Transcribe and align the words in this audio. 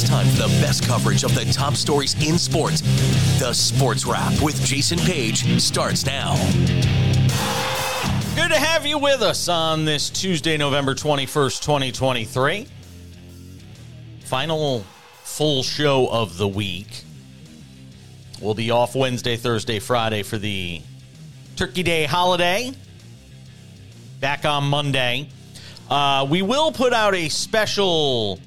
It's 0.00 0.08
time 0.08 0.28
for 0.28 0.42
the 0.42 0.60
best 0.60 0.86
coverage 0.86 1.24
of 1.24 1.34
the 1.34 1.44
top 1.46 1.74
stories 1.74 2.14
in 2.24 2.38
sports. 2.38 2.82
The 3.40 3.52
Sports 3.52 4.06
Wrap 4.06 4.40
with 4.40 4.64
Jason 4.64 4.96
Page 4.96 5.60
starts 5.60 6.06
now. 6.06 6.36
Good 8.36 8.52
to 8.52 8.60
have 8.60 8.86
you 8.86 8.96
with 8.98 9.22
us 9.22 9.48
on 9.48 9.84
this 9.84 10.08
Tuesday, 10.08 10.56
November 10.56 10.94
21st, 10.94 11.62
2023. 11.62 12.68
Final 14.20 14.84
full 15.24 15.64
show 15.64 16.06
of 16.06 16.38
the 16.38 16.46
week. 16.46 17.02
We'll 18.40 18.54
be 18.54 18.70
off 18.70 18.94
Wednesday, 18.94 19.36
Thursday, 19.36 19.80
Friday 19.80 20.22
for 20.22 20.38
the 20.38 20.80
Turkey 21.56 21.82
Day 21.82 22.04
holiday. 22.04 22.72
Back 24.20 24.44
on 24.44 24.62
Monday. 24.62 25.28
Uh, 25.90 26.24
we 26.30 26.42
will 26.42 26.70
put 26.70 26.92
out 26.92 27.16
a 27.16 27.28
special 27.28 28.38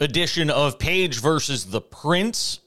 edition 0.00 0.50
of 0.50 0.78
Page 0.78 1.20
versus 1.20 1.66
the 1.66 1.80
Prince. 1.80 2.60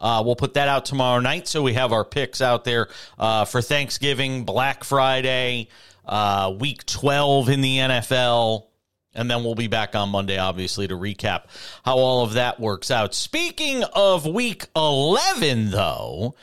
Uh, 0.00 0.22
we'll 0.24 0.34
put 0.34 0.54
that 0.54 0.66
out 0.66 0.84
tomorrow 0.84 1.20
night, 1.20 1.46
so 1.46 1.62
we 1.62 1.74
have 1.74 1.92
our 1.92 2.04
picks 2.04 2.40
out 2.40 2.64
there 2.64 2.88
uh, 3.18 3.44
for 3.44 3.62
Thanksgiving, 3.62 4.44
Black 4.44 4.82
Friday, 4.82 5.68
uh, 6.04 6.52
Week 6.58 6.84
12 6.86 7.50
in 7.50 7.60
the 7.60 7.78
NFL, 7.78 8.66
and 9.14 9.30
then 9.30 9.44
we'll 9.44 9.54
be 9.54 9.68
back 9.68 9.94
on 9.94 10.08
Monday, 10.08 10.38
obviously, 10.38 10.88
to 10.88 10.94
recap 10.94 11.44
how 11.84 11.98
all 11.98 12.24
of 12.24 12.32
that 12.32 12.58
works 12.58 12.90
out. 12.90 13.14
Speaking 13.14 13.84
of 13.94 14.26
Week 14.26 14.66
11, 14.74 15.70
though, 15.70 16.34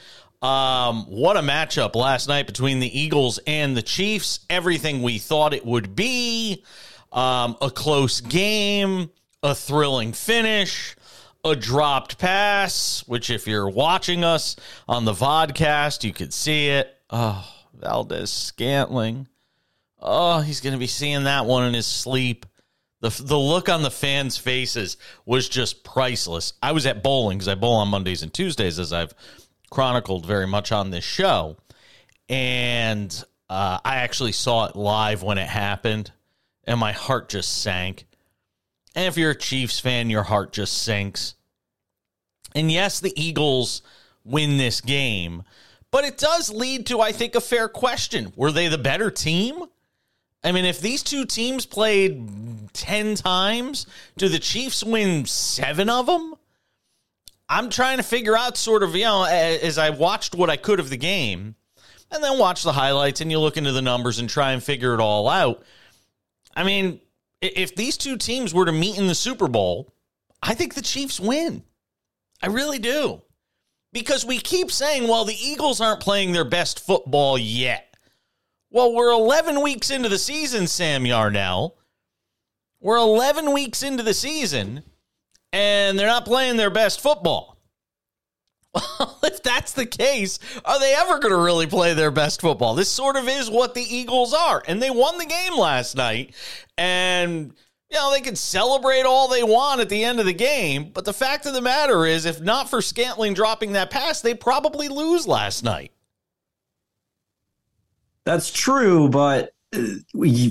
um, 0.42 1.04
what 1.08 1.36
a 1.36 1.42
matchup 1.42 1.96
last 1.96 2.30
night 2.30 2.48
between 2.48 2.80
the 2.80 3.00
Eagles 3.00 3.40
and 3.46 3.76
the 3.76 3.82
Chiefs. 3.82 4.40
Everything 4.50 5.02
we 5.02 5.18
thought 5.18 5.54
it 5.54 5.66
would 5.66 5.96
be. 5.96 6.64
Um, 7.12 7.58
a 7.60 7.72
close 7.72 8.22
game 8.22 9.10
a 9.42 9.56
thrilling 9.56 10.14
finish, 10.14 10.96
a 11.44 11.56
dropped 11.56 12.18
pass, 12.18 13.04
which 13.08 13.30
if 13.30 13.48
you're 13.48 13.70
watching 13.70 14.24
us 14.24 14.56
on 14.88 15.06
the 15.06 15.14
vodcast, 15.14 16.04
you 16.04 16.14
could 16.14 16.34
see 16.34 16.68
it. 16.70 16.96
Oh, 17.10 17.48
Valdes-Scantling. 17.74 19.28
Oh, 20.02 20.42
he's 20.42 20.62
going 20.62 20.74
to 20.74 20.80
be 20.80 20.88
seeing 20.88 21.24
that 21.24 21.46
one 21.46 21.66
in 21.66 21.74
his 21.74 21.88
sleep. 21.88 22.46
The, 23.02 23.10
the 23.10 23.38
look 23.38 23.70
on 23.70 23.82
the 23.82 23.92
fans' 23.92 24.38
faces 24.38 24.98
was 25.26 25.48
just 25.48 25.84
priceless. 25.84 26.54
I 26.62 26.74
was 26.74 26.86
at 26.86 27.02
bowling 27.02 27.38
because 27.38 27.48
I 27.48 27.56
bowl 27.56 27.76
on 27.76 27.88
Mondays 27.88 28.24
and 28.24 28.34
Tuesdays, 28.34 28.78
as 28.78 28.92
I've 28.92 29.14
chronicled 29.70 30.26
very 30.26 30.48
much 30.48 30.72
on 30.72 30.90
this 30.90 31.06
show. 31.06 31.58
And 32.28 33.12
uh, 33.50 33.80
I 33.84 33.98
actually 33.98 34.34
saw 34.34 34.66
it 34.66 34.76
live 34.76 35.24
when 35.24 35.38
it 35.38 35.48
happened, 35.48 36.12
and 36.66 36.80
my 36.80 36.92
heart 36.92 37.30
just 37.30 37.62
sank 37.62 38.06
and 38.96 39.06
if 39.06 39.18
you're 39.18 39.32
a 39.32 39.38
Chiefs 39.38 39.80
fan, 39.80 40.10
your 40.10 40.24
heart 40.24 40.54
just 40.54 40.82
sinks. 40.82 41.36
And 42.56 42.72
yes, 42.72 43.00
the 43.00 43.14
Eagles 43.16 43.82
win 44.24 44.58
this 44.58 44.82
game, 44.82 45.44
but 45.92 46.04
it 46.04 46.18
does 46.18 46.52
lead 46.52 46.88
to, 46.88 47.00
I 47.00 47.12
think, 47.12 47.36
a 47.36 47.42
fair 47.42 47.68
question. 47.68 48.34
Were 48.36 48.52
they 48.52 48.68
the 48.68 48.78
better 48.78 49.12
team? 49.12 49.64
I 50.44 50.52
mean, 50.52 50.66
if 50.66 50.80
these 50.80 51.04
two 51.04 51.26
teams 51.26 51.66
played 51.66 52.74
10 52.74 53.16
times, 53.16 53.86
do 54.18 54.30
the 54.30 54.40
Chiefs 54.40 54.84
win 54.84 55.26
seven 55.26 55.90
of 55.90 56.06
them? 56.06 56.36
I'm 57.50 57.70
trying 57.70 57.98
to 57.98 58.04
figure 58.04 58.38
out, 58.38 58.58
sort 58.58 58.84
of, 58.84 58.96
you 58.96 59.04
know, 59.04 59.24
as 59.26 59.78
I 59.78 59.90
watched 59.90 60.36
what 60.36 60.50
I 60.50 60.56
could 60.56 60.80
of 60.80 60.90
the 60.90 60.98
game 60.98 61.56
and 62.12 62.24
then 62.24 62.38
watch 62.38 62.64
the 62.64 62.72
highlights 62.72 63.22
and 63.22 63.32
you 63.32 63.40
look 63.40 63.58
into 63.58 63.72
the 63.72 63.82
numbers 63.82 64.20
and 64.20 64.30
try 64.30 64.52
and 64.52 64.64
figure 64.64 64.94
it 64.94 65.00
all 65.00 65.28
out. 65.28 65.64
I 66.56 66.64
mean, 66.64 67.02
if 67.42 67.76
these 67.76 67.98
two 67.98 68.18
teams 68.18 68.54
were 68.54 68.66
to 68.66 68.72
meet 68.72 68.98
in 68.98 69.08
the 69.08 69.16
Super 69.16 69.48
Bowl, 69.48 69.94
I 70.42 70.54
think 70.54 70.74
the 70.74 70.82
Chiefs 70.82 71.20
win. 71.20 71.64
I 72.42 72.48
really 72.48 72.80
do. 72.80 73.22
Because 73.92 74.26
we 74.26 74.40
keep 74.40 74.72
saying, 74.72 75.08
well, 75.08 75.26
the 75.26 75.36
Eagles 75.36 75.82
aren't 75.82 76.02
playing 76.02 76.32
their 76.32 76.46
best 76.46 76.80
football 76.80 77.38
yet. 77.38 77.96
Well, 78.72 78.94
we're 78.94 79.12
11 79.12 79.62
weeks 79.62 79.90
into 79.90 80.10
the 80.10 80.20
season, 80.20 80.68
Sam 80.68 81.06
Yarnell. 81.06 81.76
We're 82.80 82.98
11 82.98 83.52
weeks 83.52 83.82
into 83.82 84.04
the 84.04 84.14
season, 84.14 84.84
and 85.52 85.98
they're 85.98 86.08
not 86.08 86.26
playing 86.26 86.58
their 86.58 86.70
best 86.70 87.02
football. 87.02 87.59
Well, 88.74 89.20
if 89.24 89.42
that's 89.44 89.74
the 89.74 89.86
case, 89.86 90.40
are 90.66 90.80
they 90.80 90.94
ever 90.94 91.20
going 91.20 91.34
to 91.34 91.42
really 91.42 91.68
play 91.68 91.94
their 91.94 92.12
best 92.12 92.42
football? 92.42 92.76
This 92.76 92.90
sort 92.90 93.16
of 93.16 93.28
is 93.28 93.50
what 93.50 93.74
the 93.74 93.82
Eagles 93.84 94.34
are. 94.34 94.64
And 94.68 94.82
they 94.82 94.90
won 94.90 95.18
the 95.18 95.26
game 95.26 95.58
last 95.58 95.96
night. 95.96 96.36
And, 96.78 97.54
you 97.90 97.98
know, 97.98 98.12
they 98.12 98.22
can 98.22 98.36
celebrate 98.36 99.04
all 99.04 99.28
they 99.28 99.44
want 99.44 99.82
at 99.82 99.90
the 99.90 100.04
end 100.04 100.20
of 100.20 100.26
the 100.26 100.34
game. 100.34 100.92
But 100.94 101.06
the 101.06 101.14
fact 101.14 101.46
of 101.46 101.54
the 101.54 101.62
matter 101.62 102.06
is, 102.06 102.26
if 102.26 102.42
not 102.42 102.70
for 102.70 102.82
Scantling 102.82 103.34
dropping 103.34 103.74
that 103.74 103.90
pass, 103.90 104.22
they 104.22 104.34
probably 104.34 104.88
lose 104.88 105.28
last 105.28 105.64
night. 105.64 105.92
That's 108.26 108.52
true, 108.52 109.10
but 109.10 109.54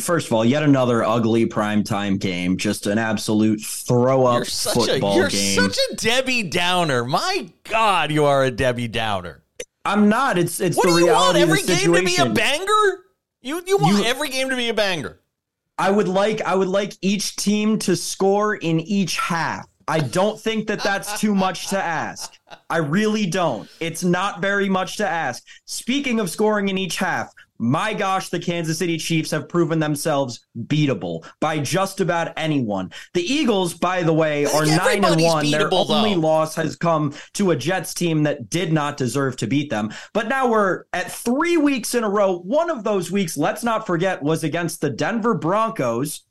first 0.01 0.27
of 0.27 0.33
all, 0.33 0.45
yet 0.45 0.62
another 0.62 1.05
ugly 1.05 1.47
primetime 1.47 2.19
game. 2.19 2.56
Just 2.56 2.87
an 2.87 2.99
absolute 2.99 3.61
throw 3.61 4.27
up 4.27 4.47
football 4.47 5.12
a, 5.12 5.17
you're 5.17 5.29
game. 5.29 5.56
You're 5.56 5.71
such 5.71 5.79
a 5.91 5.97
Debbie 5.97 6.45
Downer. 6.45 7.05
My 7.05 7.51
God, 7.65 8.12
you 8.12 8.25
are 8.25 8.45
a 8.45 8.51
Debbie 8.51 8.89
Downer. 8.89 9.43
I'm 9.84 10.09
not. 10.09 10.39
It's 10.39 10.61
it's 10.61 10.77
what 10.77 10.84
the 10.84 10.93
do 10.93 10.99
you 10.99 11.06
reality 11.06 11.41
want? 11.41 11.51
Every 11.51 11.62
game 11.62 11.95
to 11.95 12.03
be 12.03 12.17
a 12.17 12.29
banger. 12.29 13.05
You 13.41 13.62
you 13.67 13.79
want 13.79 13.99
you, 13.99 14.05
every 14.05 14.29
game 14.29 14.51
to 14.51 14.56
be 14.56 14.69
a 14.69 14.75
banger. 14.75 15.21
I 15.79 15.91
would 15.91 16.09
like 16.09 16.43
I 16.43 16.55
would 16.55 16.69
like 16.69 16.95
each 17.00 17.37
team 17.37 17.79
to 17.81 17.97
score 17.97 18.56
in 18.56 18.81
each 18.81 19.19
half. 19.19 19.67
I 19.87 20.00
don't 20.00 20.39
think 20.39 20.67
that 20.67 20.83
that's 20.83 21.19
too 21.19 21.35
much 21.35 21.69
to 21.69 21.83
ask. 21.83 22.35
I 22.69 22.77
really 22.77 23.25
don't. 23.25 23.69
It's 23.81 24.05
not 24.05 24.43
very 24.43 24.69
much 24.69 24.99
to 24.99 25.09
ask. 25.09 25.43
Speaking 25.65 26.21
of 26.21 26.29
scoring 26.29 26.69
in 26.69 26.77
each 26.77 26.99
half, 26.99 27.33
my 27.58 27.92
gosh, 27.92 28.28
the 28.28 28.38
Kansas 28.38 28.78
City 28.78 28.98
Chiefs 28.98 29.30
have 29.32 29.48
proven 29.48 29.78
themselves 29.78 30.46
beatable 30.66 31.26
by 31.41 31.58
just 31.58 32.00
about 32.00 32.32
anyone. 32.36 32.92
The 33.14 33.22
Eagles, 33.22 33.74
by 33.74 34.02
the 34.02 34.12
way, 34.12 34.46
are 34.46 34.64
nine 34.64 35.04
and 35.04 35.20
one. 35.20 35.50
Their 35.50 35.69
only 35.72 36.14
though. 36.14 36.20
loss 36.20 36.54
has 36.54 36.76
come 36.76 37.14
to 37.34 37.50
a 37.50 37.56
Jets 37.56 37.94
team 37.94 38.22
that 38.22 38.48
did 38.48 38.72
not 38.72 38.96
deserve 38.96 39.36
to 39.38 39.46
beat 39.46 39.70
them. 39.70 39.92
But 40.12 40.28
now 40.28 40.48
we're 40.48 40.84
at 40.92 41.10
three 41.10 41.56
weeks 41.56 41.94
in 41.94 42.04
a 42.04 42.08
row. 42.08 42.38
One 42.38 42.70
of 42.70 42.84
those 42.84 43.10
weeks, 43.10 43.36
let's 43.36 43.64
not 43.64 43.86
forget, 43.86 44.22
was 44.22 44.44
against 44.44 44.80
the 44.80 44.90
Denver 44.90 45.34
Broncos. 45.34 46.25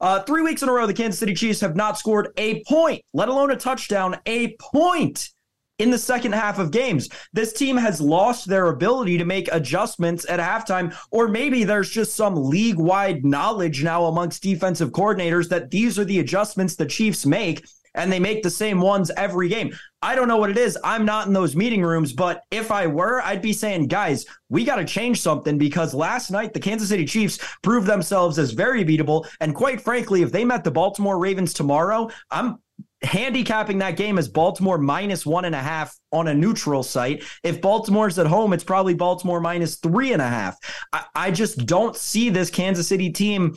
Uh, 0.00 0.20
three 0.20 0.42
weeks 0.42 0.62
in 0.62 0.68
a 0.68 0.72
row, 0.72 0.86
the 0.86 0.94
Kansas 0.94 1.20
City 1.20 1.32
Chiefs 1.32 1.60
have 1.60 1.76
not 1.76 1.96
scored 1.96 2.32
a 2.36 2.64
point, 2.64 3.04
let 3.14 3.28
alone 3.28 3.52
a 3.52 3.56
touchdown, 3.56 4.18
a 4.26 4.56
point 4.56 5.30
in 5.78 5.90
the 5.90 5.98
second 5.98 6.32
half 6.32 6.58
of 6.58 6.70
games. 6.70 7.08
This 7.32 7.52
team 7.52 7.76
has 7.76 8.00
lost 8.00 8.46
their 8.46 8.68
ability 8.68 9.18
to 9.18 9.24
make 9.24 9.48
adjustments 9.52 10.26
at 10.28 10.40
halftime, 10.40 10.96
or 11.10 11.28
maybe 11.28 11.64
there's 11.64 11.90
just 11.90 12.14
some 12.14 12.34
league 12.36 12.78
wide 12.78 13.24
knowledge 13.24 13.82
now 13.82 14.04
amongst 14.06 14.42
defensive 14.42 14.90
coordinators 14.90 15.48
that 15.48 15.70
these 15.70 15.98
are 15.98 16.04
the 16.04 16.20
adjustments 16.20 16.76
the 16.76 16.86
Chiefs 16.86 17.26
make. 17.26 17.64
And 17.94 18.10
they 18.10 18.18
make 18.18 18.42
the 18.42 18.48
same 18.48 18.80
ones 18.80 19.10
every 19.18 19.50
game. 19.50 19.76
I 20.00 20.14
don't 20.14 20.26
know 20.26 20.38
what 20.38 20.48
it 20.48 20.56
is. 20.56 20.78
I'm 20.82 21.04
not 21.04 21.26
in 21.26 21.34
those 21.34 21.54
meeting 21.54 21.82
rooms, 21.82 22.14
but 22.14 22.40
if 22.50 22.70
I 22.70 22.86
were, 22.86 23.20
I'd 23.20 23.42
be 23.42 23.52
saying, 23.52 23.88
guys, 23.88 24.24
we 24.48 24.64
got 24.64 24.76
to 24.76 24.86
change 24.86 25.20
something 25.20 25.58
because 25.58 25.92
last 25.92 26.30
night 26.30 26.54
the 26.54 26.58
Kansas 26.58 26.88
City 26.88 27.04
Chiefs 27.04 27.38
proved 27.62 27.86
themselves 27.86 28.38
as 28.38 28.52
very 28.52 28.82
beatable. 28.82 29.28
And 29.40 29.54
quite 29.54 29.78
frankly, 29.78 30.22
if 30.22 30.32
they 30.32 30.42
met 30.42 30.64
the 30.64 30.70
Baltimore 30.70 31.18
Ravens 31.18 31.52
tomorrow, 31.52 32.08
I'm 32.30 32.56
handicapping 33.02 33.78
that 33.78 33.96
game 33.96 34.18
as 34.18 34.28
Baltimore 34.28 34.78
minus 34.78 35.26
one 35.26 35.44
and 35.44 35.54
a 35.54 35.60
half 35.60 35.96
on 36.12 36.28
a 36.28 36.34
neutral 36.34 36.82
site. 36.82 37.22
If 37.42 37.60
Baltimore's 37.60 38.18
at 38.18 38.26
home, 38.26 38.52
it's 38.52 38.64
probably 38.64 38.94
Baltimore 38.94 39.40
minus 39.40 39.76
three 39.76 40.12
and 40.12 40.22
a 40.22 40.28
half. 40.28 40.58
I, 40.92 41.04
I 41.14 41.30
just 41.30 41.66
don't 41.66 41.96
see 41.96 42.30
this 42.30 42.50
Kansas 42.50 42.88
City 42.88 43.10
team 43.10 43.56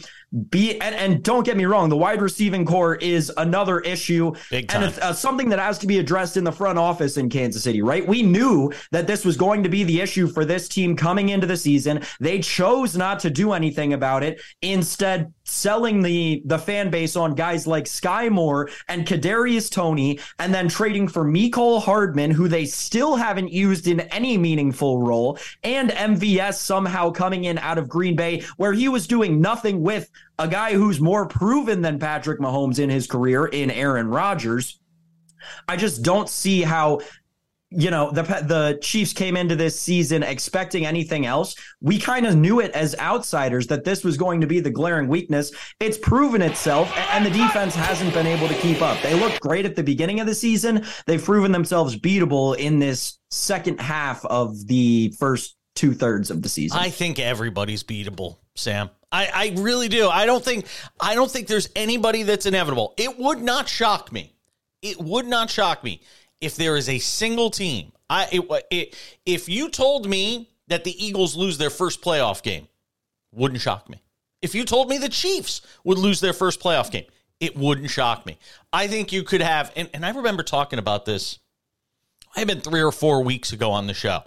be, 0.50 0.80
and, 0.82 0.96
and, 0.96 1.24
don't 1.24 1.46
get 1.46 1.56
me 1.56 1.66
wrong, 1.66 1.88
the 1.88 1.96
wide 1.96 2.22
receiving 2.22 2.66
core 2.66 2.96
is 2.96 3.32
another 3.38 3.80
issue. 3.80 4.34
Big 4.52 4.68
time. 4.68 4.84
And 4.84 4.92
it's 4.92 5.02
uh, 5.02 5.14
something 5.14 5.50
that 5.50 5.60
has 5.60 5.78
to 5.80 5.88
be 5.88 6.00
addressed 6.00 6.36
in 6.36 6.44
the 6.44 6.52
front 6.52 6.78
office 6.78 7.18
in 7.18 7.30
Kansas 7.30 7.64
City, 7.64 7.82
right? 7.82 8.06
We 8.06 8.22
knew 8.22 8.72
that 8.92 9.08
this 9.08 9.24
was 9.24 9.38
going 9.38 9.64
to 9.64 9.70
be 9.70 9.84
the 9.84 10.02
issue 10.02 10.28
for 10.28 10.44
this 10.44 10.68
team 10.68 10.96
coming 10.96 11.30
into 11.30 11.48
the 11.48 11.56
season. 11.56 12.02
They 12.20 12.40
chose 12.40 12.98
not 12.98 13.20
to 13.20 13.30
do 13.30 13.54
anything 13.54 13.94
about 13.94 14.24
it. 14.24 14.42
Instead, 14.62 15.34
selling 15.46 16.02
the 16.02 16.42
the 16.46 16.58
fan 16.58 16.90
base 16.90 17.16
on 17.16 17.36
guys 17.36 17.66
like 17.66 17.86
Skyy 17.86 18.30
Moore 18.30 18.70
and 18.88 19.08
Kadarius 19.08 19.72
Toney, 19.72 20.20
and 20.40 20.54
then 20.54 20.68
trading 20.68 21.08
for 21.08 21.24
Mecole 21.24 21.82
Hardman, 21.82 22.32
who 22.32 22.45
they 22.48 22.66
still 22.66 23.16
haven't 23.16 23.52
used 23.52 23.88
in 23.88 24.02
any 24.02 24.38
meaningful 24.38 25.02
role, 25.02 25.38
and 25.64 25.90
MVS 25.90 26.56
somehow 26.56 27.12
coming 27.12 27.46
in 27.46 27.58
out 27.60 27.78
of 27.78 27.90
Green 27.90 28.16
Bay, 28.16 28.44
where 28.58 28.74
he 28.74 28.90
was 28.90 29.08
doing 29.08 29.42
nothing 29.42 29.82
with 29.82 30.10
a 30.40 30.48
guy 30.48 30.74
who's 30.74 31.00
more 31.00 31.28
proven 31.28 31.82
than 31.82 32.00
Patrick 32.00 32.40
Mahomes 32.40 32.80
in 32.80 32.90
his 32.90 33.08
career 33.08 33.46
in 33.46 33.72
Aaron 33.72 34.08
Rodgers. 34.08 34.80
I 35.68 35.78
just 35.78 36.04
don't 36.04 36.30
see 36.30 36.62
how 36.62 37.02
you 37.78 37.92
know 37.92 38.12
the 38.12 38.24
the 38.24 38.80
Chiefs 38.82 39.14
came 39.14 39.36
into 39.36 39.56
this 39.56 39.80
season 39.80 40.24
expecting 40.24 40.86
anything 40.86 41.26
else. 41.26 41.56
We 41.82 42.00
kind 42.00 42.26
of 42.26 42.36
knew 42.36 42.60
it 42.60 42.72
as 42.72 42.96
outsiders 43.00 43.68
that 43.68 43.84
this 43.84 44.04
was 44.04 44.18
going 44.18 44.42
to 44.42 44.48
be 44.48 44.60
the 44.60 44.70
glaring 44.70 45.08
weakness. 45.08 45.52
It's 45.80 45.98
proven 45.98 46.42
itself, 46.42 46.92
and 47.12 47.26
the 47.26 47.30
defense 47.30 47.76
hasn't 47.76 48.14
been 48.14 48.28
able 48.28 48.48
to 48.48 48.56
keep 48.56 48.82
up. 48.82 49.02
They 49.02 49.14
looked 49.14 49.42
great 49.42 49.66
at 49.66 49.76
the 49.76 49.84
beginning 49.84 50.20
of 50.20 50.28
the 50.28 50.36
season. 50.36 50.86
They've 51.06 51.24
proven 51.24 51.52
themselves 51.52 51.98
beatable 51.98 52.58
in 52.58 52.80
this 52.80 53.20
second 53.30 53.80
half 53.80 54.24
of 54.26 54.68
the 54.68 55.14
first 55.20 55.58
two 55.76 55.94
thirds 55.94 56.32
of 56.32 56.42
the 56.42 56.50
season. 56.50 56.80
I 56.80 56.90
think 56.90 57.20
everybody's 57.20 57.84
beatable, 57.84 58.38
Sam. 58.56 58.90
I, 59.12 59.30
I 59.34 59.62
really 59.62 59.90
do. 59.90 60.10
I 60.10 60.26
don't 60.26 60.44
think 60.44 60.66
I 61.00 61.16
don't 61.16 61.30
think 61.30 61.48
there's 61.48 61.70
anybody 61.76 62.24
that's 62.24 62.46
inevitable. 62.46 62.94
It 62.98 63.18
would 63.20 63.42
not 63.42 63.68
shock 63.68 64.12
me. 64.12 64.34
It 64.82 65.00
would 65.00 65.26
not 65.26 65.50
shock 65.50 65.84
me 65.84 66.02
if 66.42 66.56
there 66.56 66.78
is 66.78 66.90
a 66.90 67.00
single 67.00 67.50
team. 67.50 67.92
I 68.10 68.28
it, 68.32 68.66
it, 68.72 68.96
if 69.26 69.50
you 69.50 69.70
told 69.70 70.08
me 70.08 70.50
that 70.68 70.84
the 70.84 71.06
Eagles 71.06 71.36
lose 71.36 71.58
their 71.58 71.70
first 71.70 72.02
playoff 72.02 72.44
game, 72.44 72.68
wouldn't 73.32 73.62
shock 73.62 73.90
me. 73.90 74.02
If 74.42 74.54
you 74.54 74.64
told 74.64 74.90
me 74.90 74.98
the 74.98 75.10
Chiefs 75.10 75.62
would 75.84 75.98
lose 75.98 76.20
their 76.20 76.34
first 76.34 76.60
playoff 76.60 76.92
game, 76.92 77.06
it 77.40 77.58
wouldn't 77.58 77.90
shock 77.90 78.26
me. 78.26 78.38
I 78.72 78.88
think 78.88 79.12
you 79.12 79.24
could 79.24 79.42
have, 79.42 79.72
and, 79.76 79.90
and 79.94 80.06
I 80.06 80.12
remember 80.12 80.44
talking 80.44 80.80
about 80.80 81.06
this. 81.06 81.40
I've 82.36 82.48
been 82.48 82.62
three 82.62 82.82
or 82.82 82.92
four 82.92 83.24
weeks 83.24 83.54
ago 83.54 83.72
on 83.72 83.88
the 83.88 83.94
show. 83.94 84.24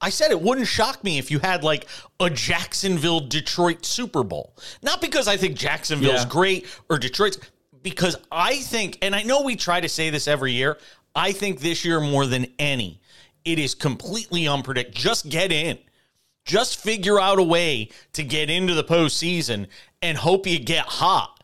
I 0.00 0.10
said 0.10 0.30
it 0.30 0.40
wouldn't 0.40 0.66
shock 0.66 1.04
me 1.04 1.18
if 1.18 1.30
you 1.30 1.38
had 1.40 1.62
like 1.62 1.86
a 2.18 2.30
Jacksonville 2.30 3.20
Detroit 3.20 3.84
Super 3.84 4.24
Bowl. 4.24 4.56
Not 4.82 5.00
because 5.00 5.28
I 5.28 5.36
think 5.36 5.56
Jacksonville's 5.56 6.22
yeah. 6.22 6.28
great 6.28 6.66
or 6.88 6.98
Detroit's, 6.98 7.38
because 7.82 8.16
I 8.32 8.56
think, 8.56 8.98
and 9.02 9.14
I 9.14 9.22
know 9.22 9.42
we 9.42 9.56
try 9.56 9.80
to 9.80 9.88
say 9.88 10.08
this 10.10 10.26
every 10.26 10.52
year, 10.52 10.78
I 11.14 11.32
think 11.32 11.60
this 11.60 11.84
year 11.84 12.00
more 12.00 12.26
than 12.26 12.46
any, 12.58 13.00
it 13.44 13.58
is 13.58 13.74
completely 13.74 14.46
unpredictable. 14.46 15.00
Just 15.00 15.28
get 15.28 15.52
in. 15.52 15.78
Just 16.44 16.80
figure 16.80 17.20
out 17.20 17.38
a 17.38 17.42
way 17.42 17.90
to 18.14 18.22
get 18.24 18.50
into 18.50 18.74
the 18.74 18.84
postseason 18.84 19.66
and 20.02 20.16
hope 20.16 20.46
you 20.46 20.58
get 20.58 20.84
hot. 20.86 21.42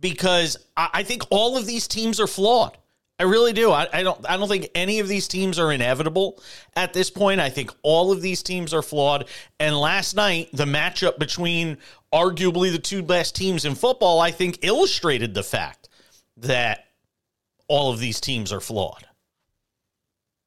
Because 0.00 0.56
I 0.76 1.02
think 1.02 1.22
all 1.30 1.56
of 1.56 1.66
these 1.66 1.88
teams 1.88 2.20
are 2.20 2.28
flawed. 2.28 2.78
I 3.20 3.24
really 3.24 3.52
do. 3.52 3.72
I, 3.72 3.88
I, 3.92 4.02
don't. 4.04 4.30
I 4.30 4.36
don't 4.36 4.48
think 4.48 4.68
any 4.76 5.00
of 5.00 5.08
these 5.08 5.26
teams 5.26 5.58
are 5.58 5.72
inevitable 5.72 6.40
at 6.76 6.92
this 6.92 7.10
point. 7.10 7.40
I 7.40 7.50
think 7.50 7.72
all 7.82 8.12
of 8.12 8.22
these 8.22 8.44
teams 8.44 8.72
are 8.72 8.82
flawed. 8.82 9.28
And 9.58 9.76
last 9.76 10.14
night, 10.14 10.50
the 10.52 10.66
matchup 10.66 11.18
between 11.18 11.78
arguably 12.12 12.70
the 12.70 12.78
two 12.78 13.02
best 13.02 13.34
teams 13.34 13.64
in 13.64 13.74
football, 13.74 14.20
I 14.20 14.30
think, 14.30 14.60
illustrated 14.62 15.34
the 15.34 15.42
fact 15.42 15.88
that 16.36 16.84
all 17.68 17.92
of 17.92 18.00
these 18.00 18.20
teams 18.20 18.52
are 18.52 18.60
flawed. 18.60 19.06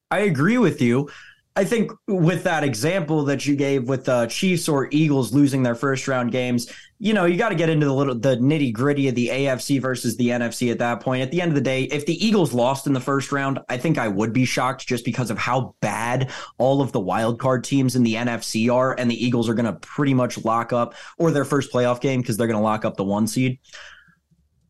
I 0.09 0.19
agree 0.19 0.57
with 0.57 0.81
you. 0.81 1.09
I 1.56 1.65
think 1.65 1.91
with 2.07 2.44
that 2.44 2.63
example 2.63 3.25
that 3.25 3.45
you 3.45 3.57
gave 3.57 3.89
with 3.89 4.06
the 4.06 4.25
Chiefs 4.27 4.69
or 4.69 4.88
Eagles 4.89 5.33
losing 5.33 5.63
their 5.63 5.75
first 5.75 6.07
round 6.07 6.31
games, 6.31 6.71
you 6.97 7.13
know, 7.13 7.25
you 7.25 7.35
got 7.35 7.50
to 7.50 7.56
get 7.56 7.68
into 7.68 7.85
the 7.85 7.94
little 7.94 8.15
the 8.15 8.38
nitty 8.38 8.71
gritty 8.71 9.09
of 9.09 9.15
the 9.15 9.27
AFC 9.27 9.81
versus 9.81 10.15
the 10.15 10.29
NFC 10.29 10.71
at 10.71 10.79
that 10.79 11.01
point. 11.01 11.23
At 11.23 11.31
the 11.31 11.41
end 11.41 11.50
of 11.50 11.56
the 11.56 11.62
day, 11.62 11.83
if 11.83 12.06
the 12.06 12.25
Eagles 12.25 12.53
lost 12.53 12.88
in 12.88 12.94
the 12.94 13.01
first 13.01 13.33
round, 13.33 13.59
I 13.67 13.75
think 13.75 13.97
I 13.97 14.07
would 14.07 14.31
be 14.31 14.45
shocked 14.45 14.88
just 14.88 15.03
because 15.03 15.29
of 15.29 15.38
how 15.38 15.75
bad 15.81 16.31
all 16.57 16.81
of 16.81 16.94
the 16.94 17.01
wild 17.01 17.38
card 17.38 17.65
teams 17.65 17.97
in 17.97 18.03
the 18.03 18.13
NFC 18.13 18.74
are, 18.74 18.97
and 18.97 19.12
the 19.12 19.25
Eagles 19.25 19.50
are 19.50 19.53
going 19.53 19.65
to 19.65 19.74
pretty 19.74 20.13
much 20.13 20.41
lock 20.45 20.71
up 20.71 20.95
or 21.17 21.31
their 21.31 21.45
first 21.45 21.74
playoff 21.74 22.00
game 22.00 22.21
because 22.21 22.38
they're 22.38 22.47
going 22.47 22.59
to 22.59 22.63
lock 22.63 22.85
up 22.85 22.95
the 22.95 23.03
one 23.03 23.27
seed. 23.27 23.59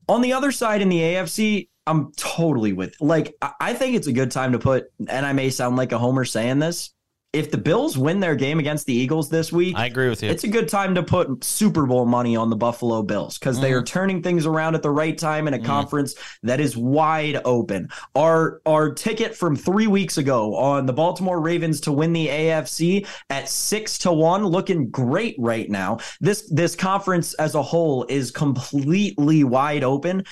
On 0.10 0.22
the 0.22 0.34
other 0.34 0.52
side 0.52 0.82
in 0.82 0.90
the 0.90 1.00
AFC, 1.00 1.70
I'm 1.88 2.12
totally 2.14 2.74
with 2.74 2.96
like 3.02 3.36
I 3.60 3.74
think 3.74 3.96
it's 3.96 4.08
a 4.08 4.14
good 4.14 4.32
time 4.32 4.52
to 4.52 4.60
put 4.60 4.92
and 5.08 5.26
I 5.26 5.34
may 5.34 5.50
sound 5.50 5.78
like 5.78 5.92
a 5.92 5.98
homer 5.98 6.26
saying 6.26 6.60
this. 6.60 6.94
If 7.34 7.50
the 7.50 7.58
Bills 7.58 7.98
win 7.98 8.20
their 8.20 8.36
game 8.36 8.60
against 8.60 8.86
the 8.86 8.94
Eagles 8.94 9.30
this 9.30 9.54
week, 9.54 9.78
I 9.78 9.86
agree 9.86 10.10
with 10.10 10.22
you. 10.22 10.30
It's 10.30 10.44
a 10.44 10.50
good 10.50 10.68
time 10.68 10.96
to 10.96 11.04
put 11.04 11.46
Super 11.46 11.86
Bowl 11.86 12.06
money 12.06 12.36
on 12.36 12.50
the 12.50 12.58
Buffalo 12.58 13.04
Bills 13.04 13.38
because 13.38 13.58
mm. 13.58 13.62
they 13.62 13.72
are 13.72 13.82
turning 13.82 14.22
things 14.22 14.46
around 14.46 14.76
at 14.76 14.84
the 14.84 14.90
right 14.90 15.18
time 15.18 15.48
in 15.48 15.54
a 15.54 15.60
mm. 15.60 15.64
conference 15.64 16.16
that 16.44 16.60
is 16.60 16.76
wide 16.76 17.40
open. 17.46 17.88
Our 18.16 18.62
our 18.66 18.94
ticket 18.94 19.34
from 19.34 19.56
three 19.56 19.88
weeks 19.88 20.18
ago 20.18 20.56
on 20.56 20.86
the 20.86 20.94
Baltimore 20.94 21.40
Ravens 21.40 21.80
to 21.82 21.94
win 21.94 22.12
the 22.12 22.28
AFC 22.28 23.08
at 23.30 23.48
six 23.48 23.98
to 24.00 24.12
one, 24.12 24.46
looking 24.46 24.90
great 24.90 25.38
right 25.40 25.70
now. 25.70 26.00
This 26.20 26.52
this 26.52 26.76
conference 26.76 27.34
as 27.36 27.56
a 27.56 27.64
whole 27.64 28.06
is 28.10 28.30
completely 28.30 29.46
wide 29.46 29.86
open. 29.86 30.26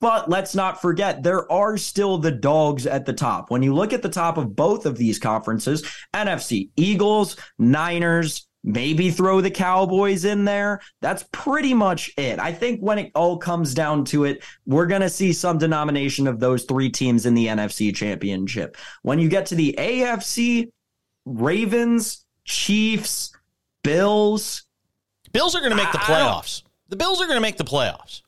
But 0.00 0.30
let's 0.30 0.54
not 0.54 0.80
forget, 0.80 1.22
there 1.22 1.50
are 1.50 1.76
still 1.76 2.18
the 2.18 2.30
dogs 2.30 2.86
at 2.86 3.04
the 3.04 3.12
top. 3.12 3.50
When 3.50 3.62
you 3.62 3.74
look 3.74 3.92
at 3.92 4.02
the 4.02 4.08
top 4.08 4.38
of 4.38 4.54
both 4.54 4.86
of 4.86 4.96
these 4.96 5.18
conferences, 5.18 5.82
NFC, 6.14 6.70
Eagles, 6.76 7.36
Niners, 7.58 8.46
maybe 8.64 9.10
throw 9.10 9.40
the 9.40 9.50
Cowboys 9.50 10.24
in 10.24 10.44
there. 10.44 10.80
That's 11.00 11.24
pretty 11.32 11.74
much 11.74 12.12
it. 12.16 12.38
I 12.38 12.52
think 12.52 12.80
when 12.80 12.98
it 12.98 13.10
all 13.14 13.36
comes 13.36 13.74
down 13.74 14.04
to 14.06 14.24
it, 14.24 14.44
we're 14.66 14.86
going 14.86 15.00
to 15.00 15.10
see 15.10 15.32
some 15.32 15.58
denomination 15.58 16.28
of 16.28 16.38
those 16.38 16.64
three 16.64 16.88
teams 16.88 17.26
in 17.26 17.34
the 17.34 17.46
NFC 17.46 17.94
championship. 17.94 18.76
When 19.02 19.18
you 19.18 19.28
get 19.28 19.46
to 19.46 19.56
the 19.56 19.74
AFC, 19.78 20.70
Ravens, 21.24 22.24
Chiefs, 22.44 23.32
Bills. 23.82 24.64
Bills 25.32 25.54
are 25.54 25.60
going 25.60 25.70
to 25.70 25.76
make 25.76 25.92
the 25.92 25.98
playoffs. 25.98 26.62
The 26.88 26.96
Bills 26.96 27.20
are 27.20 27.26
going 27.26 27.36
to 27.36 27.42
make 27.42 27.56
the 27.56 27.64
playoffs. 27.64 28.22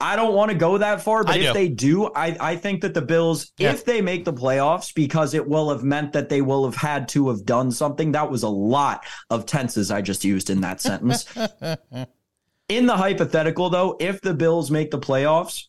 I 0.00 0.16
don't 0.16 0.34
want 0.34 0.50
to 0.50 0.56
go 0.56 0.78
that 0.78 1.02
far, 1.02 1.24
but 1.24 1.34
I 1.34 1.38
if 1.38 1.46
do. 1.48 1.52
they 1.52 1.68
do, 1.68 2.06
I, 2.14 2.36
I 2.40 2.56
think 2.56 2.80
that 2.80 2.94
the 2.94 3.02
Bills, 3.02 3.52
yeah. 3.58 3.70
if 3.70 3.84
they 3.84 4.00
make 4.00 4.24
the 4.24 4.32
playoffs, 4.32 4.94
because 4.94 5.34
it 5.34 5.46
will 5.46 5.68
have 5.70 5.84
meant 5.84 6.14
that 6.14 6.30
they 6.30 6.40
will 6.40 6.64
have 6.64 6.74
had 6.74 7.08
to 7.08 7.28
have 7.28 7.44
done 7.44 7.70
something. 7.70 8.12
That 8.12 8.30
was 8.30 8.42
a 8.42 8.48
lot 8.48 9.04
of 9.28 9.44
tenses 9.44 9.90
I 9.90 10.00
just 10.00 10.24
used 10.24 10.48
in 10.48 10.62
that 10.62 10.80
sentence. 10.80 11.26
in 12.68 12.86
the 12.86 12.96
hypothetical, 12.96 13.68
though, 13.68 13.96
if 14.00 14.22
the 14.22 14.32
Bills 14.32 14.70
make 14.70 14.90
the 14.90 14.98
playoffs, 14.98 15.66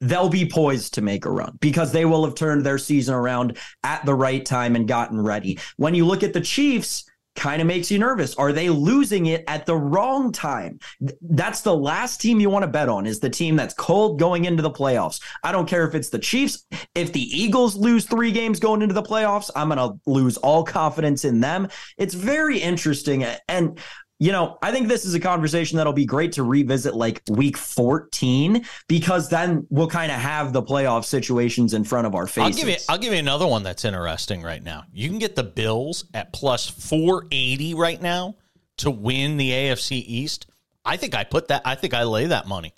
they'll 0.00 0.28
be 0.28 0.48
poised 0.48 0.94
to 0.94 1.00
make 1.00 1.24
a 1.24 1.30
run 1.30 1.56
because 1.60 1.92
they 1.92 2.04
will 2.04 2.24
have 2.24 2.34
turned 2.34 2.66
their 2.66 2.78
season 2.78 3.14
around 3.14 3.56
at 3.82 4.04
the 4.04 4.14
right 4.14 4.44
time 4.44 4.76
and 4.76 4.86
gotten 4.86 5.20
ready. 5.20 5.58
When 5.76 5.94
you 5.94 6.06
look 6.06 6.22
at 6.22 6.32
the 6.32 6.40
Chiefs, 6.40 7.04
kind 7.34 7.60
of 7.60 7.66
makes 7.66 7.90
you 7.90 7.98
nervous. 7.98 8.34
Are 8.34 8.52
they 8.52 8.68
losing 8.68 9.26
it 9.26 9.44
at 9.48 9.66
the 9.66 9.76
wrong 9.76 10.32
time? 10.32 10.78
That's 11.22 11.62
the 11.62 11.74
last 11.74 12.20
team 12.20 12.40
you 12.40 12.50
want 12.50 12.62
to 12.62 12.68
bet 12.68 12.88
on 12.88 13.06
is 13.06 13.20
the 13.20 13.30
team 13.30 13.56
that's 13.56 13.74
cold 13.74 14.18
going 14.18 14.44
into 14.44 14.62
the 14.62 14.70
playoffs. 14.70 15.20
I 15.42 15.52
don't 15.52 15.68
care 15.68 15.86
if 15.86 15.94
it's 15.94 16.10
the 16.10 16.18
Chiefs. 16.18 16.66
If 16.94 17.12
the 17.12 17.20
Eagles 17.20 17.74
lose 17.74 18.04
three 18.04 18.32
games 18.32 18.60
going 18.60 18.82
into 18.82 18.94
the 18.94 19.02
playoffs, 19.02 19.50
I'm 19.56 19.68
going 19.68 19.78
to 19.78 19.98
lose 20.06 20.36
all 20.38 20.62
confidence 20.62 21.24
in 21.24 21.40
them. 21.40 21.68
It's 21.96 22.14
very 22.14 22.58
interesting. 22.58 23.24
And 23.48 23.78
you 24.22 24.30
know, 24.30 24.56
I 24.62 24.70
think 24.70 24.86
this 24.86 25.04
is 25.04 25.14
a 25.14 25.20
conversation 25.20 25.78
that'll 25.78 25.92
be 25.92 26.04
great 26.04 26.30
to 26.34 26.44
revisit 26.44 26.94
like 26.94 27.22
week 27.28 27.56
14 27.56 28.64
because 28.86 29.28
then 29.28 29.66
we'll 29.68 29.88
kind 29.88 30.12
of 30.12 30.18
have 30.20 30.52
the 30.52 30.62
playoff 30.62 31.04
situations 31.04 31.74
in 31.74 31.82
front 31.82 32.06
of 32.06 32.14
our 32.14 32.28
faces. 32.28 32.56
I'll 32.56 32.64
give 32.64 32.68
you 32.68 32.76
I'll 32.88 32.98
give 32.98 33.12
you 33.12 33.18
another 33.18 33.48
one 33.48 33.64
that's 33.64 33.84
interesting 33.84 34.40
right 34.40 34.62
now. 34.62 34.84
You 34.92 35.08
can 35.08 35.18
get 35.18 35.34
the 35.34 35.42
Bills 35.42 36.04
at 36.14 36.32
plus 36.32 36.68
480 36.68 37.74
right 37.74 38.00
now 38.00 38.36
to 38.76 38.92
win 38.92 39.38
the 39.38 39.50
AFC 39.50 40.04
East. 40.06 40.46
I 40.84 40.98
think 40.98 41.16
I 41.16 41.24
put 41.24 41.48
that 41.48 41.62
I 41.64 41.74
think 41.74 41.92
I 41.92 42.04
lay 42.04 42.26
that 42.26 42.46
money. 42.46 42.74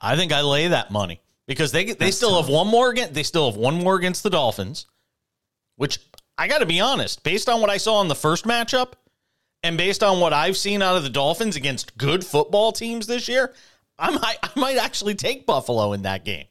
I 0.00 0.16
think 0.16 0.32
I 0.32 0.40
lay 0.40 0.66
that 0.66 0.90
money 0.90 1.20
because 1.46 1.70
they 1.70 1.92
they 1.92 2.10
still 2.10 2.30
tough. 2.30 2.46
have 2.46 2.52
one 2.52 2.66
more 2.66 2.90
against 2.90 3.14
they 3.14 3.22
still 3.22 3.48
have 3.48 3.56
one 3.56 3.76
more 3.76 3.94
against 3.94 4.24
the 4.24 4.30
Dolphins, 4.30 4.86
which 5.76 6.00
I 6.36 6.48
got 6.48 6.58
to 6.58 6.66
be 6.66 6.80
honest, 6.80 7.22
based 7.22 7.48
on 7.48 7.60
what 7.60 7.70
I 7.70 7.76
saw 7.76 8.00
in 8.02 8.08
the 8.08 8.16
first 8.16 8.44
matchup, 8.44 8.94
and 9.62 9.76
based 9.76 10.02
on 10.02 10.20
what 10.20 10.32
I've 10.32 10.56
seen 10.56 10.82
out 10.82 10.96
of 10.96 11.02
the 11.02 11.10
Dolphins 11.10 11.56
against 11.56 11.96
good 11.98 12.24
football 12.24 12.72
teams 12.72 13.06
this 13.06 13.28
year, 13.28 13.52
I 13.98 14.10
might 14.10 14.36
I 14.42 14.50
might 14.56 14.76
actually 14.76 15.14
take 15.14 15.46
Buffalo 15.46 15.92
in 15.92 16.02
that 16.02 16.24
game. 16.24 16.46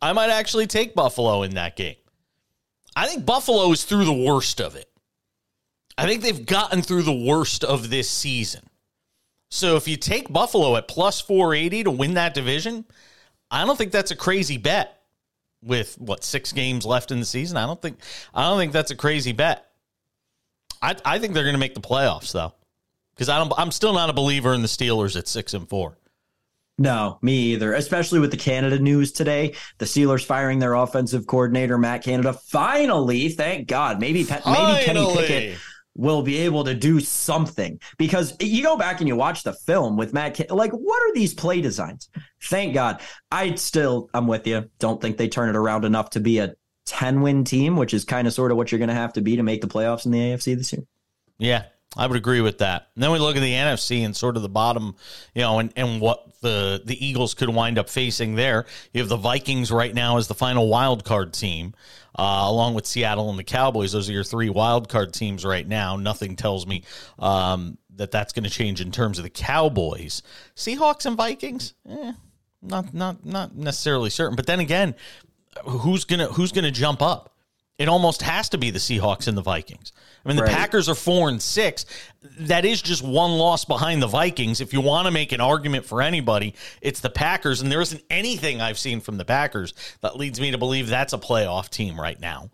I 0.00 0.12
might 0.12 0.30
actually 0.30 0.66
take 0.66 0.94
Buffalo 0.94 1.42
in 1.42 1.54
that 1.54 1.76
game. 1.76 1.96
I 2.94 3.06
think 3.06 3.26
Buffalo 3.26 3.70
is 3.72 3.84
through 3.84 4.04
the 4.04 4.12
worst 4.12 4.60
of 4.60 4.76
it. 4.76 4.88
I 5.96 6.06
think 6.06 6.22
they've 6.22 6.46
gotten 6.46 6.82
through 6.82 7.02
the 7.02 7.12
worst 7.12 7.64
of 7.64 7.90
this 7.90 8.08
season. 8.08 8.62
So 9.50 9.76
if 9.76 9.88
you 9.88 9.96
take 9.96 10.32
Buffalo 10.32 10.76
at 10.76 10.88
plus 10.88 11.20
480 11.20 11.84
to 11.84 11.90
win 11.90 12.14
that 12.14 12.34
division, 12.34 12.84
I 13.50 13.64
don't 13.64 13.76
think 13.76 13.92
that's 13.92 14.10
a 14.10 14.16
crazy 14.16 14.58
bet 14.58 15.02
with 15.62 15.96
what 15.98 16.22
6 16.22 16.52
games 16.52 16.86
left 16.86 17.10
in 17.10 17.18
the 17.18 17.26
season. 17.26 17.56
I 17.56 17.66
don't 17.66 17.80
think 17.82 17.98
I 18.32 18.42
don't 18.48 18.58
think 18.58 18.72
that's 18.72 18.92
a 18.92 18.96
crazy 18.96 19.32
bet. 19.32 19.67
I, 20.82 20.96
I 21.04 21.18
think 21.18 21.34
they're 21.34 21.44
going 21.44 21.54
to 21.54 21.60
make 21.60 21.74
the 21.74 21.80
playoffs 21.80 22.32
though, 22.32 22.52
because 23.14 23.28
I 23.28 23.38
don't. 23.38 23.52
I'm 23.56 23.70
still 23.70 23.92
not 23.92 24.10
a 24.10 24.12
believer 24.12 24.54
in 24.54 24.62
the 24.62 24.68
Steelers 24.68 25.16
at 25.16 25.28
six 25.28 25.54
and 25.54 25.68
four. 25.68 25.98
No, 26.78 27.18
me 27.22 27.54
either. 27.54 27.74
Especially 27.74 28.20
with 28.20 28.30
the 28.30 28.36
Canada 28.36 28.78
news 28.78 29.10
today, 29.10 29.54
the 29.78 29.84
Steelers 29.84 30.24
firing 30.24 30.60
their 30.60 30.74
offensive 30.74 31.26
coordinator 31.26 31.76
Matt 31.76 32.04
Canada. 32.04 32.32
Finally, 32.32 33.30
thank 33.30 33.66
God. 33.66 34.00
Maybe 34.00 34.22
maybe 34.24 34.84
Kenny 34.84 35.12
Pickett 35.12 35.58
will 35.96 36.22
be 36.22 36.38
able 36.38 36.62
to 36.62 36.74
do 36.74 37.00
something 37.00 37.80
because 37.98 38.32
you 38.38 38.62
go 38.62 38.76
back 38.76 39.00
and 39.00 39.08
you 39.08 39.16
watch 39.16 39.42
the 39.42 39.52
film 39.52 39.96
with 39.96 40.12
Matt. 40.12 40.48
Like, 40.50 40.70
what 40.70 41.02
are 41.02 41.12
these 41.14 41.34
play 41.34 41.60
designs? 41.60 42.08
Thank 42.44 42.74
God. 42.74 43.00
I 43.32 43.56
still, 43.56 44.08
I'm 44.14 44.28
with 44.28 44.46
you. 44.46 44.70
Don't 44.78 45.00
think 45.00 45.16
they 45.16 45.28
turn 45.28 45.48
it 45.48 45.56
around 45.56 45.84
enough 45.84 46.10
to 46.10 46.20
be 46.20 46.38
a 46.38 46.54
10 46.88 47.20
win 47.20 47.44
team, 47.44 47.76
which 47.76 47.94
is 47.94 48.04
kind 48.04 48.26
of 48.26 48.32
sort 48.32 48.50
of 48.50 48.56
what 48.56 48.72
you're 48.72 48.78
going 48.78 48.88
to 48.88 48.94
have 48.94 49.12
to 49.14 49.20
be 49.20 49.36
to 49.36 49.42
make 49.42 49.60
the 49.60 49.68
playoffs 49.68 50.06
in 50.06 50.12
the 50.12 50.18
AFC 50.18 50.56
this 50.56 50.72
year. 50.72 50.84
Yeah, 51.38 51.64
I 51.96 52.06
would 52.06 52.16
agree 52.16 52.40
with 52.40 52.58
that. 52.58 52.88
And 52.94 53.02
then 53.02 53.10
we 53.12 53.18
look 53.18 53.36
at 53.36 53.40
the 53.40 53.52
NFC 53.52 54.04
and 54.04 54.14
sort 54.14 54.36
of 54.36 54.42
the 54.42 54.48
bottom, 54.48 54.96
you 55.34 55.42
know, 55.42 55.58
and, 55.58 55.72
and 55.76 56.00
what 56.00 56.40
the 56.40 56.80
the 56.84 57.04
Eagles 57.04 57.34
could 57.34 57.48
wind 57.48 57.78
up 57.78 57.88
facing 57.88 58.34
there. 58.34 58.66
You 58.92 59.00
have 59.00 59.08
the 59.08 59.16
Vikings 59.16 59.70
right 59.70 59.94
now 59.94 60.18
as 60.18 60.28
the 60.28 60.34
final 60.34 60.68
wild 60.68 61.04
card 61.04 61.32
team, 61.32 61.74
uh, 62.18 62.44
along 62.46 62.74
with 62.74 62.86
Seattle 62.86 63.30
and 63.30 63.38
the 63.38 63.44
Cowboys. 63.44 63.92
Those 63.92 64.08
are 64.08 64.12
your 64.12 64.24
three 64.24 64.50
wild 64.50 64.88
card 64.88 65.12
teams 65.12 65.44
right 65.44 65.66
now. 65.66 65.96
Nothing 65.96 66.36
tells 66.36 66.66
me 66.66 66.84
um, 67.18 67.78
that 67.96 68.10
that's 68.10 68.32
going 68.32 68.44
to 68.44 68.50
change 68.50 68.80
in 68.80 68.92
terms 68.92 69.18
of 69.18 69.24
the 69.24 69.30
Cowboys. 69.30 70.22
Seahawks 70.54 71.06
and 71.06 71.16
Vikings, 71.16 71.74
eh, 71.88 72.12
not 72.62 72.92
not 72.92 73.24
not 73.24 73.56
necessarily 73.56 74.10
certain. 74.10 74.36
But 74.36 74.46
then 74.46 74.60
again, 74.60 74.94
who's 75.64 76.04
gonna 76.04 76.26
who's 76.26 76.52
gonna 76.52 76.70
jump 76.70 77.02
up? 77.02 77.34
It 77.78 77.88
almost 77.88 78.22
has 78.22 78.48
to 78.48 78.58
be 78.58 78.70
the 78.70 78.80
Seahawks 78.80 79.28
and 79.28 79.38
the 79.38 79.42
Vikings. 79.42 79.92
I 80.24 80.28
mean, 80.28 80.36
the 80.36 80.42
right. 80.42 80.52
Packers 80.52 80.88
are 80.88 80.96
four 80.96 81.28
and 81.28 81.40
six. 81.40 81.86
That 82.40 82.64
is 82.64 82.82
just 82.82 83.02
one 83.02 83.32
loss 83.32 83.64
behind 83.64 84.02
the 84.02 84.08
Vikings. 84.08 84.60
If 84.60 84.72
you 84.72 84.80
want 84.80 85.06
to 85.06 85.12
make 85.12 85.30
an 85.30 85.40
argument 85.40 85.84
for 85.84 86.02
anybody, 86.02 86.54
it's 86.82 86.98
the 87.00 87.08
Packers, 87.08 87.62
and 87.62 87.70
there 87.70 87.80
isn't 87.80 88.02
anything 88.10 88.60
I've 88.60 88.80
seen 88.80 89.00
from 89.00 89.16
the 89.16 89.24
Packers 89.24 89.74
that 90.00 90.16
leads 90.16 90.40
me 90.40 90.50
to 90.50 90.58
believe 90.58 90.88
that's 90.88 91.12
a 91.12 91.18
playoff 91.18 91.68
team 91.68 92.00
right 92.00 92.18
now. 92.18 92.50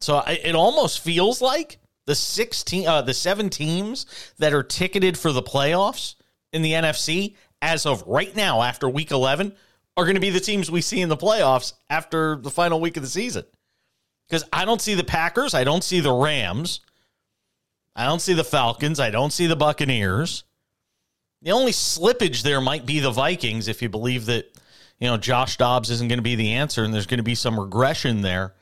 So 0.00 0.22
it 0.26 0.54
almost 0.54 1.00
feels 1.00 1.42
like 1.42 1.78
the 2.06 2.14
sixteen, 2.14 2.86
uh, 2.86 3.02
the 3.02 3.12
seven 3.12 3.50
teams 3.50 4.06
that 4.38 4.54
are 4.54 4.62
ticketed 4.62 5.18
for 5.18 5.32
the 5.32 5.42
playoffs 5.42 6.14
in 6.52 6.62
the 6.62 6.72
NFC 6.72 7.34
as 7.60 7.86
of 7.86 8.02
right 8.06 8.34
now, 8.34 8.62
after 8.62 8.88
Week 8.88 9.10
Eleven, 9.10 9.52
are 9.96 10.04
going 10.04 10.14
to 10.14 10.20
be 10.20 10.30
the 10.30 10.40
teams 10.40 10.70
we 10.70 10.80
see 10.80 11.00
in 11.00 11.08
the 11.08 11.16
playoffs 11.16 11.74
after 11.88 12.36
the 12.36 12.50
final 12.50 12.80
week 12.80 12.96
of 12.96 13.02
the 13.02 13.08
season 13.08 13.44
because 14.30 14.44
I 14.52 14.64
don't 14.64 14.80
see 14.80 14.94
the 14.94 15.04
Packers. 15.04 15.54
I 15.54 15.64
don't 15.64 15.82
see 15.82 16.00
the 16.00 16.12
Rams. 16.12 16.80
I 17.96 18.06
don't 18.06 18.20
see 18.22 18.34
the 18.34 18.44
Falcons. 18.44 19.00
I 19.00 19.10
don't 19.10 19.32
see 19.32 19.46
the 19.46 19.56
Buccaneers. 19.56 20.44
The 21.42 21.52
only 21.52 21.72
slippage 21.72 22.42
there 22.42 22.60
might 22.60 22.86
be 22.86 23.00
the 23.00 23.10
Vikings 23.10 23.66
if 23.66 23.82
you 23.82 23.88
believe 23.88 24.26
that, 24.26 24.46
you 25.00 25.08
know, 25.08 25.16
Josh 25.16 25.56
Dobbs 25.56 25.90
isn't 25.90 26.08
going 26.08 26.18
to 26.18 26.22
be 26.22 26.36
the 26.36 26.54
answer 26.54 26.84
and 26.84 26.94
there's 26.94 27.06
going 27.06 27.18
to 27.18 27.24
be 27.24 27.34
some 27.34 27.58
regression 27.58 28.20
there. 28.20 28.54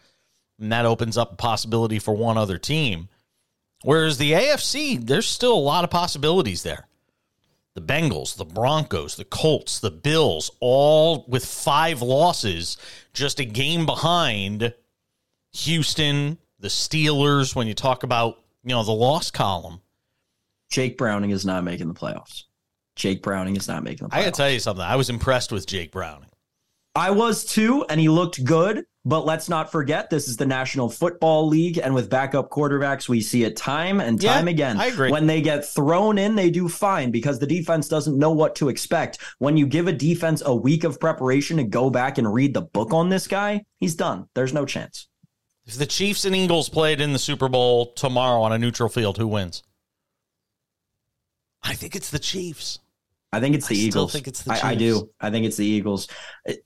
And 0.58 0.73
that 0.73 0.87
opens 0.87 1.18
up 1.18 1.32
a 1.32 1.37
possibility 1.37 1.99
for 1.99 2.16
one 2.16 2.38
other 2.38 2.58
team. 2.58 3.08
Whereas 3.82 4.18
the 4.18 4.32
AFC, 4.32 5.04
there's 5.06 5.26
still 5.26 5.54
a 5.54 5.61
lot 5.61 5.85
of 5.85 5.90
possibilities 5.90 6.62
there. 6.62 6.88
The 7.78 7.94
Bengals, 7.94 8.37
the 8.37 8.44
Broncos, 8.44 9.14
the 9.14 9.25
Colts, 9.25 9.78
the 9.78 9.92
Bills, 9.92 10.50
all 10.58 11.25
with 11.28 11.44
five 11.44 12.02
losses, 12.02 12.76
just 13.14 13.38
a 13.38 13.44
game 13.44 13.87
behind 13.87 14.75
Houston, 15.52 16.38
the 16.58 16.66
Steelers, 16.66 17.54
when 17.54 17.68
you 17.68 17.75
talk 17.75 18.02
about, 18.02 18.40
you 18.64 18.70
know, 18.70 18.82
the 18.82 18.90
loss 18.90 19.30
column. 19.30 19.80
Jake 20.68 20.99
Browning 20.99 21.30
is 21.30 21.47
not 21.47 21.62
making 21.62 21.87
the 21.87 21.94
playoffs. 21.94 22.47
Jake 22.97 23.23
Browning 23.23 23.54
is 23.54 23.68
not 23.68 23.85
making 23.85 24.08
the 24.08 24.11
playoffs. 24.12 24.18
I 24.18 24.25
got 24.25 24.35
to 24.35 24.38
tell 24.38 24.50
you 24.50 24.58
something. 24.58 24.85
I 24.85 24.97
was 24.97 25.08
impressed 25.08 25.52
with 25.52 25.64
Jake 25.64 25.92
Browning. 25.92 26.30
I 26.97 27.12
was 27.12 27.44
too, 27.44 27.87
and 27.88 28.00
he 28.00 28.08
looked 28.08 28.42
good. 28.44 28.87
But 29.09 29.25
let's 29.25 29.49
not 29.49 29.73
forget, 29.73 30.11
this 30.11 30.29
is 30.29 30.37
the 30.37 30.45
National 30.45 30.91
Football 30.91 31.49
League, 31.49 31.79
and 31.79 31.95
with 31.95 32.11
backup 32.11 32.50
quarterbacks, 32.50 33.09
we 33.09 33.23
see 33.23 33.43
it 33.43 33.57
time 33.57 34.03
and 34.03 34.21
time 34.21 34.47
yeah, 34.47 34.50
again. 34.50 34.77
I 34.79 34.88
agree. 34.88 35.11
When 35.11 35.27
they 35.27 35.41
get 35.41 35.65
thrown 35.65 36.19
in, 36.19 36.35
they 36.35 36.50
do 36.50 36.69
fine 36.69 37.11
because 37.11 37.38
the 37.38 37.47
defense 37.47 37.88
doesn't 37.88 38.19
know 38.19 38.33
what 38.33 38.55
to 38.57 38.69
expect. 38.69 39.17
When 39.38 39.57
you 39.57 39.67
give 39.67 39.88
a 39.88 39.95
defense 39.95 40.43
a 40.45 40.55
week 40.55 40.85
of 40.85 41.00
preparation 41.00 41.57
to 41.57 41.65
go 41.65 41.88
back 41.88 42.19
and 42.19 42.31
read 42.31 42.53
the 42.53 42.61
book 42.61 42.93
on 42.93 43.09
this 43.09 43.27
guy, 43.27 43.65
he's 43.79 43.95
done. 43.95 44.29
There's 44.35 44.53
no 44.53 44.67
chance. 44.67 45.09
If 45.65 45.77
the 45.77 45.87
Chiefs 45.87 46.27
and 46.27 46.37
Eagles 46.37 46.69
played 46.69 47.00
in 47.00 47.15
the 47.15 47.19
Super 47.19 47.49
Bowl 47.49 47.95
tomorrow 47.95 48.43
on 48.43 48.53
a 48.53 48.59
neutral 48.59 48.91
field, 48.91 49.17
who 49.17 49.27
wins? 49.27 49.62
I 51.62 51.73
think 51.73 51.97
it's 51.97 52.11
the 52.11 52.19
Chiefs. 52.19 52.79
I 53.32 53.40
think 53.40 53.54
it's 53.54 53.68
the 53.68 53.76
I 53.76 53.78
Eagles. 53.78 54.12
think 54.12 54.26
it's 54.26 54.42
the 54.42 54.52
I, 54.52 54.70
I 54.70 54.75
do. 54.75 55.11
I 55.20 55.30
think 55.30 55.47
it's 55.47 55.56
the 55.56 55.66
Eagles. 55.66 56.08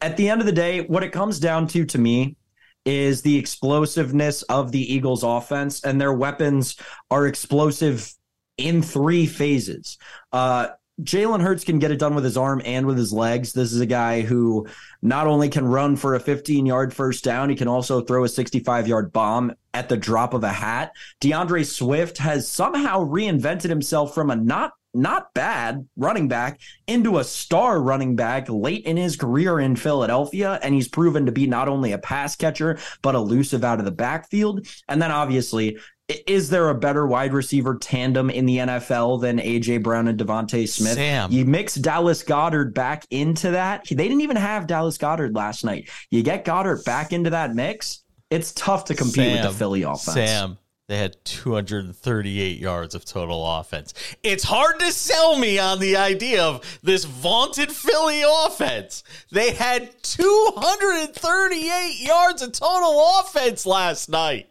At 0.00 0.16
the 0.16 0.28
end 0.28 0.40
of 0.40 0.46
the 0.46 0.52
day, 0.52 0.82
what 0.82 1.02
it 1.02 1.10
comes 1.10 1.40
down 1.40 1.66
to 1.68 1.84
to 1.86 1.98
me 1.98 2.36
is 2.84 3.22
the 3.22 3.36
explosiveness 3.36 4.42
of 4.42 4.72
the 4.72 4.94
Eagles 4.94 5.22
offense 5.22 5.82
and 5.84 6.00
their 6.00 6.12
weapons 6.12 6.76
are 7.10 7.26
explosive 7.26 8.12
in 8.58 8.82
three 8.82 9.26
phases. 9.26 9.98
Uh, 10.32 10.68
Jalen 11.00 11.40
Hurts 11.40 11.64
can 11.64 11.78
get 11.78 11.90
it 11.90 11.98
done 11.98 12.14
with 12.14 12.22
his 12.22 12.36
arm 12.36 12.60
and 12.64 12.86
with 12.86 12.98
his 12.98 13.12
legs. 13.12 13.52
This 13.52 13.72
is 13.72 13.80
a 13.80 13.86
guy 13.86 14.20
who 14.20 14.66
not 15.00 15.26
only 15.26 15.48
can 15.48 15.66
run 15.66 15.96
for 15.96 16.14
a 16.14 16.20
15 16.20 16.66
yard 16.66 16.92
first 16.92 17.24
down, 17.24 17.48
he 17.48 17.56
can 17.56 17.66
also 17.68 18.02
throw 18.02 18.24
a 18.24 18.28
65 18.28 18.86
yard 18.86 19.12
bomb 19.12 19.52
at 19.74 19.88
the 19.88 19.96
drop 19.96 20.34
of 20.34 20.44
a 20.44 20.52
hat. 20.52 20.92
D'Andre 21.20 21.64
Swift 21.64 22.18
has 22.18 22.48
somehow 22.48 23.04
reinvented 23.04 23.68
himself 23.68 24.14
from 24.14 24.30
a 24.30 24.36
not 24.36 24.72
not 24.94 25.32
bad 25.34 25.86
running 25.96 26.28
back 26.28 26.60
into 26.86 27.18
a 27.18 27.24
star 27.24 27.80
running 27.80 28.16
back 28.16 28.48
late 28.48 28.84
in 28.84 28.96
his 28.96 29.16
career 29.16 29.60
in 29.60 29.76
Philadelphia. 29.76 30.58
And 30.62 30.74
he's 30.74 30.88
proven 30.88 31.26
to 31.26 31.32
be 31.32 31.46
not 31.46 31.68
only 31.68 31.92
a 31.92 31.98
pass 31.98 32.36
catcher, 32.36 32.78
but 33.02 33.14
elusive 33.14 33.64
out 33.64 33.78
of 33.78 33.84
the 33.84 33.90
backfield. 33.90 34.66
And 34.88 35.00
then 35.00 35.10
obviously 35.10 35.78
is 36.26 36.50
there 36.50 36.68
a 36.68 36.74
better 36.74 37.06
wide 37.06 37.32
receiver 37.32 37.76
tandem 37.76 38.30
in 38.30 38.46
the 38.46 38.58
NFL 38.58 39.20
than 39.20 39.38
AJ 39.38 39.82
Brown 39.82 40.08
and 40.08 40.18
DeVonta 40.18 40.68
Smith? 40.68 40.94
Sam. 40.94 41.30
You 41.32 41.44
mix 41.44 41.74
Dallas 41.74 42.22
Goedert 42.22 42.74
back 42.74 43.06
into 43.10 43.52
that. 43.52 43.86
They 43.88 43.94
didn't 43.94 44.20
even 44.20 44.36
have 44.36 44.66
Dallas 44.66 44.98
Goedert 44.98 45.34
last 45.34 45.64
night. 45.64 45.88
You 46.10 46.22
get 46.22 46.44
Goedert 46.44 46.84
back 46.84 47.12
into 47.12 47.30
that 47.30 47.54
mix. 47.54 48.02
It's 48.30 48.52
tough 48.52 48.86
to 48.86 48.94
compete 48.94 49.14
Sam, 49.14 49.32
with 49.32 49.42
the 49.42 49.58
Philly 49.58 49.82
offense. 49.82 50.14
Sam, 50.14 50.58
they 50.92 50.98
had 50.98 51.24
238 51.24 52.58
yards 52.58 52.94
of 52.94 53.06
total 53.06 53.46
offense. 53.46 53.94
It's 54.22 54.44
hard 54.44 54.78
to 54.80 54.92
sell 54.92 55.38
me 55.38 55.58
on 55.58 55.78
the 55.78 55.96
idea 55.96 56.44
of 56.44 56.78
this 56.82 57.06
vaunted 57.06 57.72
Philly 57.72 58.22
offense. 58.26 59.02
They 59.30 59.52
had 59.52 60.02
238 60.02 61.98
yards 61.98 62.42
of 62.42 62.52
total 62.52 63.20
offense 63.20 63.64
last 63.64 64.10
night. 64.10 64.50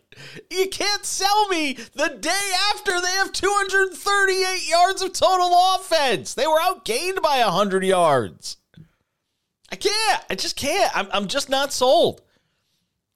You 0.50 0.68
can't 0.70 1.06
sell 1.06 1.48
me 1.48 1.74
the 1.94 2.18
day 2.20 2.52
after 2.74 3.00
they 3.00 3.12
have 3.12 3.32
238 3.32 4.68
yards 4.68 5.04
of 5.04 5.14
total 5.14 5.76
offense. 5.76 6.34
They 6.34 6.48
were 6.48 6.60
outgained 6.60 7.22
by 7.22 7.42
100 7.44 7.84
yards. 7.84 8.58
I 9.72 9.76
can't. 9.76 10.26
I 10.28 10.34
just 10.34 10.56
can't. 10.56 10.92
I'm, 10.98 11.08
I'm 11.14 11.28
just 11.28 11.50
not 11.50 11.72
sold. 11.72 12.24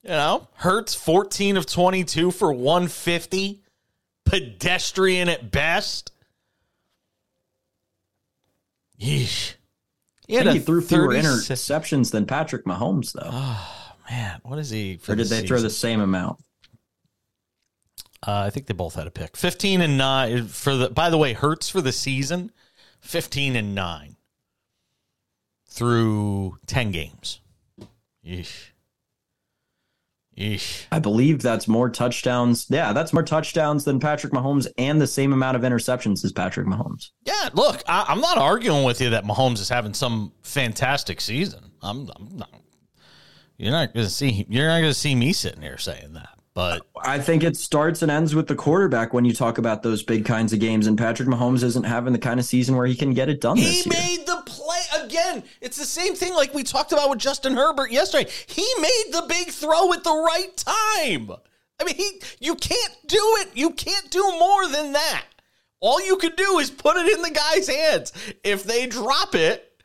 You 0.05 0.11
know, 0.11 0.47
Hurts 0.53 0.93
14 0.93 1.57
of 1.57 1.65
22 1.65 2.29
for 2.29 2.53
150. 2.53 3.63
Pedestrian 4.23 5.29
at 5.29 5.49
best. 5.49 6.11
Yeesh. 9.01 9.55
He, 10.27 10.35
had 10.35 10.45
he 10.47 10.59
threw 10.59 10.81
fewer 10.81 11.07
interceptions 11.07 12.11
than 12.11 12.27
Patrick 12.27 12.65
Mahomes, 12.65 13.13
though. 13.13 13.29
Oh, 13.31 13.95
man. 14.07 14.41
What 14.43 14.59
is 14.59 14.69
he? 14.69 14.99
or 15.07 15.15
did 15.15 15.25
they 15.25 15.37
season? 15.37 15.47
throw 15.47 15.59
the 15.59 15.71
same 15.71 16.01
amount? 16.01 16.37
Uh, 18.25 18.43
I 18.45 18.51
think 18.51 18.67
they 18.67 18.75
both 18.75 18.93
had 18.93 19.07
a 19.07 19.11
pick. 19.11 19.35
15 19.35 19.81
and 19.81 19.97
9 19.97 20.47
for 20.47 20.75
the 20.75 20.89
by 20.91 21.09
the 21.09 21.17
way, 21.17 21.33
Hurts 21.33 21.67
for 21.67 21.81
the 21.81 21.91
season, 21.91 22.51
15 23.01 23.55
and 23.55 23.73
9 23.73 24.17
through 25.67 26.57
10 26.67 26.91
games. 26.91 27.41
Yeesh. 28.23 28.69
Yeesh. 30.37 30.85
I 30.91 30.99
believe 30.99 31.41
that's 31.41 31.67
more 31.67 31.89
touchdowns. 31.89 32.67
Yeah, 32.69 32.91
that's 32.91 33.13
more 33.13 33.23
touchdowns 33.23 33.85
than 33.85 33.99
Patrick 33.99 34.33
Mahomes 34.33 34.67
and 34.77 34.99
the 34.99 35.07
same 35.07 35.31
amount 35.31 35.55
of 35.55 35.63
interceptions 35.63 36.25
as 36.25 36.33
Patrick 36.33 36.67
Mahomes. 36.67 37.11
Yeah, 37.23 37.49
look, 37.53 37.81
I, 37.87 38.11
am 38.11 38.19
not 38.19 38.37
arguing 38.37 38.83
with 38.83 38.99
you 38.99 39.11
that 39.11 39.23
Mahomes 39.23 39.59
is 39.59 39.69
having 39.69 39.93
some 39.93 40.33
fantastic 40.41 41.21
season. 41.21 41.71
I'm, 41.81 42.09
I'm 42.15 42.37
not. 42.37 42.49
You're 43.57 43.71
not 43.71 43.93
going 43.93 44.05
to 44.05 44.11
see. 44.11 44.45
You're 44.49 44.67
not 44.67 44.79
going 44.79 44.91
to 44.91 44.99
see 44.99 45.15
me 45.15 45.31
sitting 45.31 45.61
here 45.61 45.77
saying 45.77 46.13
that. 46.13 46.29
But 46.53 46.83
I 47.01 47.19
think 47.19 47.43
it 47.43 47.57
starts 47.57 48.01
and 48.01 48.09
ends 48.09 48.33
with 48.33 48.47
the 48.47 48.55
quarterback 48.55 49.13
when 49.13 49.25
you 49.25 49.33
talk 49.33 49.57
about 49.57 49.83
those 49.83 50.03
big 50.03 50.25
kinds 50.25 50.53
of 50.53 50.59
games. 50.59 50.87
And 50.87 50.97
Patrick 50.97 51.27
Mahomes 51.27 51.63
isn't 51.63 51.83
having 51.83 52.13
the 52.13 52.19
kind 52.19 52.39
of 52.39 52.45
season 52.45 52.77
where 52.77 52.87
he 52.87 52.95
can 52.95 53.13
get 53.13 53.27
it 53.27 53.41
done. 53.41 53.57
He 53.57 53.83
made 53.87 54.25
the 54.25 54.41
play 54.45 54.64
again. 55.15 55.43
It's 55.61 55.77
the 55.77 55.85
same 55.85 56.15
thing 56.15 56.33
like 56.33 56.53
we 56.53 56.63
talked 56.63 56.91
about 56.91 57.09
with 57.09 57.19
Justin 57.19 57.53
Herbert 57.53 57.91
yesterday. 57.91 58.29
He 58.47 58.67
made 58.79 59.05
the 59.11 59.25
big 59.27 59.47
throw 59.47 59.93
at 59.93 60.03
the 60.03 60.11
right 60.11 60.55
time. 60.57 61.31
I 61.79 61.83
mean, 61.83 61.95
he 61.95 62.21
you 62.39 62.55
can't 62.55 62.97
do 63.07 63.37
it. 63.39 63.49
You 63.55 63.71
can't 63.71 64.09
do 64.09 64.23
more 64.39 64.67
than 64.67 64.93
that. 64.93 65.25
All 65.81 66.03
you 66.03 66.17
can 66.17 66.33
do 66.35 66.59
is 66.59 66.71
put 66.71 66.97
it 66.97 67.13
in 67.13 67.21
the 67.21 67.31
guy's 67.31 67.67
hands. 67.67 68.13
If 68.43 68.63
they 68.63 68.87
drop 68.87 69.35
it, 69.35 69.83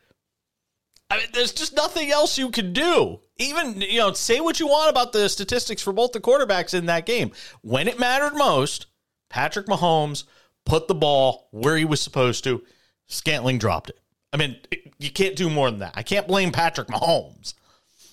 I 1.09 1.17
mean, 1.17 1.27
there's 1.33 1.51
just 1.51 1.75
nothing 1.75 2.09
else 2.09 2.37
you 2.37 2.49
can 2.49 2.71
do. 2.71 3.19
Even, 3.37 3.81
you 3.81 3.99
know, 3.99 4.13
say 4.13 4.39
what 4.39 4.59
you 4.59 4.67
want 4.67 4.89
about 4.89 5.11
the 5.11 5.27
statistics 5.27 5.81
for 5.81 5.91
both 5.91 6.13
the 6.13 6.21
quarterbacks 6.21 6.73
in 6.73 6.85
that 6.85 7.05
game. 7.05 7.31
When 7.61 7.87
it 7.87 7.99
mattered 7.99 8.35
most, 8.35 8.85
Patrick 9.29 9.67
Mahomes 9.67 10.23
put 10.65 10.87
the 10.87 10.95
ball 10.95 11.49
where 11.51 11.75
he 11.75 11.85
was 11.85 11.99
supposed 11.99 12.45
to. 12.45 12.63
Scantling 13.07 13.57
dropped 13.57 13.89
it. 13.89 13.99
I 14.33 14.37
mean, 14.37 14.57
you 14.99 15.11
can't 15.11 15.35
do 15.35 15.49
more 15.49 15.69
than 15.69 15.79
that. 15.79 15.93
I 15.95 16.03
can't 16.03 16.27
blame 16.27 16.51
Patrick 16.51 16.87
Mahomes 16.87 17.53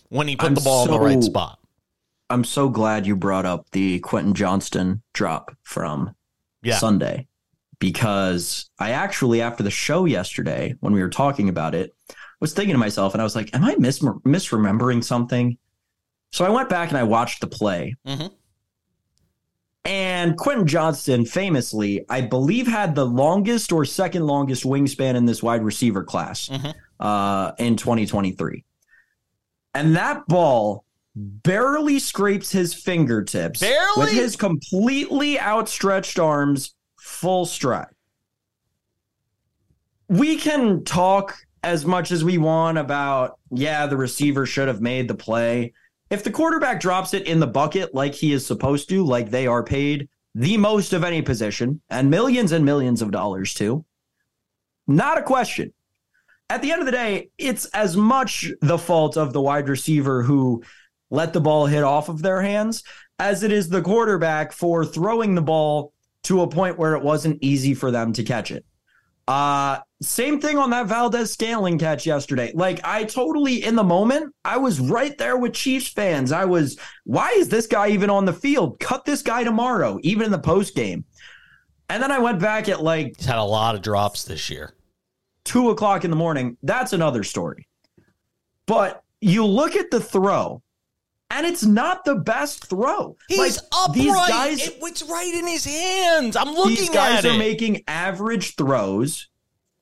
when 0.09 0.27
he 0.29 0.37
put 0.37 0.47
I'm 0.49 0.55
the 0.55 0.61
ball 0.61 0.87
so, 0.87 0.95
in 0.95 0.99
the 1.01 1.05
right 1.07 1.23
spot. 1.23 1.59
I'm 2.31 2.45
so 2.45 2.69
glad 2.69 3.07
you 3.07 3.17
brought 3.17 3.47
up 3.47 3.71
the 3.71 4.01
Quentin 4.01 4.35
Johnston 4.35 5.03
drop 5.15 5.57
from 5.63 6.15
Yeah. 6.63 6.77
Sunday 6.79 7.27
because 7.79 8.69
I 8.79 8.91
actually, 8.91 9.41
after 9.41 9.63
the 9.63 9.71
show 9.71 10.05
yesterday, 10.05 10.75
when 10.81 10.93
we 10.93 11.01
were 11.03 11.09
talking 11.09 11.49
about 11.49 11.75
it, 11.75 11.95
was 12.41 12.53
thinking 12.53 12.75
to 12.75 12.79
myself 12.79 13.15
and 13.15 13.21
I 13.21 13.25
was 13.25 13.35
like, 13.37 13.55
am 13.55 13.65
I 13.65 13.77
mis- 13.79 14.01
misremembering 14.01 15.03
something? 15.03 15.57
So 16.33 16.45
I 16.45 16.51
went 16.51 16.69
back 16.69 16.89
and 16.91 16.99
I 16.99 17.03
watched 17.05 17.41
the 17.41 17.47
play. 17.47 17.97
Mhm. 18.07 18.31
And 19.85 20.37
Quentin 20.37 20.67
Johnston 20.67 21.25
famously, 21.25 22.05
I 22.11 22.21
believe, 22.21 22.67
had 22.67 22.95
the 22.95 23.07
longest 23.07 23.73
or 23.73 23.85
second 23.85 24.27
longest 24.27 24.65
wingspan 24.65 25.15
in 25.15 25.25
this 25.25 25.43
wide 25.43 25.65
receiver 25.65 26.05
class 26.05 26.49
Mhm. 26.49 26.75
uh, 27.01 27.53
in 27.59 27.77
2023. 27.77 28.65
And 29.75 29.97
that 29.97 30.27
ball 30.27 30.85
barely 31.15 31.99
scrapes 31.99 32.51
his 32.53 32.75
fingertips 32.75 33.61
Barely? 33.61 33.99
with 33.99 34.11
his 34.11 34.37
completely 34.37 35.41
outstretched 35.41 36.19
arms 36.19 36.75
full 37.01 37.47
stride. 37.47 37.87
We 40.09 40.37
can 40.37 40.85
talk 40.85 41.37
as 41.63 41.85
much 41.85 42.13
as 42.13 42.25
we 42.25 42.39
want 42.39 42.79
about, 42.79 43.39
yeah, 43.51 43.87
the 43.87 43.97
receiver 43.97 44.47
should 44.47 44.69
have 44.69 44.81
made 44.81 45.09
the 45.09 45.15
play. 45.15 45.73
If 46.11 46.25
the 46.25 46.31
quarterback 46.31 46.81
drops 46.81 47.13
it 47.15 47.27
in 47.27 47.41
the 47.41 47.47
bucket 47.47 47.95
like 47.95 48.15
he 48.15 48.33
is 48.33 48.47
supposed 48.47 48.89
to, 48.89 49.05
like 49.05 49.31
they 49.31 49.47
are 49.47 49.63
paid 49.63 50.09
the 50.35 50.57
most 50.57 50.93
of 50.93 51.05
any 51.05 51.23
position 51.23 51.81
and 51.91 52.11
millions 52.11 52.53
and 52.53 52.65
millions 52.65 53.03
of 53.03 53.11
dollars 53.11 53.55
too, 53.55 53.85
not 54.87 55.19
a 55.19 55.23
question. 55.23 55.73
At 56.51 56.63
the 56.63 56.73
end 56.73 56.81
of 56.81 56.87
the 56.87 56.93
day, 56.93 57.31
it's 57.37 57.67
as 57.67 57.97
much 57.97 58.51
the 58.63 58.79
fault 58.79 59.19
of 59.19 59.33
the 59.33 59.41
wide 59.41 59.69
receiver 59.69 60.23
who 60.23 60.63
let 61.11 61.33
the 61.33 61.41
ball 61.41 61.67
hit 61.67 61.85
off 61.85 62.09
of 62.09 62.23
their 62.23 62.41
hands 62.41 62.83
as 63.19 63.43
it 63.43 63.53
is 63.53 63.69
the 63.69 63.83
quarterback 63.83 64.53
for 64.53 64.85
throwing 64.85 65.35
the 65.35 65.43
ball 65.43 65.93
to 66.25 66.41
a 66.43 66.49
point 66.49 66.79
where 66.79 66.95
it 66.95 67.03
wasn't 67.03 67.39
easy 67.43 67.75
for 67.75 67.91
them 67.91 68.13
to 68.15 68.23
catch 68.23 68.51
it. 68.51 68.65
Uh, 69.27 69.79
same 70.01 70.41
thing 70.41 70.59
on 70.59 70.71
that 70.71 70.87
Valdes 70.87 71.33
Scantling 71.33 71.79
catch 71.79 72.07
yesterday. 72.07 72.53
Like, 72.55 72.81
I 72.85 73.05
totally, 73.05 73.65
in 73.65 73.75
the 73.75 73.83
moment, 73.85 74.33
I 74.45 74.57
was 74.57 74.79
right 74.81 75.17
there 75.19 75.37
with 75.37 75.53
Chiefs 75.55 75.89
fans. 75.89 76.31
I 76.33 76.45
was, 76.45 76.79
why 77.05 77.31
is 77.33 77.49
this 77.49 77.67
guy 77.67 77.89
even 77.89 78.09
on 78.11 78.25
the 78.25 78.33
field? 78.33 78.79
Cut 78.79 79.05
this 79.05 79.23
guy 79.23 79.43
tomorrow, 79.45 79.99
even 80.03 80.25
in 80.27 80.31
the 80.31 80.39
post 80.39 80.75
game. 80.77 81.05
And 81.89 82.03
then 82.03 82.13
I 82.13 82.19
went 82.19 82.39
back 82.39 82.69
at 82.69 82.83
like 82.83 83.17
He's 83.17 83.27
had 83.27 83.39
a 83.39 83.43
lot 83.43 83.75
of 83.75 83.83
drops 83.83 84.25
this 84.25 84.49
year. 84.51 84.75
two 85.45 85.71
o'clock 85.71 86.05
in 86.05 86.11
the 86.11 86.17
morning. 86.17 86.57
That's 86.63 86.93
another 86.93 87.25
story. 87.25 87.67
But 88.67 89.03
you 89.21 89.45
look 89.47 89.75
at 89.75 89.91
the 89.91 89.99
throw, 90.01 90.63
and 91.31 91.47
it's 91.47 91.65
not 91.65 92.05
the 92.05 92.15
best 92.17 92.67
throw. 92.67 93.17
He's 93.29 93.39
Like, 93.39 93.67
upright. 93.73 93.95
These 93.95 94.15
guys, 94.15 94.67
It- 94.69 94.79
it's 94.83 95.03
right 95.03 95.35
in 95.35 95.47
his 95.47 95.65
hands. 95.65 96.37
I'm 96.37 96.55
looking 96.55 96.77
these 96.77 96.91
guys 96.91 97.25
are 97.25 97.33
it. 97.35 97.39
making 97.39 97.83
average 97.89 98.55
throws, 98.57 99.29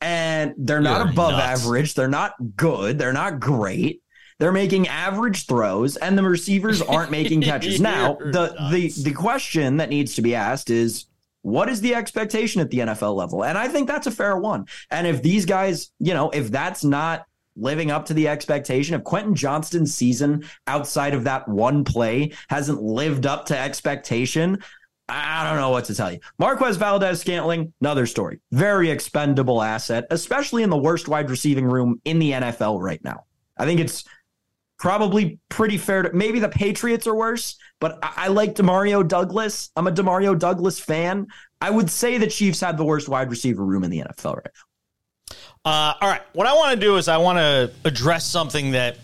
and 0.01 0.55
they're 0.59 0.81
not 0.81 1.01
You're 1.03 1.11
above 1.13 1.33
nuts. 1.33 1.63
average. 1.65 1.95
They're 1.95 2.09
not 2.09 2.35
good. 2.57 2.99
They're 2.99 3.13
not 3.13 3.41
great. 3.41 4.03
They're 4.39 4.53
making 4.53 4.89
average 4.89 5.47
throws, 5.47 5.97
and 5.97 6.17
the 6.19 6.23
receivers 6.23 6.83
aren't 6.83 7.11
making 7.11 7.41
catches. 7.51 7.81
now, 7.81 8.15
the 8.15 8.55
the 8.71 8.93
the 9.03 9.13
question 9.13 9.79
that 9.79 9.89
needs 9.89 10.15
to 10.17 10.23
be 10.23 10.35
asked 10.35 10.71
is. 10.71 11.07
What 11.43 11.69
is 11.69 11.81
the 11.81 11.95
expectation 11.95 12.61
at 12.61 12.71
the 12.71 12.79
NFL 12.79 13.15
level? 13.15 13.45
And 13.45 13.57
I 13.57 13.69
think 13.69 13.87
that's 13.87 14.09
a 14.09 14.11
fair 14.11 14.37
one. 14.37 14.67
And 14.91 15.07
if 15.07 15.23
these 15.23 15.47
guys, 15.47 15.93
you 16.01 16.13
know, 16.13 16.29
if 16.31 16.51
that's 16.51 16.83
not 16.83 17.25
living 17.55 17.93
up 17.93 18.07
to 18.07 18.15
the 18.15 18.27
expectation, 18.27 18.97
if 18.97 19.05
Quentin 19.05 19.33
Johnston's 19.37 19.95
season 19.95 20.45
outside 20.67 21.15
of 21.15 21.23
that 21.23 21.47
one 21.47 21.85
play 21.85 22.33
hasn't 22.49 22.83
lived 22.83 23.27
up 23.27 23.47
to 23.47 23.57
expectation, 23.57 24.59
I 25.09 25.49
don't 25.49 25.61
know 25.61 25.71
what 25.71 25.85
to 25.85 25.95
tell 25.95 26.13
you. 26.13 26.19
Marquez 26.39 26.77
Valdes 26.77 27.21
Scantling, 27.21 27.73
another 27.81 28.07
story. 28.07 28.41
Very 28.51 28.91
expendable 28.91 29.63
asset, 29.63 30.07
especially 30.11 30.63
in 30.63 30.71
the 30.71 30.77
worst 30.77 31.07
wide 31.07 31.31
receiving 31.31 31.65
room 31.65 32.01
in 32.05 32.19
the 32.19 32.33
NFL 32.33 32.81
right 32.81 33.03
now. 33.05 33.25
I 33.57 33.65
think 33.65 33.79
it's 33.79 34.05
probably 34.79 35.39
pretty 35.49 35.79
fair 35.79 36.03
to 36.03 36.13
maybe 36.13 36.41
the 36.41 36.49
Patriots 36.49 37.07
are 37.07 37.15
worse, 37.15 37.57
but 37.81 37.99
I, 38.03 38.13
I 38.17 38.29
like 38.29 38.55
Demario 38.55 39.07
Douglas. 39.07 39.71
I'm 39.77 39.87
a 39.87 39.93
Demario 39.93 40.37
Douglas 40.37 40.81
fan. 40.81 41.29
I 41.61 41.71
would 41.71 41.89
say 41.89 42.19
the 42.19 42.27
Chiefs 42.27 42.61
had 42.61 42.77
the 42.77 42.85
worst 42.85 43.09
wide 43.09 43.31
receiver 43.31 43.65
room 43.65 43.85
in 43.85 43.91
the 43.91 44.01
NFL 44.01 44.37
right 44.37 44.45
now. 44.45 45.71
Uh, 45.71 45.95
all 46.01 46.09
right. 46.09 46.23
What 46.33 46.47
I 46.47 46.55
want 46.55 46.75
to 46.75 46.81
do 46.81 46.97
is 46.97 47.09
I 47.09 47.17
want 47.17 47.39
to 47.39 47.71
address 47.85 48.25
something 48.27 48.73
that 48.73 48.99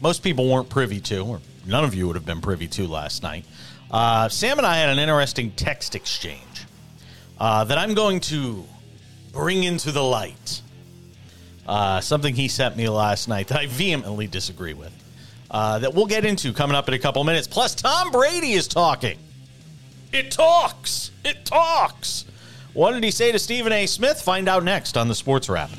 most 0.00 0.22
people 0.22 0.50
weren't 0.50 0.68
privy 0.68 1.00
to, 1.00 1.20
or 1.20 1.40
none 1.66 1.84
of 1.84 1.94
you 1.94 2.06
would 2.06 2.16
have 2.16 2.24
been 2.24 2.40
privy 2.40 2.68
to 2.68 2.86
last 2.86 3.22
night. 3.22 3.44
Uh, 3.90 4.28
Sam 4.28 4.58
and 4.58 4.66
I 4.66 4.76
had 4.76 4.88
an 4.88 4.98
interesting 4.98 5.50
text 5.52 5.94
exchange 5.94 6.66
uh, 7.38 7.64
that 7.64 7.78
I'm 7.78 7.94
going 7.94 8.20
to 8.20 8.64
bring 9.32 9.64
into 9.64 9.90
the 9.90 10.02
light. 10.02 10.62
Uh, 11.66 12.00
something 12.00 12.34
he 12.34 12.48
sent 12.48 12.76
me 12.76 12.88
last 12.88 13.28
night 13.28 13.48
that 13.48 13.58
I 13.58 13.66
vehemently 13.66 14.26
disagree 14.26 14.74
with. 14.74 14.92
Uh, 15.50 15.80
that 15.80 15.94
we'll 15.94 16.06
get 16.06 16.24
into 16.24 16.52
coming 16.52 16.76
up 16.76 16.86
in 16.86 16.94
a 16.94 16.98
couple 16.98 17.22
minutes. 17.24 17.48
Plus, 17.48 17.74
Tom 17.74 18.10
Brady 18.12 18.52
is 18.52 18.68
talking. 18.68 19.18
It 20.12 20.30
talks. 20.30 21.10
It 21.24 21.44
talks. 21.44 22.24
What 22.72 22.92
did 22.92 23.02
he 23.02 23.10
say 23.10 23.32
to 23.32 23.38
Stephen 23.38 23.72
A. 23.72 23.86
Smith? 23.86 24.22
Find 24.22 24.48
out 24.48 24.62
next 24.62 24.96
on 24.96 25.08
the 25.08 25.14
Sports 25.14 25.48
Wrap. 25.48 25.70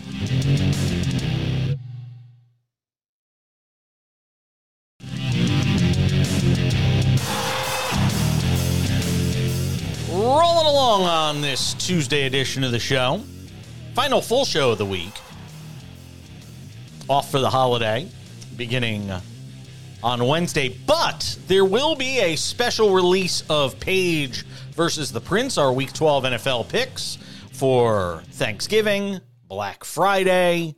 On 11.31 11.39
this 11.39 11.75
Tuesday 11.75 12.25
edition 12.25 12.61
of 12.61 12.73
the 12.73 12.79
show. 12.79 13.23
Final 13.93 14.21
full 14.21 14.43
show 14.43 14.71
of 14.71 14.77
the 14.77 14.85
week. 14.85 15.13
Off 17.07 17.31
for 17.31 17.39
the 17.39 17.49
holiday, 17.49 18.05
beginning 18.57 19.09
uh, 19.09 19.21
on 20.03 20.27
Wednesday. 20.27 20.67
But 20.85 21.37
there 21.47 21.63
will 21.63 21.95
be 21.95 22.19
a 22.19 22.35
special 22.35 22.93
release 22.93 23.45
of 23.49 23.79
Page 23.79 24.45
versus 24.73 25.13
the 25.13 25.21
Prince, 25.21 25.57
our 25.57 25.71
Week 25.71 25.93
12 25.93 26.25
NFL 26.25 26.67
picks 26.67 27.17
for 27.53 28.23
Thanksgiving, 28.31 29.21
Black 29.47 29.85
Friday, 29.85 30.75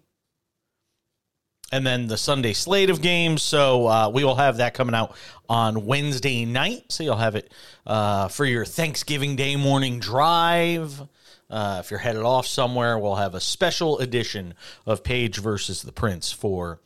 and 1.73 1.87
then 1.87 2.05
the 2.05 2.17
Sunday 2.17 2.53
slate 2.53 2.91
of 2.91 3.01
games. 3.01 3.41
So 3.41 3.87
uh, 3.87 4.09
we 4.09 4.23
will 4.23 4.35
have 4.35 4.57
that 4.57 4.75
coming 4.75 4.93
out 4.93 5.15
on 5.49 5.87
Wednesday 5.87 6.45
night. 6.45 6.91
So 6.91 7.03
you'll 7.03 7.15
have 7.17 7.35
it 7.35 7.51
uh, 7.87 8.27
for 8.27 8.45
your 8.45 8.63
Thanksgiving 8.63 9.35
Day 9.35 9.55
morning 9.55 9.99
drive. 9.99 11.01
Uh, 11.49 11.81
if 11.83 11.89
you're 11.89 11.99
headed 11.99 12.21
off 12.21 12.45
somewhere, 12.45 12.99
we'll 12.99 13.15
have 13.15 13.33
a 13.33 13.39
special 13.39 13.97
edition 13.97 14.53
of 14.85 15.03
Page 15.03 15.39
versus 15.39 15.81
the 15.81 15.91
Prince 15.91 16.31
for 16.31 16.79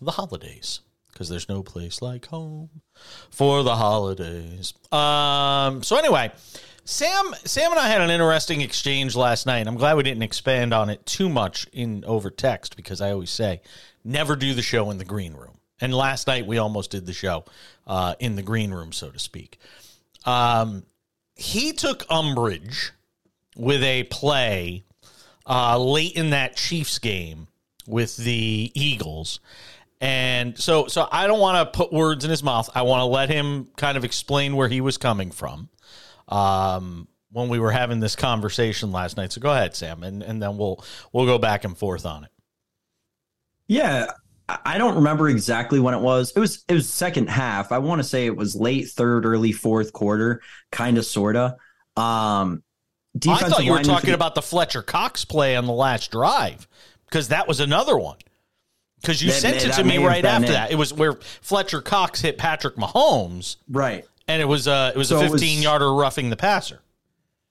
the 0.00 0.12
holidays 0.12 0.80
because 1.10 1.30
there's 1.30 1.48
no 1.48 1.62
place 1.62 2.02
like 2.02 2.26
home 2.26 2.68
for 3.30 3.62
the 3.62 3.76
holidays. 3.76 4.74
Um, 4.92 5.82
so 5.82 5.96
anyway, 5.96 6.32
Sam, 6.84 7.34
Sam 7.44 7.70
and 7.70 7.80
I 7.80 7.88
had 7.88 8.02
an 8.02 8.10
interesting 8.10 8.60
exchange 8.60 9.16
last 9.16 9.46
night. 9.46 9.66
I'm 9.66 9.76
glad 9.76 9.96
we 9.96 10.02
didn't 10.02 10.22
expand 10.22 10.74
on 10.74 10.90
it 10.90 11.06
too 11.06 11.30
much 11.30 11.66
in 11.72 12.04
over 12.04 12.30
text 12.30 12.76
because 12.76 13.00
I 13.00 13.10
always 13.10 13.30
say 13.30 13.62
never 14.04 14.36
do 14.36 14.54
the 14.54 14.62
show 14.62 14.90
in 14.90 14.98
the 14.98 15.04
green 15.04 15.34
room. 15.34 15.58
And 15.80 15.92
last 15.94 16.26
night 16.26 16.46
we 16.46 16.58
almost 16.58 16.90
did 16.90 17.06
the 17.06 17.12
show 17.12 17.44
uh, 17.86 18.14
in 18.20 18.36
the 18.36 18.42
green 18.42 18.70
room, 18.70 18.92
so 18.92 19.10
to 19.10 19.18
speak. 19.18 19.58
Um, 20.24 20.84
he 21.34 21.72
took 21.72 22.04
umbrage 22.10 22.92
with 23.56 23.82
a 23.82 24.04
play 24.04 24.84
uh, 25.46 25.78
late 25.78 26.14
in 26.14 26.30
that 26.30 26.56
Chiefs 26.56 26.98
game 26.98 27.48
with 27.86 28.16
the 28.16 28.70
Eagles. 28.74 29.40
And 30.00 30.58
so 30.58 30.86
so 30.86 31.08
I 31.10 31.26
don't 31.26 31.40
want 31.40 31.72
to 31.72 31.76
put 31.76 31.92
words 31.92 32.24
in 32.24 32.30
his 32.30 32.42
mouth. 32.42 32.68
I 32.74 32.82
want 32.82 33.00
to 33.00 33.06
let 33.06 33.30
him 33.30 33.68
kind 33.76 33.96
of 33.96 34.04
explain 34.04 34.56
where 34.56 34.68
he 34.68 34.80
was 34.80 34.98
coming 34.98 35.30
from 35.30 35.68
um, 36.28 37.08
when 37.32 37.48
we 37.48 37.58
were 37.58 37.70
having 37.70 38.00
this 38.00 38.16
conversation 38.16 38.92
last 38.92 39.16
night. 39.16 39.32
So 39.32 39.40
go 39.40 39.50
ahead, 39.50 39.74
Sam, 39.74 40.02
and, 40.02 40.22
and 40.22 40.42
then 40.42 40.56
we'll 40.58 40.84
we'll 41.12 41.26
go 41.26 41.38
back 41.38 41.64
and 41.64 41.76
forth 41.76 42.04
on 42.04 42.24
it. 42.24 42.30
Yeah, 43.68 44.10
I 44.48 44.76
don't 44.78 44.96
remember 44.96 45.28
exactly 45.28 45.80
when 45.80 45.94
it 45.94 46.00
was. 46.00 46.32
It 46.36 46.38
was 46.40 46.64
it 46.68 46.74
was 46.74 46.88
second 46.88 47.28
half. 47.30 47.72
I 47.72 47.78
want 47.78 48.00
to 48.00 48.04
say 48.06 48.26
it 48.26 48.36
was 48.36 48.54
late 48.54 48.88
third, 48.88 49.24
early 49.24 49.52
fourth 49.52 49.92
quarter, 49.92 50.42
kind 50.70 50.98
of 50.98 51.06
sorta. 51.06 51.56
Um 51.96 52.62
I 53.28 53.38
thought 53.48 53.64
you 53.64 53.72
were 53.72 53.82
talking 53.82 54.10
the- 54.10 54.14
about 54.16 54.34
the 54.34 54.42
Fletcher 54.42 54.82
Cox 54.82 55.24
play 55.24 55.54
on 55.56 55.66
the 55.66 55.72
last 55.72 56.10
drive 56.10 56.66
because 57.06 57.28
that 57.28 57.46
was 57.48 57.60
another 57.60 57.96
one. 57.96 58.16
Because 59.00 59.22
you 59.22 59.30
That 59.30 59.40
sent 59.40 59.56
may- 59.58 59.62
it 59.70 59.72
to 59.74 59.84
me 59.84 59.98
right 59.98 60.24
after 60.24 60.46
it. 60.48 60.52
that. 60.52 60.70
It 60.72 60.76
was 60.76 60.92
where 60.92 61.12
Fletcher 61.40 61.80
Cox 61.80 62.20
hit 62.22 62.38
Patrick 62.38 62.76
Mahomes, 62.76 63.56
right. 63.70 64.04
and 64.26 64.42
it 64.42 64.46
was 64.46 64.66
uh, 64.66 64.90
it 64.94 64.98
was 64.98 65.08
So 65.08 65.18
a 65.18 65.24
it 65.24 65.30
was- 65.30 65.40
15 65.42 65.62
yarder 65.62 65.92
roughing 65.94 66.28
the 66.30 66.36
passer. 66.36 66.80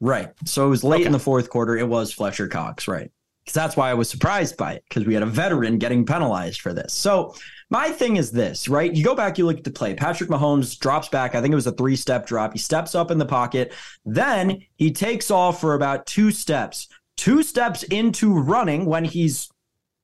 Right. 0.01 0.33
So 0.45 0.65
it 0.65 0.69
was 0.69 0.83
late 0.83 0.97
Okay. 1.01 1.05
in 1.05 1.11
the 1.13 1.19
fourth 1.19 1.49
quarter. 1.49 1.77
It 1.77 1.87
was 1.87 2.11
Fletcher 2.11 2.47
Cox, 2.49 2.87
right? 2.89 3.09
Because 3.43 3.55
that's 3.55 3.75
why 3.75 3.89
I 3.89 3.93
was 3.93 4.09
surprised 4.09 4.55
by 4.55 4.73
it, 4.73 4.85
because 4.87 5.05
we 5.05 5.13
had 5.13 5.23
a 5.23 5.25
veteran 5.27 5.77
getting 5.77 6.05
penalized 6.05 6.61
for 6.61 6.73
this. 6.73 6.93
So 6.93 7.35
My 7.73 7.89
thing 7.89 8.17
is 8.17 8.29
this, 8.29 8.69
right? 8.69 8.93
You 8.93 9.03
go 9.03 9.15
back, 9.15 9.39
you 9.39 9.47
look 9.47 9.57
at 9.57 9.63
the 9.63 9.71
play. 9.71 9.95
Patrick 9.95 10.29
Mahomes 10.29 10.77
drops 10.77 11.07
back. 11.07 11.33
I 11.33 11.41
think 11.41 11.53
it 11.53 11.55
was 11.55 11.65
a 11.65 11.71
three 11.71 11.95
step 11.95 12.27
drop. 12.27 12.53
He 12.53 12.59
steps 12.59 12.93
up 12.93 13.09
in 13.09 13.17
the 13.17 13.25
pocket. 13.25 13.73
Then 14.05 14.61
he 14.75 14.91
takes 14.91 15.31
off 15.31 15.59
for 15.59 15.73
about 15.73 16.05
two 16.05 16.29
steps. 16.29 16.87
Two 17.17 17.41
steps 17.41 17.81
into 17.81 18.31
running 18.31 18.85
when 18.85 19.03
he's 19.03 19.49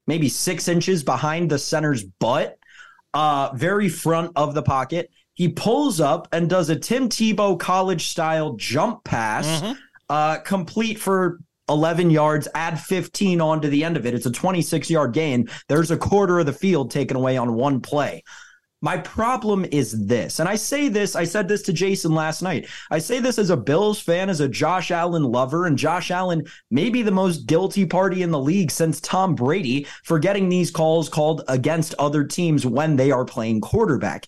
maybe 0.07 0.29
six 0.29 0.67
inches 0.67 1.03
behind 1.03 1.51
the 1.51 1.59
center's 1.59 2.03
butt, 2.03 2.57
uh, 3.13 3.51
very 3.53 3.87
front 3.87 4.31
of 4.35 4.55
the 4.55 4.63
pocket. 4.63 5.11
He 5.35 5.49
pulls 5.49 6.01
up 6.01 6.27
and 6.31 6.49
does 6.49 6.71
a 6.71 6.75
Tim 6.75 7.07
Tebow 7.07 7.59
college 7.59 8.07
style 8.07 8.53
jump 8.53 9.03
pass, 9.03 9.45
mm-hmm. 9.45 9.73
uh, 10.09 10.39
complete 10.39 10.99
for 10.99 11.39
11 11.69 12.09
yards, 12.09 12.47
add 12.55 12.79
15 12.79 13.39
on 13.39 13.61
to 13.61 13.69
the 13.69 13.83
end 13.83 13.97
of 13.97 14.05
it. 14.05 14.13
It's 14.13 14.25
a 14.25 14.31
26 14.31 14.89
yard 14.89 15.13
gain. 15.13 15.49
There's 15.67 15.91
a 15.91 15.97
quarter 15.97 16.39
of 16.39 16.45
the 16.45 16.53
field 16.53 16.91
taken 16.91 17.15
away 17.15 17.37
on 17.37 17.53
one 17.53 17.79
play. 17.81 18.23
My 18.81 18.97
problem 18.97 19.65
is 19.65 20.07
this, 20.07 20.39
and 20.39 20.47
I 20.47 20.55
say 20.55 20.87
this, 20.87 21.13
I 21.13 21.25
said 21.25 21.49
this 21.49 21.63
to 21.63 21.73
Jason 21.73 22.15
last 22.15 22.41
night. 22.41 22.69
I 22.89 22.99
say 22.99 23.19
this 23.19 23.37
as 23.37 23.49
a 23.49 23.57
Bills 23.57 23.99
fan, 23.99 24.29
as 24.29 24.39
a 24.39 24.47
Josh 24.47 24.89
Allen 24.89 25.23
lover, 25.23 25.65
and 25.65 25.77
Josh 25.77 26.11
Allen 26.11 26.45
may 26.71 26.89
be 26.89 27.01
the 27.01 27.11
most 27.11 27.45
guilty 27.45 27.85
party 27.85 28.23
in 28.23 28.31
the 28.31 28.39
league 28.39 28.71
since 28.71 29.01
Tom 29.01 29.35
Brady 29.35 29.85
for 30.05 30.17
getting 30.17 30.47
these 30.47 30.71
calls 30.71 31.09
called 31.09 31.43
against 31.49 31.93
other 31.99 32.23
teams 32.23 32.65
when 32.65 32.95
they 32.95 33.11
are 33.11 33.25
playing 33.25 33.59
quarterback. 33.59 34.27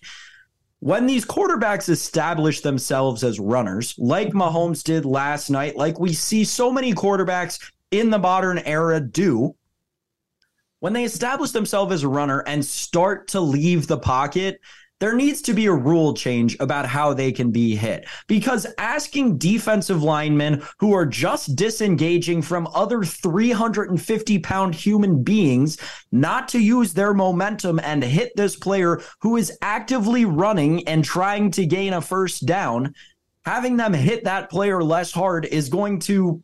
When 0.82 1.06
these 1.06 1.24
quarterbacks 1.24 1.88
establish 1.88 2.60
themselves 2.60 3.22
as 3.22 3.38
runners, 3.38 3.94
like 3.98 4.32
Mahomes 4.32 4.82
did 4.82 5.04
last 5.04 5.48
night, 5.48 5.76
like 5.76 6.00
we 6.00 6.12
see 6.12 6.42
so 6.42 6.72
many 6.72 6.92
quarterbacks 6.92 7.60
in 7.92 8.10
the 8.10 8.18
modern 8.18 8.58
era 8.58 8.98
do, 8.98 9.54
when 10.80 10.92
they 10.92 11.04
establish 11.04 11.52
themselves 11.52 11.92
as 11.92 12.02
a 12.02 12.08
runner 12.08 12.40
and 12.48 12.64
start 12.64 13.28
to 13.28 13.40
leave 13.40 13.86
the 13.86 13.96
pocket, 13.96 14.60
there 15.02 15.16
needs 15.16 15.42
to 15.42 15.52
be 15.52 15.66
a 15.66 15.72
rule 15.72 16.14
change 16.14 16.56
about 16.60 16.86
how 16.86 17.12
they 17.12 17.32
can 17.32 17.50
be 17.50 17.74
hit. 17.74 18.06
Because 18.28 18.68
asking 18.78 19.36
defensive 19.36 20.00
linemen 20.00 20.62
who 20.78 20.94
are 20.94 21.04
just 21.04 21.56
disengaging 21.56 22.40
from 22.40 22.68
other 22.72 23.02
350 23.02 24.38
pound 24.38 24.76
human 24.76 25.24
beings 25.24 25.76
not 26.12 26.46
to 26.50 26.60
use 26.60 26.94
their 26.94 27.14
momentum 27.14 27.80
and 27.82 28.04
hit 28.04 28.30
this 28.36 28.54
player 28.54 29.02
who 29.20 29.36
is 29.36 29.58
actively 29.60 30.24
running 30.24 30.86
and 30.86 31.04
trying 31.04 31.50
to 31.50 31.66
gain 31.66 31.94
a 31.94 32.00
first 32.00 32.46
down, 32.46 32.94
having 33.44 33.76
them 33.76 33.92
hit 33.92 34.22
that 34.22 34.50
player 34.50 34.84
less 34.84 35.10
hard 35.10 35.46
is 35.46 35.68
going 35.68 35.98
to 35.98 36.40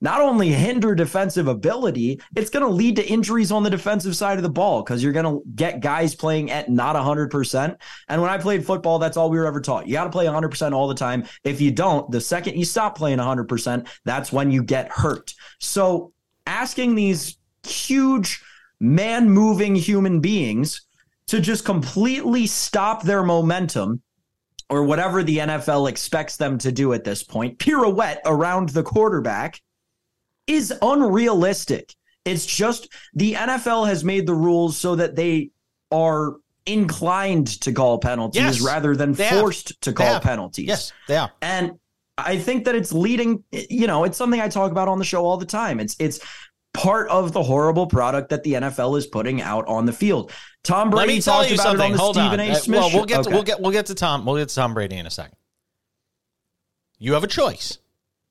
not 0.00 0.20
only 0.20 0.50
hinder 0.50 0.94
defensive 0.94 1.48
ability, 1.48 2.20
it's 2.36 2.50
going 2.50 2.64
to 2.64 2.70
lead 2.70 2.96
to 2.96 3.06
injuries 3.06 3.52
on 3.52 3.62
the 3.62 3.70
defensive 3.70 4.16
side 4.16 4.36
of 4.36 4.42
the 4.42 4.48
ball 4.50 4.82
because 4.82 5.02
you're 5.02 5.12
going 5.12 5.24
to 5.24 5.42
get 5.54 5.80
guys 5.80 6.14
playing 6.14 6.50
at 6.50 6.68
not 6.68 6.96
100%. 6.96 7.76
And 8.08 8.20
when 8.20 8.30
I 8.30 8.38
played 8.38 8.64
football, 8.66 8.98
that's 8.98 9.16
all 9.16 9.30
we 9.30 9.38
were 9.38 9.46
ever 9.46 9.60
taught. 9.60 9.86
You 9.86 9.94
got 9.94 10.04
to 10.04 10.10
play 10.10 10.26
100% 10.26 10.72
all 10.72 10.88
the 10.88 10.94
time. 10.94 11.24
If 11.42 11.60
you 11.60 11.70
don't, 11.70 12.10
the 12.10 12.20
second 12.20 12.56
you 12.56 12.64
stop 12.64 12.96
playing 12.96 13.18
100%, 13.18 13.88
that's 14.04 14.32
when 14.32 14.50
you 14.50 14.62
get 14.62 14.90
hurt. 14.90 15.34
So 15.60 16.12
asking 16.46 16.94
these 16.94 17.38
huge 17.66 18.42
man 18.80 19.30
moving 19.30 19.74
human 19.74 20.20
beings 20.20 20.82
to 21.28 21.40
just 21.40 21.64
completely 21.64 22.46
stop 22.46 23.02
their 23.02 23.22
momentum 23.22 24.02
or 24.68 24.84
whatever 24.84 25.22
the 25.22 25.38
NFL 25.38 25.88
expects 25.88 26.36
them 26.36 26.58
to 26.58 26.72
do 26.72 26.92
at 26.92 27.04
this 27.04 27.22
point, 27.22 27.58
pirouette 27.58 28.20
around 28.26 28.70
the 28.70 28.82
quarterback 28.82 29.60
is 30.46 30.72
unrealistic. 30.82 31.94
It's 32.24 32.46
just 32.46 32.88
the 33.12 33.34
NFL 33.34 33.86
has 33.88 34.04
made 34.04 34.26
the 34.26 34.34
rules 34.34 34.76
so 34.76 34.96
that 34.96 35.14
they 35.14 35.50
are 35.90 36.36
inclined 36.66 37.60
to 37.60 37.72
call 37.72 37.98
penalties 37.98 38.42
yes, 38.42 38.60
rather 38.60 38.96
than 38.96 39.14
forced 39.14 39.68
have. 39.68 39.80
to 39.80 39.92
call 39.92 40.20
penalties. 40.20 40.66
Yes, 40.66 40.92
they 41.08 41.16
are. 41.16 41.30
And 41.42 41.72
I 42.16 42.38
think 42.38 42.64
that 42.64 42.74
it's 42.74 42.92
leading, 42.92 43.44
you 43.52 43.86
know, 43.86 44.04
it's 44.04 44.16
something 44.16 44.40
I 44.40 44.48
talk 44.48 44.70
about 44.70 44.88
on 44.88 44.98
the 44.98 45.04
show 45.04 45.24
all 45.26 45.36
the 45.36 45.46
time. 45.46 45.80
It's 45.80 45.96
it's 45.98 46.20
part 46.72 47.08
of 47.08 47.32
the 47.32 47.42
horrible 47.42 47.86
product 47.86 48.30
that 48.30 48.42
the 48.42 48.54
NFL 48.54 48.98
is 48.98 49.06
putting 49.06 49.42
out 49.42 49.66
on 49.66 49.86
the 49.86 49.92
field. 49.92 50.32
Tom 50.62 50.90
Brady 50.90 51.06
Let 51.06 51.14
me 51.14 51.20
tell 51.20 51.46
you 51.46 51.56
something. 51.56 51.94
Hold 51.94 52.16
Stephen 52.16 52.40
on. 52.40 52.46
A. 52.48 52.50
Uh, 52.50 52.54
Smith 52.54 52.80
well, 52.80 52.90
we'll 52.92 53.04
get 53.04 53.20
okay. 53.20 53.30
to, 53.30 53.34
we'll 53.34 53.44
get 53.44 53.60
we'll 53.60 53.72
get 53.72 53.86
to 53.86 53.94
Tom 53.94 54.24
we'll 54.24 54.36
get 54.36 54.48
to 54.48 54.54
Tom 54.54 54.74
Brady 54.74 54.96
in 54.96 55.06
a 55.06 55.10
second. 55.10 55.36
You 56.98 57.12
have 57.14 57.24
a 57.24 57.28
choice 57.28 57.78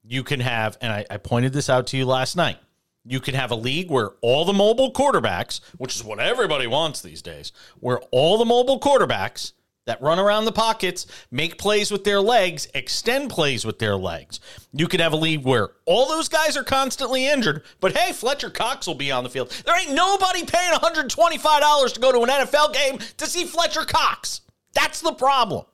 you 0.03 0.23
can 0.23 0.39
have, 0.39 0.77
and 0.81 0.91
I, 0.91 1.05
I 1.09 1.17
pointed 1.17 1.53
this 1.53 1.69
out 1.69 1.87
to 1.87 1.97
you 1.97 2.05
last 2.05 2.35
night. 2.35 2.57
You 3.05 3.19
can 3.19 3.35
have 3.35 3.51
a 3.51 3.55
league 3.55 3.91
where 3.91 4.11
all 4.21 4.45
the 4.45 4.53
mobile 4.53 4.93
quarterbacks, 4.93 5.59
which 5.77 5.95
is 5.95 6.03
what 6.03 6.19
everybody 6.19 6.67
wants 6.67 7.01
these 7.01 7.21
days, 7.21 7.51
where 7.79 7.99
all 8.11 8.37
the 8.37 8.45
mobile 8.45 8.79
quarterbacks 8.79 9.53
that 9.85 10.01
run 10.01 10.19
around 10.19 10.45
the 10.45 10.51
pockets, 10.51 11.05
make 11.29 11.57
plays 11.57 11.91
with 11.91 12.05
their 12.05 12.21
legs, 12.21 12.67
extend 12.73 13.29
plays 13.29 13.65
with 13.65 13.79
their 13.79 13.97
legs. 13.97 14.39
You 14.71 14.87
could 14.87 15.01
have 15.01 15.11
a 15.11 15.17
league 15.17 15.43
where 15.43 15.71
all 15.85 16.07
those 16.07 16.29
guys 16.29 16.55
are 16.55 16.63
constantly 16.63 17.27
injured, 17.27 17.63
but 17.81 17.95
hey, 17.95 18.13
Fletcher 18.13 18.49
Cox 18.49 18.87
will 18.87 18.95
be 18.95 19.11
on 19.11 19.25
the 19.25 19.29
field. 19.29 19.51
There 19.65 19.77
ain't 19.77 19.91
nobody 19.91 20.45
paying 20.45 20.73
$125 20.73 21.93
to 21.93 21.99
go 21.99 22.11
to 22.13 22.21
an 22.21 22.29
NFL 22.29 22.73
game 22.73 22.99
to 23.17 23.25
see 23.25 23.43
Fletcher 23.43 23.83
Cox. 23.83 24.41
That's 24.73 25.01
the 25.01 25.13
problem. 25.13 25.65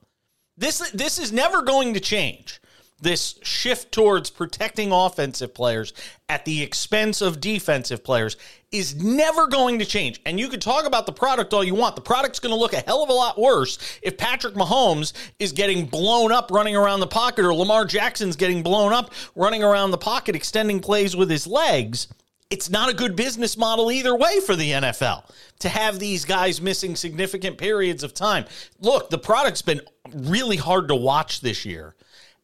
This 0.56 0.90
this 0.90 1.18
is 1.18 1.32
never 1.32 1.62
going 1.62 1.94
to 1.94 2.00
change 2.00 2.59
this 3.00 3.38
shift 3.42 3.92
towards 3.92 4.30
protecting 4.30 4.92
offensive 4.92 5.54
players 5.54 5.92
at 6.28 6.44
the 6.44 6.62
expense 6.62 7.20
of 7.20 7.40
defensive 7.40 8.04
players 8.04 8.36
is 8.70 8.94
never 9.02 9.46
going 9.46 9.78
to 9.78 9.84
change. 9.84 10.20
And 10.24 10.38
you 10.38 10.48
can 10.48 10.60
talk 10.60 10.86
about 10.86 11.06
the 11.06 11.12
product 11.12 11.52
all 11.52 11.64
you 11.64 11.74
want. 11.74 11.96
The 11.96 12.02
product's 12.02 12.38
going 12.38 12.54
to 12.54 12.58
look 12.58 12.72
a 12.72 12.80
hell 12.80 13.02
of 13.02 13.08
a 13.08 13.12
lot 13.12 13.38
worse 13.38 13.78
if 14.02 14.16
Patrick 14.16 14.54
Mahomes 14.54 15.12
is 15.38 15.52
getting 15.52 15.86
blown 15.86 16.30
up 16.30 16.50
running 16.50 16.76
around 16.76 17.00
the 17.00 17.06
pocket 17.06 17.44
or 17.44 17.54
Lamar 17.54 17.84
Jackson's 17.84 18.36
getting 18.36 18.62
blown 18.62 18.92
up 18.92 19.12
running 19.34 19.62
around 19.64 19.90
the 19.90 19.98
pocket, 19.98 20.36
extending 20.36 20.80
plays 20.80 21.16
with 21.16 21.30
his 21.30 21.46
legs. 21.46 22.08
It's 22.50 22.68
not 22.68 22.90
a 22.90 22.94
good 22.94 23.14
business 23.14 23.56
model 23.56 23.92
either 23.92 24.14
way 24.14 24.40
for 24.40 24.56
the 24.56 24.72
NFL 24.72 25.22
to 25.60 25.68
have 25.68 25.98
these 25.98 26.24
guys 26.24 26.60
missing 26.60 26.96
significant 26.96 27.58
periods 27.58 28.02
of 28.02 28.12
time. 28.12 28.44
Look, 28.80 29.08
the 29.10 29.18
product's 29.18 29.62
been 29.62 29.80
really 30.12 30.56
hard 30.56 30.88
to 30.88 30.96
watch 30.96 31.40
this 31.40 31.64
year 31.64 31.94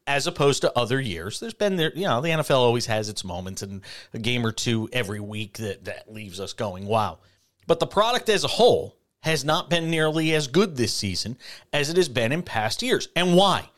as 0.07 0.27
opposed 0.27 0.63
to 0.63 0.79
other 0.79 1.01
years. 1.01 1.41
There's 1.41 1.55
been 1.55 1.77
there, 1.77 1.93
you 1.95 2.05
know, 2.05 2.21
the 2.21 2.29
NFL 2.29 2.59
always 2.59 2.87
has 2.87 3.09
its 3.09 3.25
moments 3.25 3.63
and 3.63 3.83
a 4.15 4.19
game 4.19 4.47
or 4.47 4.53
two 4.53 4.89
every 4.93 5.21
week 5.21 5.59
that 5.59 5.85
that 5.85 6.13
leaves 6.13 6.41
us 6.41 6.53
going, 6.53 6.87
wow. 6.87 7.19
But 7.67 7.81
the 7.81 7.87
product 7.87 8.29
as 8.29 8.45
a 8.45 8.49
whole 8.49 8.97
has 9.23 9.45
not 9.45 9.69
been 9.69 9.91
nearly 9.91 10.35
as 10.35 10.47
good 10.47 10.77
this 10.77 10.95
season 10.95 11.37
as 11.73 11.91
it 11.91 11.97
has 11.97 12.09
been 12.09 12.31
in 12.31 12.43
past 12.43 12.83
years. 12.83 13.09
And 13.17 13.35
why? 13.35 13.69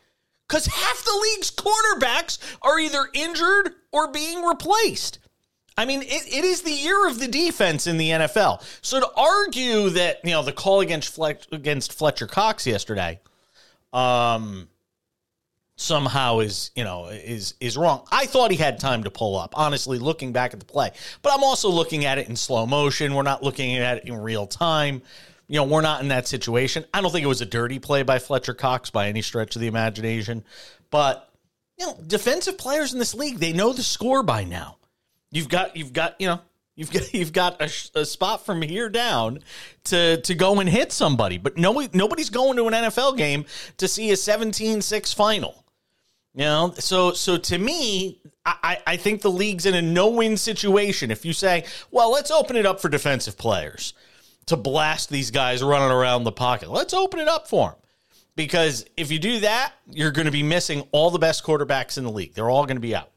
Because 0.47 0.67
half 0.67 1.03
the 1.03 1.19
league's 1.21 1.51
quarterbacks 1.51 2.37
are 2.61 2.79
either 2.79 3.07
injured 3.13 3.73
or 3.91 4.11
being 4.11 4.43
replaced. 4.43 5.19
I 5.77 5.85
mean, 5.85 6.01
it, 6.01 6.27
it 6.27 6.43
is 6.43 6.61
the 6.61 6.73
year 6.73 7.07
of 7.07 7.19
the 7.19 7.27
defense 7.27 7.87
in 7.87 7.97
the 7.97 8.09
NFL. 8.09 8.61
So 8.81 8.99
to 8.99 9.09
argue 9.15 9.89
that, 9.91 10.19
you 10.23 10.31
know, 10.31 10.43
the 10.43 10.51
call 10.51 10.81
against 10.81 11.17
against 11.51 11.93
Fletcher 11.93 12.27
Cox 12.27 12.67
yesterday, 12.67 13.19
um, 13.93 14.67
somehow 15.79 16.39
is 16.39 16.71
you 16.75 16.83
know 16.83 17.07
is 17.07 17.53
is 17.59 17.77
wrong. 17.77 18.05
I 18.11 18.25
thought 18.25 18.51
he 18.51 18.57
had 18.57 18.79
time 18.79 19.03
to 19.03 19.11
pull 19.11 19.37
up. 19.37 19.57
Honestly, 19.57 19.97
looking 19.97 20.31
back 20.31 20.53
at 20.53 20.59
the 20.59 20.65
play, 20.65 20.91
but 21.21 21.33
I'm 21.33 21.43
also 21.43 21.69
looking 21.69 22.05
at 22.05 22.17
it 22.17 22.29
in 22.29 22.35
slow 22.35 22.65
motion. 22.65 23.15
We're 23.15 23.23
not 23.23 23.43
looking 23.43 23.77
at 23.77 23.97
it 23.97 24.05
in 24.05 24.15
real 24.15 24.45
time. 24.45 25.01
You 25.47 25.55
know, 25.55 25.63
we're 25.63 25.81
not 25.81 26.01
in 26.01 26.09
that 26.09 26.27
situation. 26.27 26.85
I 26.93 27.01
don't 27.01 27.11
think 27.11 27.23
it 27.23 27.27
was 27.27 27.41
a 27.41 27.45
dirty 27.45 27.79
play 27.79 28.03
by 28.03 28.19
Fletcher 28.19 28.53
Cox 28.53 28.89
by 28.91 29.07
any 29.07 29.21
stretch 29.21 29.55
of 29.55 29.61
the 29.61 29.67
imagination, 29.67 30.43
but 30.91 31.31
you 31.77 31.87
know, 31.87 31.97
defensive 32.05 32.57
players 32.57 32.93
in 32.93 32.99
this 32.99 33.15
league 33.15 33.39
they 33.39 33.53
know 33.53 33.73
the 33.73 33.83
score 33.83 34.21
by 34.21 34.43
now. 34.43 34.77
You've 35.31 35.49
got 35.49 35.75
you've 35.75 35.93
got 35.93 36.19
you 36.19 36.27
know 36.27 36.41
You've 36.79 36.91
got 36.91 37.13
you've 37.13 37.33
got 37.33 37.61
a, 37.61 37.99
a, 37.99 38.05
spot 38.05 38.45
from 38.45 38.61
here 38.61 38.87
down 38.87 39.39
to 39.85 40.21
to 40.21 40.33
go 40.33 40.59
and 40.59 40.69
hit 40.69 40.93
somebody, 40.93 41.37
but 41.37 41.57
no 41.57 41.87
nobody's 41.93 42.29
going 42.29 42.55
to 42.55 42.67
an 42.67 42.73
NFL 42.73 43.17
game 43.17 43.45
to 43.77 43.87
see 43.87 44.11
a 44.11 44.15
17-6 44.15 45.13
final. 45.13 45.58
You 46.39 46.45
know, 46.45 46.73
so 46.79 47.11
so 47.11 47.35
to 47.35 47.57
me, 47.57 48.21
I, 48.45 48.77
I 48.87 48.95
think 48.95 49.21
the 49.21 49.29
league's 49.29 49.65
in 49.65 49.73
a 49.73 49.81
no-win 49.81 50.37
situation. 50.37 51.11
If 51.11 51.25
you 51.25 51.33
say, 51.33 51.65
well, 51.91 52.13
let's 52.13 52.31
open 52.31 52.55
it 52.55 52.65
up 52.65 52.79
for 52.79 52.87
defensive 52.87 53.37
players 53.37 53.93
to 54.45 54.55
blast 54.55 55.09
these 55.09 55.31
guys 55.31 55.61
running 55.61 55.91
around 55.91 56.23
the 56.23 56.31
pocket. 56.31 56.71
Let's 56.71 56.93
open 56.93 57.19
it 57.19 57.27
up 57.27 57.49
for 57.49 57.71
them. 57.71 57.79
Because 58.37 58.85
if 58.95 59.11
you 59.11 59.19
do 59.19 59.41
that, 59.41 59.73
you're 59.91 60.11
going 60.11 60.27
to 60.27 60.31
be 60.31 60.41
missing 60.41 60.87
all 60.93 61.11
the 61.11 61.19
best 61.19 61.43
quarterbacks 61.43 61.97
in 61.97 62.05
the 62.05 62.09
league. 62.09 62.35
They're 62.35 62.49
all 62.49 62.65
going 62.65 62.77
to 62.77 62.81
be 62.81 62.95
out. 62.95 63.11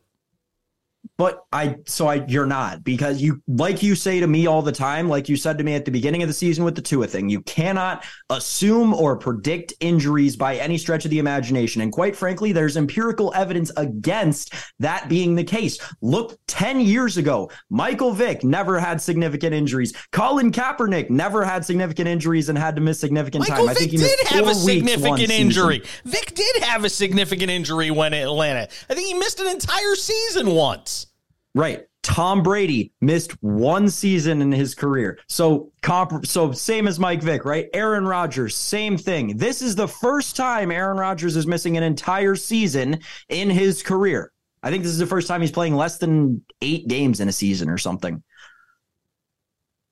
But 1.19 1.45
I 1.53 1.77
so 1.87 2.09
I 2.09 2.25
you're 2.27 2.47
not 2.47 2.83
because 2.83 3.21
you 3.21 3.43
like 3.47 3.83
you 3.83 3.95
say 3.95 4.19
to 4.21 4.27
me 4.27 4.47
all 4.47 4.63
the 4.63 4.73
time, 4.73 5.09
like 5.09 5.29
you 5.29 5.37
said 5.37 5.59
to 5.59 5.65
me 5.65 5.75
at 5.75 5.85
the 5.85 5.91
beginning 5.91 6.23
of 6.23 6.29
the 6.29 6.35
season 6.35 6.65
with 6.65 6.75
the 6.75 6.83
Tua 6.83 7.07
thing, 7.07 7.29
you 7.29 7.43
cannot 7.43 8.05
assume 8.31 8.95
or 8.95 9.17
predict 9.17 9.75
injuries 9.81 10.37
by 10.37 10.57
any 10.57 10.79
stretch 10.79 11.05
of 11.05 11.11
the 11.11 11.19
imagination. 11.19 11.83
And 11.83 11.93
quite 11.93 12.17
frankly, 12.17 12.53
there's 12.53 12.77
empirical 12.77 13.33
evidence 13.37 13.71
against 13.77 14.55
that 14.79 15.09
being 15.09 15.35
the 15.35 15.45
case. 15.45 15.79
Look, 16.01 16.39
10 16.49 16.81
years 16.81 17.19
ago, 17.19 17.51
Michael 17.71 18.13
Vick 18.13 18.43
never 18.43 18.81
had 18.81 19.01
significant 19.01 19.55
injuries. 19.55 19.93
Colin 20.11 20.51
Kaepernick 20.51 21.11
never 21.11 21.45
had 21.45 21.65
significant 21.65 22.09
injuries 22.09 22.49
and 22.49 22.59
had 22.59 22.75
to 22.77 22.81
miss 22.81 22.99
significant 22.99 23.49
Michael 23.49 23.67
time. 23.67 23.75
Vick 23.75 23.77
I 23.77 23.79
think 23.79 23.91
he 23.93 23.97
did 23.99 24.27
have 24.29 24.49
a 24.49 24.55
significant 24.55 25.31
injury. 25.31 25.81
Season. 25.81 26.11
Vick 26.11 26.35
did 26.35 26.63
have 26.65 26.85
a 26.85 26.91
significant 26.91 27.51
injury 27.51 27.91
when 27.91 28.15
at 28.15 28.23
Atlanta. 28.25 28.69
I 28.89 28.95
think 28.95 29.07
he 29.07 29.15
missed 29.15 29.39
an 29.39 29.49
entire 29.49 29.95
season 29.95 30.51
once. 30.51 31.07
Right. 31.55 31.85
Tom 32.03 32.43
Brady 32.43 32.93
missed 33.01 33.33
one 33.43 33.89
season 33.89 34.43
in 34.43 34.51
his 34.51 34.75
career. 34.75 35.19
So 35.29 35.71
comp- 35.83 36.27
so 36.27 36.51
same 36.51 36.89
as 36.89 36.99
Mike 36.99 37.23
Vick, 37.23 37.45
right? 37.45 37.69
Aaron 37.73 38.07
Rodgers, 38.07 38.57
same 38.57 38.97
thing. 38.97 39.37
This 39.37 39.63
is 39.63 39.77
the 39.77 39.87
first 39.87 40.35
time 40.35 40.73
Aaron 40.73 40.99
Rodgers 40.99 41.37
is 41.37 41.47
missing 41.47 41.77
an 41.77 41.85
entire 41.85 42.35
season 42.35 42.99
in 43.29 43.51
his 43.51 43.83
career. 43.83 44.33
I 44.65 44.71
think 44.71 44.83
this 44.83 44.93
is 44.93 44.99
the 44.99 45.07
first 45.07 45.29
time 45.29 45.41
he's 45.41 45.53
playing 45.53 45.77
less 45.77 45.99
than 45.99 46.45
8 46.61 46.89
games 46.89 47.21
in 47.21 47.29
a 47.29 47.33
season 47.33 47.69
or 47.69 47.79
something. 47.79 48.23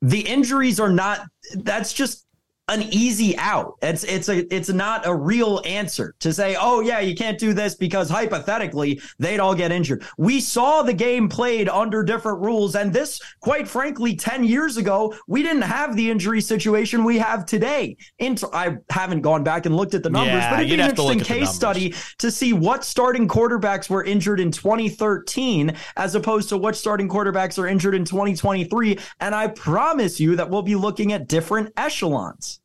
The 0.02 0.20
injuries 0.20 0.80
are 0.80 0.90
not 0.90 1.26
that's 1.54 1.92
just 1.92 2.26
an 2.70 2.82
easy 2.84 3.36
out. 3.36 3.76
It's 3.82 4.04
it's 4.04 4.28
a 4.28 4.54
it's 4.54 4.68
not 4.68 5.06
a 5.06 5.14
real 5.14 5.60
answer 5.66 6.14
to 6.20 6.32
say, 6.32 6.56
"Oh 6.58 6.80
yeah, 6.80 7.00
you 7.00 7.14
can't 7.14 7.38
do 7.38 7.52
this 7.52 7.74
because 7.74 8.08
hypothetically 8.08 9.00
they'd 9.18 9.40
all 9.40 9.54
get 9.54 9.72
injured." 9.72 10.04
We 10.16 10.40
saw 10.40 10.82
the 10.82 10.92
game 10.92 11.28
played 11.28 11.68
under 11.68 12.02
different 12.02 12.40
rules 12.40 12.76
and 12.76 12.92
this 12.92 13.20
quite 13.40 13.66
frankly 13.66 14.14
10 14.14 14.44
years 14.44 14.76
ago, 14.76 15.14
we 15.26 15.42
didn't 15.42 15.62
have 15.62 15.96
the 15.96 16.10
injury 16.10 16.40
situation 16.40 17.04
we 17.04 17.18
have 17.18 17.44
today. 17.44 17.96
Into 18.18 18.48
I 18.52 18.76
haven't 18.90 19.22
gone 19.22 19.42
back 19.42 19.66
and 19.66 19.76
looked 19.76 19.94
at 19.94 20.02
the 20.02 20.10
numbers, 20.10 20.34
Yeah, 20.34 20.50
but 20.50 20.60
it'd 20.60 20.68
be 20.68 20.74
an 20.74 20.80
have 20.80 20.94
to 20.94 21.02
look 21.02 21.12
interesting 21.12 21.40
case 21.40 21.54
study 21.54 21.94
to 22.18 22.30
see 22.30 22.52
what 22.52 22.84
starting 22.84 23.26
quarterbacks 23.26 23.90
were 23.90 24.04
injured 24.04 24.40
in 24.40 24.52
2013 24.52 25.74
as 25.96 26.14
opposed 26.14 26.48
to 26.50 26.58
what 26.58 26.76
starting 26.76 27.08
quarterbacks 27.08 27.58
are 27.58 27.66
injured 27.66 27.94
in 27.94 28.04
2023, 28.04 28.98
and 29.20 29.34
I 29.34 29.48
promise 29.48 30.20
you 30.20 30.36
that 30.36 30.48
we'll 30.48 30.62
be 30.62 30.76
looking 30.76 31.12
at 31.12 31.26
different 31.28 31.72
echelons. 31.76 32.59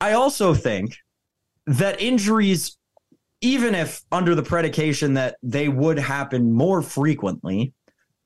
I 0.00 0.12
also 0.12 0.54
think 0.54 0.96
that 1.66 2.00
injuries, 2.00 2.76
even 3.40 3.74
if 3.74 4.02
under 4.12 4.34
the 4.34 4.42
predication 4.42 5.14
that 5.14 5.36
they 5.42 5.68
would 5.68 5.98
happen 5.98 6.52
more 6.52 6.82
frequently, 6.82 7.72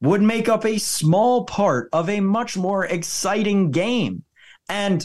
would 0.00 0.22
make 0.22 0.48
up 0.48 0.64
a 0.64 0.78
small 0.78 1.44
part 1.44 1.88
of 1.92 2.08
a 2.08 2.20
much 2.20 2.56
more 2.56 2.84
exciting 2.84 3.70
game. 3.70 4.24
And 4.68 5.04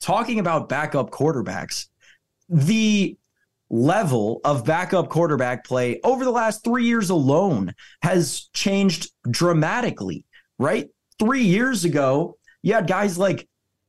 talking 0.00 0.40
about 0.40 0.68
backup 0.68 1.10
quarterbacks, 1.10 1.86
the 2.48 3.16
level 3.70 4.40
of 4.44 4.64
backup 4.64 5.08
quarterback 5.08 5.64
play 5.64 5.98
over 6.04 6.24
the 6.24 6.30
last 6.30 6.62
three 6.62 6.84
years 6.84 7.10
alone 7.10 7.74
has 8.02 8.50
changed 8.52 9.10
dramatically, 9.30 10.24
right? 10.58 10.88
Three 11.18 11.44
years 11.44 11.84
ago, 11.84 12.36
you 12.62 12.74
had 12.74 12.86
guys 12.86 13.18
like 13.18 13.48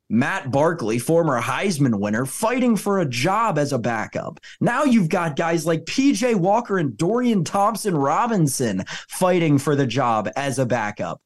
Matt 0.09 0.51
Barkley, 0.51 0.99
former 0.99 1.41
Heisman 1.41 1.99
winner, 1.99 2.25
fighting 2.25 2.75
for 2.75 2.99
a 2.99 3.05
job 3.05 3.57
as 3.57 3.73
a 3.73 3.79
backup. 3.79 4.39
Now 4.61 4.83
you've 4.83 5.09
got 5.09 5.35
guys 5.35 5.65
like 5.65 5.85
PJ 5.85 6.35
Walker 6.35 6.77
and 6.77 6.95
Dorian 6.97 7.43
Thompson 7.43 7.97
Robinson 7.97 8.83
fighting 9.09 9.57
for 9.57 9.75
the 9.75 9.87
job 9.87 10.29
as 10.35 10.59
a 10.59 10.65
backup. 10.65 11.21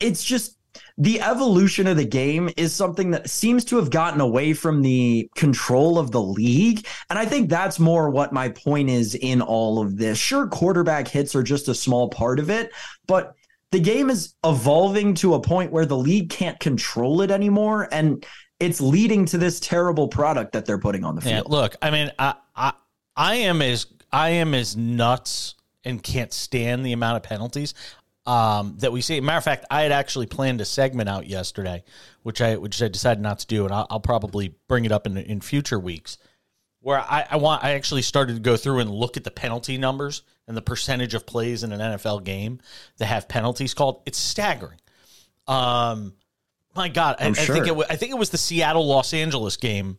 It's 0.00 0.24
just 0.24 0.58
the 0.98 1.20
evolution 1.20 1.86
of 1.86 1.96
the 1.96 2.04
game 2.04 2.50
is 2.56 2.72
something 2.72 3.10
that 3.10 3.30
seems 3.30 3.64
to 3.66 3.76
have 3.76 3.90
gotten 3.90 4.20
away 4.20 4.52
from 4.54 4.82
the 4.82 5.30
control 5.36 5.98
of 5.98 6.10
the 6.10 6.22
league. 6.22 6.86
And 7.10 7.18
I 7.18 7.26
think 7.26 7.48
that's 7.48 7.78
more 7.78 8.10
what 8.10 8.32
my 8.32 8.48
point 8.48 8.90
is 8.90 9.14
in 9.14 9.40
all 9.42 9.80
of 9.80 9.96
this. 9.96 10.18
Sure, 10.18 10.46
quarterback 10.46 11.08
hits 11.08 11.34
are 11.34 11.42
just 11.42 11.68
a 11.68 11.74
small 11.74 12.08
part 12.08 12.38
of 12.38 12.50
it, 12.50 12.72
but 13.06 13.34
the 13.72 13.80
game 13.80 14.10
is 14.10 14.34
evolving 14.44 15.14
to 15.14 15.34
a 15.34 15.40
point 15.40 15.72
where 15.72 15.86
the 15.86 15.96
league 15.96 16.30
can't 16.30 16.60
control 16.60 17.22
it 17.22 17.30
anymore 17.30 17.88
and 17.90 18.24
it's 18.60 18.80
leading 18.80 19.24
to 19.26 19.38
this 19.38 19.58
terrible 19.58 20.06
product 20.06 20.52
that 20.52 20.66
they're 20.66 20.78
putting 20.78 21.02
on 21.02 21.16
the 21.16 21.20
field. 21.20 21.34
Yeah, 21.34 21.56
look, 21.56 21.74
I 21.82 21.90
mean, 21.90 22.12
I, 22.18 22.34
I 22.54 22.72
I 23.16 23.34
am 23.36 23.60
as 23.60 23.86
I 24.12 24.30
am 24.30 24.54
as 24.54 24.76
nuts 24.76 25.56
and 25.84 26.00
can't 26.00 26.32
stand 26.32 26.86
the 26.86 26.92
amount 26.92 27.16
of 27.16 27.22
penalties 27.24 27.74
um, 28.24 28.76
that 28.78 28.92
we 28.92 29.00
see. 29.00 29.20
Matter 29.20 29.38
of 29.38 29.44
fact, 29.44 29.64
I 29.68 29.82
had 29.82 29.90
actually 29.90 30.26
planned 30.26 30.60
a 30.60 30.64
segment 30.64 31.08
out 31.08 31.26
yesterday, 31.26 31.82
which 32.22 32.40
I 32.40 32.56
which 32.56 32.80
I 32.80 32.86
decided 32.86 33.20
not 33.20 33.40
to 33.40 33.46
do, 33.48 33.64
and 33.64 33.74
I'll, 33.74 33.86
I'll 33.90 34.00
probably 34.00 34.54
bring 34.68 34.84
it 34.84 34.92
up 34.92 35.06
in 35.06 35.16
in 35.16 35.40
future 35.40 35.80
weeks. 35.80 36.18
Where 36.80 36.98
I, 36.98 37.26
I 37.30 37.36
want, 37.36 37.62
I 37.62 37.72
actually 37.72 38.02
started 38.02 38.34
to 38.34 38.40
go 38.40 38.56
through 38.56 38.80
and 38.80 38.90
look 38.90 39.16
at 39.16 39.22
the 39.22 39.30
penalty 39.30 39.78
numbers 39.78 40.22
and 40.46 40.56
the 40.56 40.62
percentage 40.62 41.14
of 41.14 41.26
plays 41.26 41.62
in 41.62 41.72
an 41.72 41.80
NFL 41.80 42.24
game 42.24 42.60
that 42.98 43.06
have 43.06 43.28
penalties 43.28 43.74
called. 43.74 44.02
It's 44.06 44.18
staggering. 44.18 44.78
Um, 45.46 46.14
my 46.74 46.88
God, 46.88 47.16
I, 47.20 47.28
I 47.28 47.32
think 47.32 47.66
it, 47.66 47.76
wa- 47.76 47.84
I 47.88 47.96
think 47.96 48.12
it 48.12 48.18
was 48.18 48.30
the 48.30 48.38
Seattle 48.38 48.86
Los 48.86 49.12
Angeles 49.12 49.56
game 49.56 49.98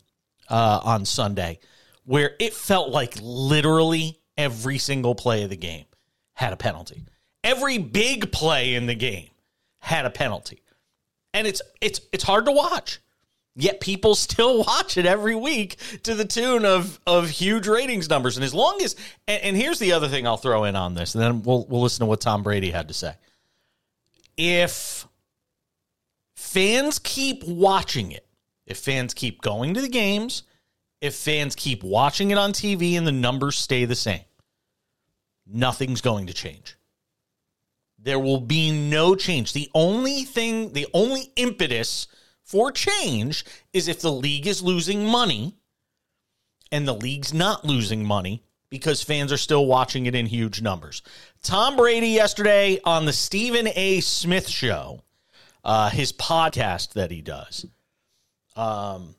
uh, 0.50 0.82
on 0.84 1.06
Sunday 1.06 1.60
where 2.06 2.32
it 2.40 2.54
felt 2.54 2.90
like 2.90 3.16
literally 3.22 4.20
every 4.38 4.78
single 4.78 5.16
play 5.16 5.44
of 5.44 5.50
the 5.50 5.58
game 5.58 5.86
had 6.34 6.54
a 6.54 6.58
penalty. 6.58 7.04
Every 7.44 7.78
big 7.78 8.32
play 8.32 8.76
in 8.76 8.86
the 8.86 8.96
game 8.96 9.30
had 9.80 10.06
a 10.06 10.10
penalty, 10.10 10.64
and 11.34 11.46
it's 11.46 11.62
it's 11.82 12.02
it's 12.12 12.24
hard 12.24 12.46
to 12.46 12.52
watch. 12.52 13.00
Yet 13.56 13.80
people 13.80 14.16
still 14.16 14.64
watch 14.64 14.98
it 14.98 15.06
every 15.06 15.36
week 15.36 15.78
to 16.04 16.16
the 16.16 16.26
tune 16.26 16.66
of 16.66 17.00
of 17.06 17.30
huge 17.30 17.68
ratings 17.68 18.10
numbers. 18.10 18.38
And 18.38 18.44
as 18.44 18.54
long 18.54 18.82
as 18.82 18.96
and, 19.28 19.42
and 19.44 19.58
here's 19.58 19.80
the 19.80 19.94
other 19.94 20.08
thing 20.08 20.26
I'll 20.28 20.38
throw 20.38 20.64
in 20.64 20.76
on 20.76 20.94
this, 20.96 21.16
and 21.16 21.24
then 21.24 21.44
we'll 21.44 21.66
we'll 21.66 21.82
listen 21.82 22.02
to 22.02 22.06
what 22.06 22.22
Tom 22.22 22.44
Brady 22.44 22.72
had 22.72 22.88
to 22.88 22.94
say. 22.94 23.16
If 24.36 25.08
fans 26.36 27.00
keep 27.00 27.44
watching 27.44 28.12
it, 28.12 28.26
if 28.66 28.78
fans 28.78 29.14
keep 29.14 29.42
going 29.42 29.74
to 29.76 29.82
the 29.82 29.90
games, 29.90 30.44
if 31.02 31.16
fans 31.16 31.56
keep 31.56 31.84
watching 31.84 32.32
it 32.32 32.38
on 32.38 32.54
TV 32.54 32.98
and 32.98 33.06
the 33.06 33.12
numbers 33.12 33.58
stay 33.58 33.86
the 33.86 33.96
same, 33.96 34.24
nothing's 35.46 36.02
going 36.02 36.28
to 36.28 36.34
change. 36.34 36.78
There 38.00 38.20
will 38.20 38.40
be 38.40 38.72
no 38.72 39.16
change. 39.16 39.54
The 39.54 39.70
only 39.74 40.24
thing, 40.24 40.74
the 40.74 40.88
only 40.94 41.32
impetus 41.36 42.08
for 42.44 42.72
change 42.72 43.46
is 43.72 43.88
if 43.88 44.02
the 44.02 44.12
league 44.12 44.48
is 44.48 44.62
losing 44.62 45.06
money 45.06 45.56
and 46.72 46.88
the 46.88 46.94
league's 46.94 47.34
not 47.34 47.66
losing 47.66 48.06
money 48.06 48.44
because 48.70 49.04
fans 49.04 49.32
are 49.32 49.38
still 49.38 49.66
watching 49.68 50.08
it 50.08 50.16
in 50.16 50.26
huge 50.26 50.62
numbers. 50.62 51.04
Tom 51.44 51.76
Brady 51.76 52.08
yesterday 52.08 52.80
on 52.84 53.06
the 53.06 53.14
Stephen 53.14 53.70
A. 53.76 54.00
Smith 54.00 54.48
show, 54.48 55.02
uh, 55.64 55.90
his 55.90 56.12
podcast 56.12 56.94
that 56.94 57.12
he 57.12 57.22
does. 57.22 57.68
Um, 58.56 59.16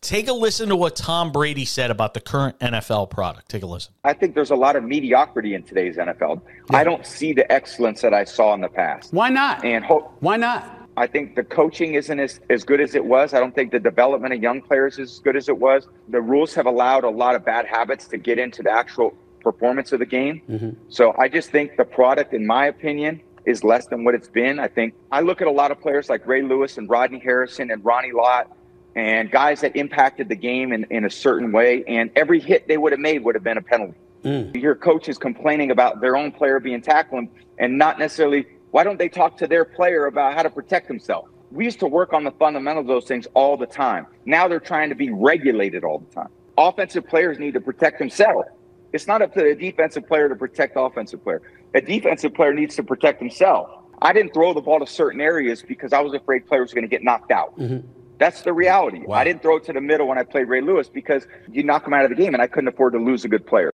take 0.00 0.28
a 0.28 0.32
listen 0.32 0.70
to 0.70 0.76
what 0.76 0.96
Tom 0.96 1.32
Brady 1.32 1.66
said 1.66 1.90
about 1.90 2.14
the 2.14 2.20
current 2.20 2.58
NFL 2.60 3.10
product. 3.10 3.50
Take 3.50 3.62
a 3.62 3.66
listen. 3.66 3.92
I 4.04 4.14
think 4.14 4.34
there's 4.34 4.50
a 4.52 4.56
lot 4.56 4.76
of 4.76 4.84
mediocrity 4.84 5.54
in 5.54 5.62
today's 5.62 5.96
NFL. 5.96 6.40
I 6.70 6.84
don't 6.84 7.04
see 7.04 7.34
the 7.34 7.50
excellence 7.52 8.00
that 8.00 8.14
I 8.14 8.24
saw 8.24 8.54
in 8.54 8.62
the 8.62 8.68
past. 8.68 9.12
Why 9.12 9.28
not? 9.28 9.64
And 9.64 9.84
ho- 9.84 10.12
Why 10.20 10.38
not? 10.38 10.77
I 10.98 11.06
think 11.06 11.36
the 11.36 11.44
coaching 11.44 11.94
isn't 11.94 12.18
as, 12.18 12.40
as 12.50 12.64
good 12.64 12.80
as 12.80 12.96
it 12.96 13.04
was. 13.04 13.32
I 13.32 13.38
don't 13.38 13.54
think 13.54 13.70
the 13.70 13.78
development 13.78 14.34
of 14.34 14.42
young 14.42 14.60
players 14.60 14.98
is 14.98 15.12
as 15.12 15.18
good 15.20 15.36
as 15.36 15.48
it 15.48 15.56
was. 15.56 15.86
The 16.08 16.20
rules 16.20 16.54
have 16.54 16.66
allowed 16.66 17.04
a 17.04 17.08
lot 17.08 17.36
of 17.36 17.44
bad 17.44 17.66
habits 17.66 18.08
to 18.08 18.18
get 18.18 18.38
into 18.38 18.64
the 18.64 18.72
actual 18.72 19.14
performance 19.40 19.92
of 19.92 20.00
the 20.00 20.06
game. 20.06 20.42
Mm-hmm. 20.50 20.70
So 20.88 21.14
I 21.16 21.28
just 21.28 21.50
think 21.50 21.76
the 21.76 21.84
product, 21.84 22.34
in 22.34 22.44
my 22.44 22.66
opinion, 22.66 23.20
is 23.46 23.62
less 23.62 23.86
than 23.86 24.02
what 24.02 24.16
it's 24.16 24.28
been. 24.28 24.58
I 24.58 24.66
think 24.66 24.92
I 25.12 25.20
look 25.20 25.40
at 25.40 25.46
a 25.46 25.52
lot 25.52 25.70
of 25.70 25.80
players 25.80 26.10
like 26.10 26.26
Ray 26.26 26.42
Lewis 26.42 26.78
and 26.78 26.90
Rodney 26.90 27.20
Harrison 27.20 27.70
and 27.70 27.84
Ronnie 27.84 28.12
Lott 28.12 28.50
and 28.96 29.30
guys 29.30 29.60
that 29.60 29.76
impacted 29.76 30.28
the 30.28 30.36
game 30.36 30.72
in, 30.72 30.84
in 30.90 31.04
a 31.04 31.10
certain 31.10 31.52
way. 31.52 31.84
And 31.86 32.10
every 32.16 32.40
hit 32.40 32.66
they 32.66 32.76
would 32.76 32.90
have 32.90 33.00
made 33.00 33.22
would 33.22 33.36
have 33.36 33.44
been 33.44 33.58
a 33.58 33.62
penalty. 33.62 33.94
Mm. 34.24 34.52
You 34.52 34.60
hear 34.60 34.74
coaches 34.74 35.16
complaining 35.16 35.70
about 35.70 36.00
their 36.00 36.16
own 36.16 36.32
player 36.32 36.58
being 36.58 36.82
tackled 36.82 37.28
and 37.56 37.78
not 37.78 38.00
necessarily 38.00 38.46
why 38.70 38.84
don't 38.84 38.98
they 38.98 39.08
talk 39.08 39.36
to 39.38 39.46
their 39.46 39.64
player 39.64 40.06
about 40.06 40.34
how 40.34 40.42
to 40.42 40.50
protect 40.50 40.88
himself? 40.88 41.28
We 41.50 41.64
used 41.64 41.80
to 41.80 41.86
work 41.86 42.12
on 42.12 42.24
the 42.24 42.30
fundamentals 42.32 42.84
of 42.84 42.88
those 42.88 43.04
things 43.06 43.26
all 43.34 43.56
the 43.56 43.66
time. 43.66 44.06
Now 44.26 44.48
they're 44.48 44.60
trying 44.60 44.90
to 44.90 44.94
be 44.94 45.10
regulated 45.10 45.84
all 45.84 45.98
the 45.98 46.14
time. 46.14 46.28
Offensive 46.58 47.06
players 47.06 47.38
need 47.38 47.54
to 47.54 47.60
protect 47.60 47.98
themselves. 47.98 48.48
It's 48.92 49.06
not 49.06 49.22
up 49.22 49.32
to 49.34 49.42
the 49.42 49.54
defensive 49.54 50.06
player 50.06 50.28
to 50.28 50.36
protect 50.36 50.74
the 50.74 50.80
offensive 50.80 51.22
player. 51.22 51.42
A 51.74 51.80
defensive 51.80 52.34
player 52.34 52.52
needs 52.52 52.76
to 52.76 52.82
protect 52.82 53.20
himself. 53.20 53.70
I 54.00 54.12
didn't 54.12 54.32
throw 54.32 54.54
the 54.54 54.60
ball 54.60 54.80
to 54.80 54.86
certain 54.86 55.20
areas 55.20 55.62
because 55.62 55.92
I 55.92 56.00
was 56.00 56.14
afraid 56.14 56.46
players 56.46 56.70
were 56.70 56.76
going 56.76 56.88
to 56.88 56.94
get 56.94 57.02
knocked 57.02 57.30
out. 57.30 57.58
Mm-hmm. 57.58 57.86
That's 58.18 58.42
the 58.42 58.52
reality. 58.52 59.04
I 59.10 59.24
didn't 59.24 59.42
throw 59.42 59.56
it 59.56 59.64
to 59.64 59.72
the 59.72 59.80
middle 59.80 60.08
when 60.08 60.18
I 60.18 60.24
played 60.24 60.48
Ray 60.48 60.60
Lewis 60.60 60.88
because 60.88 61.26
you 61.50 61.62
knock 61.62 61.86
him 61.86 61.94
out 61.94 62.04
of 62.04 62.10
the 62.10 62.16
game 62.16 62.34
and 62.34 62.42
I 62.42 62.48
couldn't 62.48 62.68
afford 62.68 62.94
to 62.94 62.98
lose 62.98 63.24
a 63.24 63.28
good 63.28 63.46
player. 63.46 63.72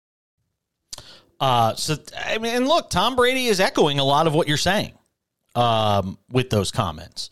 Uh, 1.42 1.74
so 1.74 1.96
I 2.16 2.38
mean, 2.38 2.54
and 2.54 2.68
look, 2.68 2.88
Tom 2.88 3.16
Brady 3.16 3.46
is 3.46 3.58
echoing 3.58 3.98
a 3.98 4.04
lot 4.04 4.28
of 4.28 4.32
what 4.32 4.46
you're 4.46 4.56
saying 4.56 4.92
um, 5.56 6.16
with 6.30 6.50
those 6.50 6.70
comments. 6.70 7.30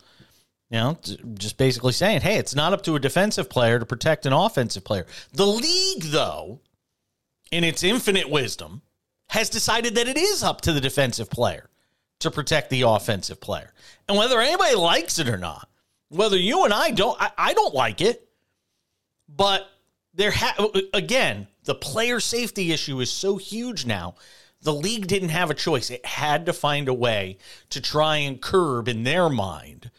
You 0.69 0.79
know, 0.79 0.99
just 1.35 1.57
basically 1.57 1.93
saying, 1.93 2.23
hey, 2.23 2.37
it's 2.37 2.57
not 2.57 2.73
up 2.73 2.83
to 2.83 2.97
a 2.97 3.01
defensive 3.01 3.49
player 3.49 3.79
to 3.79 3.87
protect 3.87 4.27
an 4.27 4.33
offensive 4.33 4.83
player. 4.83 5.07
The 5.33 5.47
league, 5.47 6.03
though, 6.03 6.61
in 7.53 7.63
its 7.63 7.85
infinite 7.85 8.29
wisdom, 8.29 8.83
has 9.29 9.49
decided 9.49 9.95
that 9.95 10.09
it 10.09 10.19
is 10.19 10.43
up 10.43 10.61
to 10.63 10.73
the 10.73 10.81
defensive 10.81 11.31
player 11.31 11.71
to 12.19 12.33
protect 12.33 12.71
the 12.71 12.83
offensive 12.83 13.41
player. 13.41 13.73
And 14.09 14.19
whether 14.19 14.41
anybody 14.41 14.75
likes 14.75 15.21
it 15.21 15.29
or 15.29 15.39
not, 15.39 15.69
whether 16.09 16.37
you 16.37 16.65
and 16.65 16.75
I 16.75 16.91
don't, 16.91 17.21
I, 17.23 17.31
I 17.39 17.55
don't 17.55 17.75
like 17.75 18.01
it, 18.01 18.29
but 19.29 19.71
there, 20.15 20.33
ha- 20.33 20.69
again, 20.95 21.47
the 21.65 21.75
player 21.75 22.21
safety 22.21 22.73
issue 22.73 23.01
is 23.01 23.11
so 23.11 23.37
huge 23.37 23.87
now. 23.87 24.15
The 24.63 24.75
league 24.75 25.07
didn't 25.07 25.31
have 25.31 25.51
a 25.51 25.55
choice. 25.55 25.91
It 25.91 26.05
had 26.05 26.47
to 26.47 26.53
find 26.53 26.89
a 26.89 26.95
way 26.95 27.39
to 27.71 27.81
try 27.81 28.17
and 28.17 28.41
curb 28.41 28.89
in 28.89 29.05
their 29.05 29.29
mind 29.29 29.91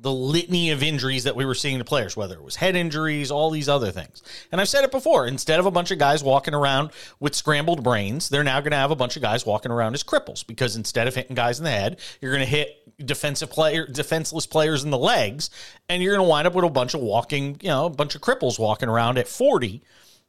the 0.00 0.12
litany 0.12 0.70
of 0.70 0.82
injuries 0.82 1.24
that 1.24 1.36
we 1.36 1.44
were 1.44 1.54
seeing 1.54 1.78
to 1.78 1.84
players, 1.84 2.16
whether 2.16 2.34
it 2.34 2.42
was 2.42 2.56
head 2.56 2.74
injuries, 2.74 3.30
all 3.30 3.50
these 3.50 3.68
other 3.68 3.90
things. 3.90 4.22
And 4.50 4.60
I've 4.60 4.68
said 4.68 4.82
it 4.82 4.90
before 4.90 5.26
instead 5.26 5.60
of 5.60 5.66
a 5.66 5.70
bunch 5.70 5.90
of 5.90 5.98
guys 5.98 6.24
walking 6.24 6.54
around 6.54 6.90
with 7.20 7.34
scrambled 7.34 7.84
brains, 7.84 8.30
they're 8.30 8.42
now 8.42 8.60
going 8.60 8.70
to 8.70 8.78
have 8.78 8.90
a 8.90 8.96
bunch 8.96 9.16
of 9.16 9.22
guys 9.22 9.44
walking 9.44 9.70
around 9.70 9.94
as 9.94 10.02
cripples 10.02 10.46
because 10.46 10.74
instead 10.74 11.06
of 11.06 11.14
hitting 11.14 11.36
guys 11.36 11.58
in 11.58 11.64
the 11.64 11.70
head, 11.70 12.00
you're 12.20 12.32
going 12.32 12.44
to 12.44 12.50
hit 12.50 12.78
defensive 13.04 13.50
player, 13.50 13.86
defenseless 13.86 14.46
players 14.46 14.84
in 14.84 14.90
the 14.90 14.98
legs, 14.98 15.50
and 15.90 16.02
you're 16.02 16.16
going 16.16 16.26
to 16.26 16.30
wind 16.30 16.46
up 16.46 16.54
with 16.54 16.64
a 16.64 16.70
bunch 16.70 16.94
of 16.94 17.00
walking, 17.00 17.58
you 17.60 17.68
know, 17.68 17.84
a 17.84 17.90
bunch 17.90 18.14
of 18.14 18.22
cripples 18.22 18.58
walking 18.58 18.88
around 18.88 19.18
at 19.18 19.28
40 19.28 19.82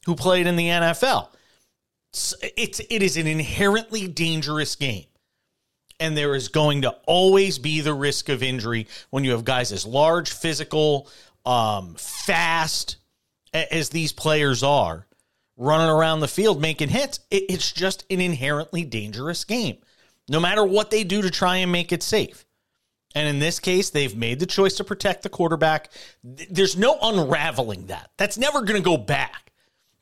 who 0.06 0.16
played 0.16 0.48
in 0.48 0.56
the 0.56 0.68
NFL. 0.68 1.30
It's, 2.12 2.34
it's 2.58 2.82
it 2.90 3.02
is 3.02 3.18
an 3.18 3.28
inherently 3.28 4.08
dangerous 4.08 4.76
game 4.76 5.06
and 6.02 6.18
there 6.18 6.36
is 6.36 6.50
going 6.50 6.82
to 6.82 6.90
always 7.06 7.60
be 7.60 7.80
the 7.80 7.94
risk 7.94 8.28
of 8.28 8.42
injury 8.42 8.88
when 9.12 9.24
you 9.24 9.32
have 9.32 9.46
guys 9.46 9.72
as 9.72 9.86
large, 9.86 10.32
physical, 10.32 11.08
um, 11.46 11.96
fast 11.96 12.98
as 13.54 13.90
these 13.90 14.12
players 14.12 14.64
are 14.64 15.06
running 15.58 15.90
around 15.90 16.22
the 16.22 16.28
field 16.28 16.60
making 16.60 16.90
hits. 16.90 17.20
it's 17.30 17.72
just 17.72 18.04
an 18.10 18.20
inherently 18.20 18.84
dangerous 18.84 19.44
game, 19.44 19.78
no 20.28 20.40
matter 20.40 20.64
what 20.64 20.90
they 20.90 21.04
do 21.04 21.22
to 21.22 21.30
try 21.30 21.58
and 21.58 21.72
make 21.72 21.92
it 21.92 22.02
safe. 22.02 22.46
And 23.14 23.28
in 23.28 23.40
this 23.40 23.60
case, 23.60 23.90
they've 23.90 24.16
made 24.16 24.40
the 24.40 24.46
choice 24.46 24.76
to 24.76 24.84
protect 24.84 25.22
the 25.22 25.30
quarterback. 25.30 25.92
There's 26.24 26.78
no 26.78 26.98
unraveling 27.02 27.88
that. 27.88 28.10
That's 28.18 28.38
never 28.38 28.62
going 28.62 28.82
to 28.82 28.86
go 28.86 28.98
back. 28.98 29.51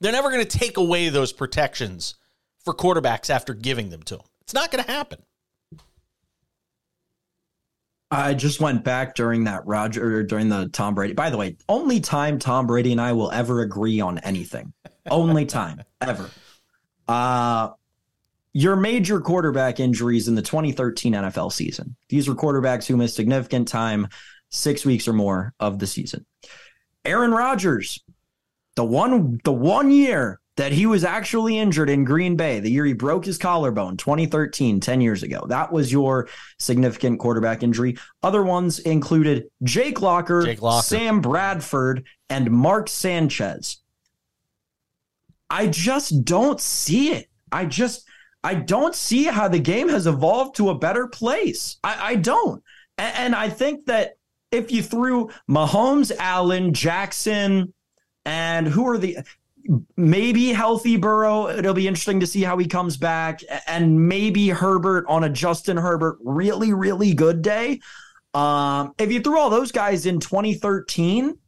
They're 0.01 0.12
never 0.12 0.29
going 0.31 0.45
to 0.45 0.57
take 0.57 0.77
away 0.77 1.09
those 1.09 1.33
protections 1.33 2.15
for 2.63 2.73
quarterbacks 2.73 3.29
after 3.29 3.53
giving 3.53 3.89
them 3.89 4.03
to 4.03 4.17
them. 4.17 4.25
It's 4.41 4.53
not 4.53 4.71
going 4.71 4.83
to 4.83 4.91
happen. 4.91 5.19
I 8.12 8.33
just 8.33 8.59
went 8.59 8.83
back 8.83 9.13
during 9.13 9.43
that 9.43 9.65
Roger 9.67 10.23
during 10.23 10.49
the 10.49 10.67
Tom 10.69 10.95
Brady. 10.95 11.13
By 11.13 11.29
the 11.29 11.38
way, 11.38 11.57
only 11.67 11.99
time 11.99 12.39
Tom 12.39 12.65
Brady 12.65 12.91
and 12.91 12.99
I 12.99 13.13
will 13.13 13.29
ever 13.31 13.62
agree 13.62 13.99
on 13.99 14.17
anything. 14.19 14.73
only 15.09 15.45
time 15.45 15.83
ever. 16.01 16.29
Uh 17.07 17.69
your 18.51 18.75
major 18.75 19.21
quarterback 19.21 19.79
injuries 19.79 20.27
in 20.27 20.33
the 20.33 20.41
2013 20.41 21.13
NFL 21.13 21.51
season. 21.53 21.95
These 22.09 22.27
were 22.27 22.33
quarterbacks 22.33 22.88
who 22.88 22.97
missed 22.97 23.15
significant 23.15 23.67
time, 23.67 24.07
6 24.49 24.85
weeks 24.88 25.07
or 25.07 25.13
more 25.13 25.53
of 25.59 25.77
the 25.77 25.85
season. 25.85 26.25
Aaron 27.05 27.29
Rodgers, 27.29 28.03
the 28.75 28.84
one 28.84 29.39
the 29.43 29.51
one 29.51 29.91
year 29.91 30.39
that 30.58 30.71
he 30.73 30.86
was 30.86 31.05
actually 31.05 31.58
injured 31.58 31.89
in 31.89 32.03
Green 32.03 32.36
Bay 32.36 32.60
the 32.60 32.69
year 32.69 32.86
he 32.86 32.91
broke 32.91 33.23
his 33.23 33.38
collarbone 33.38 33.95
2013, 33.95 34.82
10 34.82 35.01
years 35.01 35.23
ago. 35.23 35.45
That 35.47 35.71
was 35.71 35.89
your 35.89 36.27
significant 36.60 37.19
quarterback 37.19 37.63
injury. 37.63 37.97
Other 38.23 38.43
ones 38.43 38.79
included 38.79 39.45
Jake 39.63 40.01
Locker, 40.01 40.43
Jake 40.43 40.62
Locker. 40.62 40.86
Sam 40.86 41.21
Bradford, 41.21 42.05
and 42.29 42.51
Mark 42.51 42.89
Sanchez. 42.89 43.77
I 45.49 45.67
just 45.67 46.25
don't 46.25 46.60
see 46.60 47.13
it. 47.13 47.29
I 47.51 47.65
just 47.65 48.05
I 48.43 48.55
don't 48.55 48.95
see 48.95 49.23
how 49.23 49.47
the 49.47 49.60
game 49.60 49.89
has 49.89 50.08
evolved 50.08 50.55
to 50.58 50.69
a 50.69 50.77
better 50.77 51.08
place. 51.08 51.77
I, 51.84 52.12
I 52.12 52.15
don't. 52.15 52.63
And, 52.97 53.15
and 53.15 53.36
I 53.36 53.49
think 53.49 53.86
that 53.88 54.15
if 54.51 54.71
you 54.71 54.82
threw 54.82 55.29
Mahomes, 55.49 56.12
Allen, 56.17 56.73
Jackson, 56.73 57.73
and 58.29 58.67
who 58.67 58.87
are 58.87 58.99
the 58.99 59.17
maybe 59.97 60.53
healthy 60.53 60.97
Burrow. 60.97 61.47
It'll 61.49 61.73
be 61.73 61.87
interesting 61.87 62.19
to 62.19 62.27
see 62.27 62.43
how 62.43 62.59
he 62.59 62.67
comes 62.67 62.95
back. 62.95 63.41
And 63.65 64.07
maybe 64.07 64.49
Herbert 64.49 65.05
on 65.07 65.23
a 65.23 65.29
Justin 65.29 65.77
Herbert 65.77 66.19
really, 66.23 66.71
really 66.71 67.15
good 67.15 67.41
day. 67.41 67.79
Um, 68.35 68.93
if 68.99 69.11
you 69.11 69.19
threw 69.19 69.39
all 69.39 69.49
those 69.49 69.71
guys 69.71 70.05
in 70.05 70.19
2013, 70.19 71.39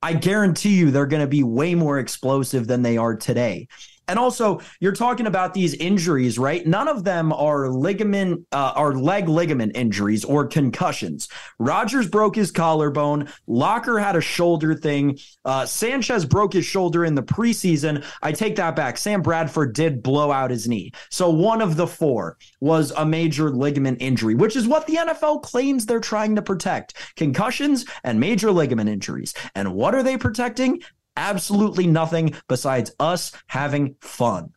I 0.00 0.14
guarantee 0.14 0.76
you 0.76 0.90
they're 0.90 1.04
going 1.04 1.22
to 1.22 1.28
be 1.28 1.42
way 1.42 1.74
more 1.74 1.98
explosive 1.98 2.66
than 2.66 2.80
they 2.80 2.96
are 2.96 3.14
today. 3.14 3.68
And 4.08 4.18
also, 4.18 4.60
you're 4.80 4.92
talking 4.92 5.26
about 5.26 5.54
these 5.54 5.74
injuries, 5.74 6.38
right? 6.38 6.66
None 6.66 6.88
of 6.88 7.04
them 7.04 7.32
are 7.32 7.68
ligament, 7.68 8.46
uh, 8.52 8.72
are 8.74 8.94
leg 8.94 9.28
ligament 9.28 9.72
injuries 9.74 10.24
or 10.24 10.46
concussions. 10.46 11.28
Rodgers 11.58 12.08
broke 12.08 12.36
his 12.36 12.50
collarbone. 12.50 13.28
Locker 13.46 13.98
had 13.98 14.16
a 14.16 14.20
shoulder 14.20 14.74
thing. 14.74 15.18
Uh, 15.44 15.64
Sanchez 15.64 16.24
broke 16.24 16.52
his 16.52 16.66
shoulder 16.66 17.04
in 17.04 17.14
the 17.14 17.22
preseason. 17.22 18.04
I 18.22 18.32
take 18.32 18.56
that 18.56 18.76
back. 18.76 18.98
Sam 18.98 19.22
Bradford 19.22 19.74
did 19.74 20.02
blow 20.02 20.30
out 20.30 20.50
his 20.50 20.68
knee. 20.68 20.92
So 21.10 21.30
one 21.30 21.62
of 21.62 21.76
the 21.76 21.86
four 21.86 22.36
was 22.60 22.92
a 22.96 23.06
major 23.06 23.50
ligament 23.50 23.98
injury, 24.00 24.34
which 24.34 24.56
is 24.56 24.66
what 24.66 24.86
the 24.86 24.96
NFL 24.96 25.42
claims 25.42 25.86
they're 25.86 26.00
trying 26.00 26.36
to 26.36 26.42
protect 26.42 26.94
concussions 27.16 27.84
and 28.04 28.20
major 28.20 28.50
ligament 28.50 28.90
injuries. 28.90 29.34
And 29.54 29.74
what 29.74 29.94
are 29.94 30.02
they 30.02 30.18
protecting? 30.18 30.82
Absolutely 31.16 31.86
nothing 31.86 32.34
besides 32.48 32.92
us 32.98 33.32
having 33.46 33.96
fun. 34.00 34.52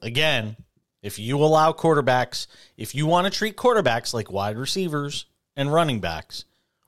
Again, 0.00 0.56
if 1.02 1.18
you 1.18 1.38
allow 1.38 1.72
quarterbacks, 1.72 2.46
if 2.76 2.94
you 2.94 3.06
want 3.06 3.26
to 3.26 3.36
treat 3.36 3.56
quarterbacks 3.56 4.12
like 4.12 4.30
wide 4.30 4.56
receivers 4.56 5.26
and 5.56 5.72
running 5.72 6.00
backs 6.00 6.44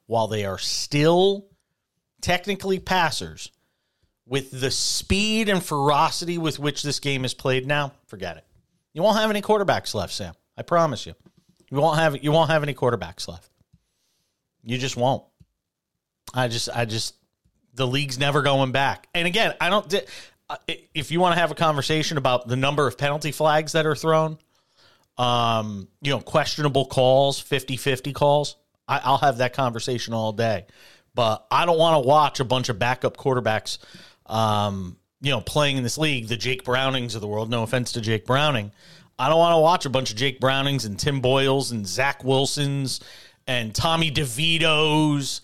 while 0.07 0.29
they 0.29 0.45
are 0.45 0.59
still 0.59 1.47
technically 2.21 2.79
passers 2.79 3.51
with 4.27 4.51
the 4.61 4.71
speed 4.71 5.49
and 5.49 5.63
ferocity 5.63 6.39
with 6.39 6.59
which 6.59 6.83
this 6.83 7.01
game 7.01 7.25
is 7.25 7.35
played 7.35 7.67
now, 7.67 7.93
forget 8.07 8.37
it. 8.37 8.45
You 8.93 9.03
won't 9.03 9.19
have 9.19 9.31
any 9.31 9.43
quarterbacks 9.43 9.95
left, 9.95 10.13
Sam. 10.13 10.35
I 10.57 10.63
promise 10.63 11.07
you. 11.07 11.15
You 11.71 11.79
won't 11.79 11.99
have 11.99 12.23
you 12.23 12.33
won't 12.33 12.51
have 12.51 12.63
any 12.63 12.75
quarterbacks 12.75 13.29
left. 13.29 13.49
You 14.65 14.79
just 14.79 14.97
won't. 14.97 15.25
I 16.35 16.49
just 16.49 16.69
I 16.75 16.85
just 16.85 17.15
the 17.81 17.87
league's 17.87 18.19
never 18.19 18.43
going 18.43 18.73
back. 18.73 19.09
And 19.15 19.27
again, 19.27 19.55
I 19.59 19.71
don't. 19.71 19.93
Uh, 20.51 20.57
if 20.95 21.11
you 21.11 21.19
want 21.19 21.35
to 21.35 21.41
have 21.41 21.51
a 21.51 21.55
conversation 21.55 22.19
about 22.19 22.47
the 22.47 22.57
number 22.57 22.87
of 22.87 22.99
penalty 22.99 23.33
flags 23.33 23.73
that 23.73 23.87
are 23.87 23.95
thrown, 23.97 24.37
um, 25.17 25.89
you 26.03 26.11
know, 26.11 26.21
questionable 26.21 26.85
calls, 26.85 27.41
50 27.41 27.79
50 27.79 28.13
calls, 28.13 28.57
I, 28.87 29.11
will 29.11 29.17
have 29.17 29.39
that 29.39 29.55
conversation 29.55 30.13
all 30.13 30.33
day. 30.33 30.67
But 31.15 31.47
I 31.51 31.65
don't 31.65 31.79
want 31.79 32.03
to 32.03 32.07
watch 32.07 32.39
a 32.39 32.45
bunch 32.45 32.69
of 32.69 32.79
backup 32.79 33.17
quarterbacks, 33.17 33.79
um, 34.27 34.99
you 35.23 35.31
know, 35.31 35.41
playing 35.41 35.79
in 35.79 35.83
this 35.83 35.97
league, 35.97 36.29
the 36.29 36.37
Jake 36.37 36.65
Brownings 36.65 37.15
of 37.15 37.23
the 37.23 37.29
world. 37.29 37.49
No 37.49 37.63
offense 37.63 37.93
to 37.93 38.03
Jake 38.03 38.27
Browning. 38.27 38.73
I 39.19 39.31
don't 39.31 39.39
want 39.39 39.55
to 39.55 39.61
watch 39.61 39.87
a 39.87 39.91
bunch 39.91 40.11
of 40.11 40.17
Jake 40.17 40.39
Brownings 40.39 40.85
and 40.85 40.99
Tim 40.99 41.21
Boyles 41.21 41.73
and 41.73 41.87
Zach 41.87 42.25
Wilsons 42.25 43.01
and 43.47 43.75
Tommy 43.75 44.11
DeVitos, 44.11 45.41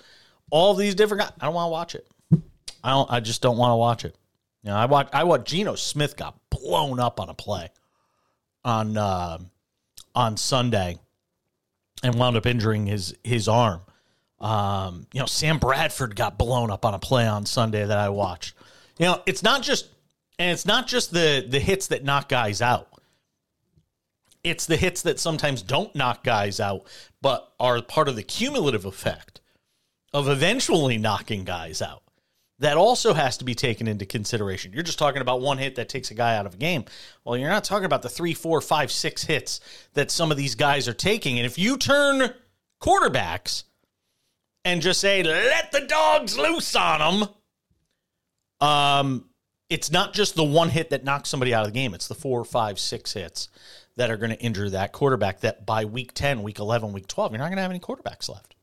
all 0.50 0.74
these 0.74 0.94
different 0.94 1.22
guys. 1.22 1.32
I 1.40 1.46
don't 1.46 1.54
want 1.54 1.68
to 1.68 1.72
watch 1.72 1.94
it. 1.94 2.06
I 2.86 2.90
don't. 2.90 3.10
I 3.10 3.18
just 3.18 3.42
don't 3.42 3.58
want 3.58 3.72
to 3.72 3.76
watch 3.76 4.04
it. 4.04 4.16
You 4.62 4.70
know, 4.70 4.76
I 4.76 4.86
watch. 4.86 5.08
I 5.12 5.24
watch. 5.24 5.44
Geno 5.44 5.74
Smith 5.74 6.16
got 6.16 6.38
blown 6.50 7.00
up 7.00 7.18
on 7.18 7.28
a 7.28 7.34
play 7.34 7.68
on 8.64 8.96
uh, 8.96 9.38
on 10.14 10.36
Sunday 10.36 11.00
and 12.04 12.14
wound 12.14 12.36
up 12.36 12.46
injuring 12.46 12.86
his 12.86 13.12
his 13.24 13.48
arm. 13.48 13.80
Um, 14.38 15.08
you 15.12 15.18
know, 15.18 15.26
Sam 15.26 15.58
Bradford 15.58 16.14
got 16.14 16.38
blown 16.38 16.70
up 16.70 16.84
on 16.84 16.94
a 16.94 17.00
play 17.00 17.26
on 17.26 17.44
Sunday 17.44 17.84
that 17.84 17.98
I 17.98 18.08
watched. 18.10 18.54
You 18.98 19.06
know, 19.06 19.22
it's 19.26 19.42
not 19.42 19.62
just 19.62 19.88
and 20.38 20.52
it's 20.52 20.64
not 20.64 20.86
just 20.86 21.12
the 21.12 21.44
the 21.46 21.58
hits 21.58 21.88
that 21.88 22.04
knock 22.04 22.28
guys 22.28 22.62
out. 22.62 22.88
It's 24.44 24.64
the 24.64 24.76
hits 24.76 25.02
that 25.02 25.18
sometimes 25.18 25.60
don't 25.60 25.92
knock 25.96 26.22
guys 26.22 26.60
out, 26.60 26.86
but 27.20 27.52
are 27.58 27.82
part 27.82 28.06
of 28.08 28.14
the 28.14 28.22
cumulative 28.22 28.84
effect 28.84 29.40
of 30.12 30.28
eventually 30.28 30.98
knocking 30.98 31.42
guys 31.42 31.82
out 31.82 32.04
that 32.58 32.78
also 32.78 33.12
has 33.12 33.36
to 33.38 33.44
be 33.44 33.54
taken 33.54 33.86
into 33.86 34.06
consideration. 34.06 34.72
You're 34.72 34.82
just 34.82 34.98
talking 34.98 35.20
about 35.20 35.42
one 35.42 35.58
hit 35.58 35.76
that 35.76 35.90
takes 35.90 36.10
a 36.10 36.14
guy 36.14 36.36
out 36.36 36.46
of 36.46 36.54
a 36.54 36.56
game. 36.56 36.86
Well, 37.24 37.36
you're 37.36 37.50
not 37.50 37.64
talking 37.64 37.84
about 37.84 38.02
the 38.02 38.08
three, 38.08 38.32
four, 38.32 38.60
five, 38.60 38.90
six 38.90 39.24
hits 39.24 39.60
that 39.94 40.10
some 40.10 40.30
of 40.30 40.36
these 40.36 40.54
guys 40.54 40.88
are 40.88 40.94
taking. 40.94 41.38
And 41.38 41.44
if 41.44 41.58
you 41.58 41.76
turn 41.76 42.32
quarterbacks 42.82 43.64
and 44.64 44.80
just 44.80 45.00
say, 45.00 45.22
let 45.22 45.70
the 45.70 45.82
dogs 45.82 46.38
loose 46.38 46.74
on 46.74 47.20
them, 47.20 47.28
um, 48.66 49.28
it's 49.68 49.92
not 49.92 50.14
just 50.14 50.34
the 50.34 50.44
one 50.44 50.70
hit 50.70 50.90
that 50.90 51.04
knocks 51.04 51.28
somebody 51.28 51.52
out 51.52 51.66
of 51.66 51.72
the 51.72 51.78
game. 51.78 51.92
It's 51.92 52.08
the 52.08 52.14
four, 52.14 52.44
five, 52.44 52.78
six 52.78 53.12
hits 53.12 53.50
that 53.96 54.10
are 54.10 54.16
going 54.16 54.30
to 54.30 54.40
injure 54.40 54.70
that 54.70 54.92
quarterback. 54.92 55.40
That 55.40 55.66
by 55.66 55.84
week 55.84 56.14
ten, 56.14 56.42
week 56.42 56.58
eleven, 56.58 56.92
week 56.92 57.06
twelve, 57.06 57.32
you're 57.32 57.38
not 57.38 57.48
going 57.48 57.56
to 57.56 57.62
have 57.62 57.70
any 57.70 57.80
quarterbacks 57.80 58.30
left. 58.30 58.55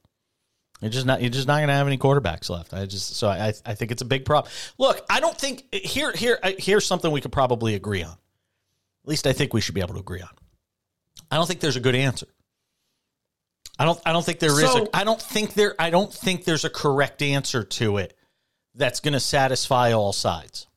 You're 0.83 0.91
just 0.91 1.05
not. 1.05 1.21
You're 1.21 1.29
just 1.29 1.47
not 1.47 1.59
going 1.59 1.69
to 1.69 1.73
have 1.73 1.87
any 1.87 1.97
quarterbacks 1.97 2.49
left. 2.49 2.73
I 2.73 2.85
just 2.85 3.15
so 3.15 3.29
I 3.29 3.53
I 3.65 3.73
think 3.73 3.91
it's 3.91 4.01
a 4.01 4.05
big 4.05 4.25
problem. 4.25 4.51
Look, 4.77 5.05
I 5.09 5.21
don't 5.21 5.37
think 5.37 5.73
here 5.73 6.11
here 6.11 6.37
uh, 6.43 6.51
here's 6.57 6.85
something 6.85 7.09
we 7.09 7.21
could 7.21 7.31
probably 7.31 7.75
agree 7.75 8.03
on. 8.03 8.11
At 8.11 9.07
least 9.09 9.25
I 9.25 9.31
think 9.31 9.53
we 9.53 9.61
should 9.61 9.75
be 9.75 9.81
able 9.81 9.93
to 9.93 10.01
agree 10.01 10.21
on. 10.21 10.29
I 11.31 11.37
don't 11.37 11.47
think 11.47 11.61
there's 11.61 11.77
a 11.77 11.81
good 11.81 11.95
answer. 11.95 12.27
I 13.79 13.85
don't. 13.85 13.99
I 14.05 14.11
don't 14.11 14.25
think 14.25 14.39
there 14.39 14.49
so, 14.49 14.57
is. 14.57 14.75
A, 14.75 14.95
I 14.95 15.05
don't 15.05 15.21
think 15.21 15.53
there. 15.53 15.73
I 15.79 15.89
don't 15.89 16.13
think 16.13 16.43
there's 16.43 16.65
a 16.65 16.69
correct 16.69 17.21
answer 17.21 17.63
to 17.63 17.97
it 17.97 18.17
that's 18.75 18.99
going 18.99 19.13
to 19.13 19.21
satisfy 19.21 19.93
all 19.93 20.11
sides. 20.11 20.67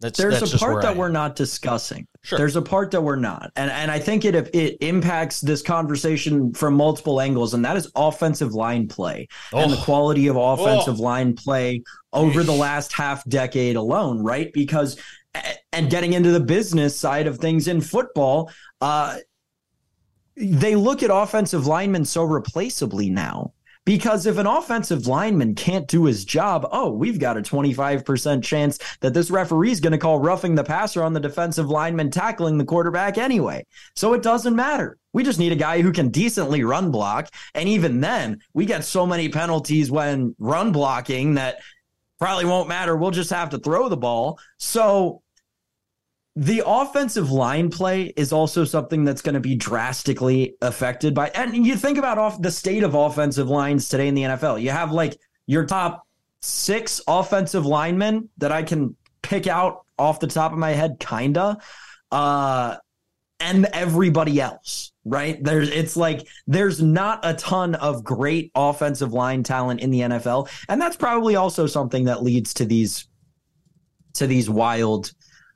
That's, 0.00 0.18
There's 0.18 0.40
that's 0.40 0.54
a 0.54 0.58
part 0.58 0.80
that 0.80 0.96
we're 0.96 1.10
not 1.10 1.36
discussing. 1.36 2.06
Sure. 2.22 2.38
There's 2.38 2.56
a 2.56 2.62
part 2.62 2.90
that 2.92 3.02
we're 3.02 3.16
not, 3.16 3.52
and 3.56 3.70
and 3.70 3.90
I 3.90 3.98
think 3.98 4.24
it 4.24 4.34
it 4.54 4.78
impacts 4.80 5.42
this 5.42 5.60
conversation 5.60 6.54
from 6.54 6.74
multiple 6.74 7.20
angles, 7.20 7.52
and 7.52 7.62
that 7.66 7.76
is 7.76 7.90
offensive 7.94 8.54
line 8.54 8.88
play 8.88 9.28
oh. 9.52 9.58
and 9.58 9.70
the 9.70 9.76
quality 9.76 10.26
of 10.28 10.36
offensive 10.36 11.00
oh. 11.00 11.02
line 11.02 11.34
play 11.34 11.82
over 12.14 12.42
the 12.42 12.52
last 12.52 12.94
half 12.94 13.22
decade 13.28 13.76
alone, 13.76 14.22
right? 14.22 14.50
Because 14.54 14.98
and 15.72 15.90
getting 15.90 16.14
into 16.14 16.30
the 16.30 16.40
business 16.40 16.98
side 16.98 17.26
of 17.26 17.38
things 17.38 17.68
in 17.68 17.82
football, 17.82 18.50
uh, 18.80 19.18
they 20.36 20.76
look 20.76 21.02
at 21.02 21.10
offensive 21.12 21.66
linemen 21.66 22.06
so 22.06 22.24
replaceably 22.24 23.10
now 23.10 23.52
because 23.84 24.26
if 24.26 24.38
an 24.38 24.46
offensive 24.46 25.06
lineman 25.06 25.54
can't 25.54 25.88
do 25.88 26.04
his 26.04 26.24
job, 26.24 26.68
oh, 26.70 26.90
we've 26.90 27.18
got 27.18 27.38
a 27.38 27.42
25% 27.42 28.42
chance 28.42 28.78
that 29.00 29.14
this 29.14 29.30
referee 29.30 29.70
is 29.70 29.80
going 29.80 29.92
to 29.92 29.98
call 29.98 30.18
roughing 30.18 30.54
the 30.54 30.64
passer 30.64 31.02
on 31.02 31.12
the 31.12 31.20
defensive 31.20 31.68
lineman 31.68 32.10
tackling 32.10 32.58
the 32.58 32.64
quarterback 32.64 33.18
anyway. 33.18 33.64
So 33.96 34.12
it 34.12 34.22
doesn't 34.22 34.54
matter. 34.54 34.98
We 35.12 35.24
just 35.24 35.38
need 35.38 35.52
a 35.52 35.56
guy 35.56 35.80
who 35.80 35.92
can 35.92 36.10
decently 36.10 36.62
run 36.62 36.90
block. 36.90 37.30
And 37.54 37.68
even 37.68 38.00
then, 38.00 38.40
we 38.54 38.66
get 38.66 38.84
so 38.84 39.06
many 39.06 39.28
penalties 39.28 39.90
when 39.90 40.34
run 40.38 40.72
blocking 40.72 41.34
that 41.34 41.60
probably 42.18 42.44
won't 42.44 42.68
matter. 42.68 42.96
We'll 42.96 43.10
just 43.10 43.30
have 43.30 43.50
to 43.50 43.58
throw 43.58 43.88
the 43.88 43.96
ball. 43.96 44.38
So 44.58 45.22
the 46.36 46.62
offensive 46.64 47.30
line 47.32 47.70
play 47.70 48.12
is 48.16 48.32
also 48.32 48.64
something 48.64 49.04
that's 49.04 49.22
going 49.22 49.34
to 49.34 49.40
be 49.40 49.56
drastically 49.56 50.54
affected 50.62 51.12
by 51.14 51.28
and 51.30 51.66
you 51.66 51.76
think 51.76 51.98
about 51.98 52.18
off 52.18 52.40
the 52.40 52.52
state 52.52 52.84
of 52.84 52.94
offensive 52.94 53.48
lines 53.48 53.88
today 53.88 54.06
in 54.06 54.14
the 54.14 54.22
NFL. 54.22 54.62
You 54.62 54.70
have 54.70 54.92
like 54.92 55.18
your 55.46 55.64
top 55.66 56.06
6 56.42 57.02
offensive 57.08 57.66
linemen 57.66 58.28
that 58.38 58.52
I 58.52 58.62
can 58.62 58.96
pick 59.22 59.46
out 59.48 59.84
off 59.98 60.20
the 60.20 60.28
top 60.28 60.52
of 60.52 60.58
my 60.58 60.70
head 60.70 61.00
kinda 61.00 61.58
uh 62.12 62.76
and 63.42 63.66
everybody 63.72 64.40
else, 64.40 64.92
right? 65.04 65.42
There's 65.42 65.68
it's 65.68 65.96
like 65.96 66.28
there's 66.46 66.80
not 66.80 67.20
a 67.24 67.34
ton 67.34 67.74
of 67.74 68.04
great 68.04 68.52
offensive 68.54 69.12
line 69.12 69.42
talent 69.42 69.80
in 69.80 69.90
the 69.90 70.00
NFL 70.00 70.48
and 70.68 70.80
that's 70.80 70.96
probably 70.96 71.34
also 71.34 71.66
something 71.66 72.04
that 72.04 72.22
leads 72.22 72.54
to 72.54 72.64
these 72.64 73.08
to 74.14 74.28
these 74.28 74.48
wild 74.48 75.12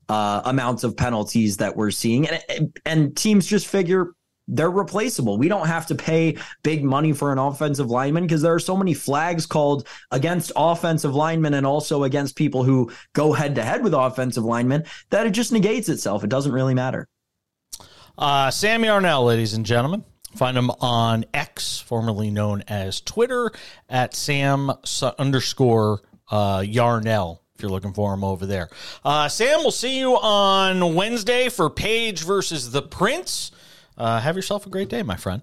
uh, 0.08 0.42
amounts 0.44 0.84
of 0.84 0.96
penalties 0.96 1.58
that 1.58 1.76
we're 1.76 1.90
seeing, 1.90 2.28
and 2.28 2.78
and 2.84 3.16
teams 3.16 3.46
just 3.46 3.66
figure 3.66 4.12
they're 4.48 4.70
replaceable. 4.70 5.38
We 5.38 5.48
don't 5.48 5.66
have 5.66 5.86
to 5.86 5.94
pay 5.94 6.36
big 6.62 6.84
money 6.84 7.12
for 7.12 7.32
an 7.32 7.38
offensive 7.38 7.90
lineman 7.90 8.24
because 8.24 8.42
there 8.42 8.54
are 8.54 8.60
so 8.60 8.76
many 8.76 8.94
flags 8.94 9.46
called 9.46 9.88
against 10.10 10.52
offensive 10.54 11.14
linemen 11.14 11.54
and 11.54 11.66
also 11.66 12.04
against 12.04 12.36
people 12.36 12.62
who 12.62 12.92
go 13.14 13.32
head 13.32 13.54
to 13.54 13.62
head 13.62 13.82
with 13.82 13.94
offensive 13.94 14.44
linemen 14.44 14.84
that 15.10 15.26
it 15.26 15.30
just 15.30 15.52
negates 15.52 15.88
itself. 15.88 16.24
It 16.24 16.30
doesn't 16.30 16.52
really 16.52 16.74
matter. 16.74 17.08
Uh, 18.16 18.50
Sam 18.50 18.84
Yarnell, 18.84 19.24
ladies 19.24 19.54
and 19.54 19.64
gentlemen. 19.64 20.04
Find 20.36 20.58
him 20.58 20.70
on 20.80 21.24
X, 21.32 21.78
formerly 21.78 22.28
known 22.28 22.64
as 22.66 23.00
Twitter, 23.00 23.52
at 23.88 24.14
Sam 24.14 24.72
underscore 25.16 26.02
uh, 26.28 26.64
Yarnell 26.66 27.43
if 27.54 27.62
you're 27.62 27.70
looking 27.70 27.92
for 27.92 28.12
him 28.12 28.24
over 28.24 28.46
there. 28.46 28.68
Uh, 29.04 29.28
Sam, 29.28 29.60
we'll 29.60 29.70
see 29.70 29.98
you 29.98 30.16
on 30.16 30.94
Wednesday 30.94 31.48
for 31.48 31.70
Page 31.70 32.22
versus 32.24 32.70
the 32.70 32.82
Prince. 32.82 33.52
Uh, 33.96 34.20
have 34.20 34.36
yourself 34.36 34.66
a 34.66 34.70
great 34.70 34.88
day, 34.88 35.02
my 35.02 35.16
friend. 35.16 35.42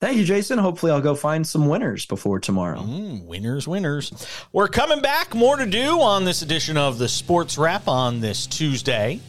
Thank 0.00 0.18
you, 0.18 0.24
Jason. 0.24 0.58
Hopefully, 0.58 0.92
I'll 0.92 1.00
go 1.00 1.14
find 1.14 1.46
some 1.46 1.66
winners 1.66 2.04
before 2.04 2.38
tomorrow. 2.38 2.80
Mm, 2.80 3.24
winners, 3.24 3.66
winners. 3.66 4.12
We're 4.52 4.68
coming 4.68 5.00
back. 5.00 5.34
More 5.34 5.56
to 5.56 5.66
do 5.66 6.00
on 6.00 6.24
this 6.24 6.42
edition 6.42 6.76
of 6.76 6.98
the 6.98 7.08
Sports 7.08 7.56
Wrap 7.56 7.88
on 7.88 8.20
this 8.20 8.46
Tuesday. 8.46 9.20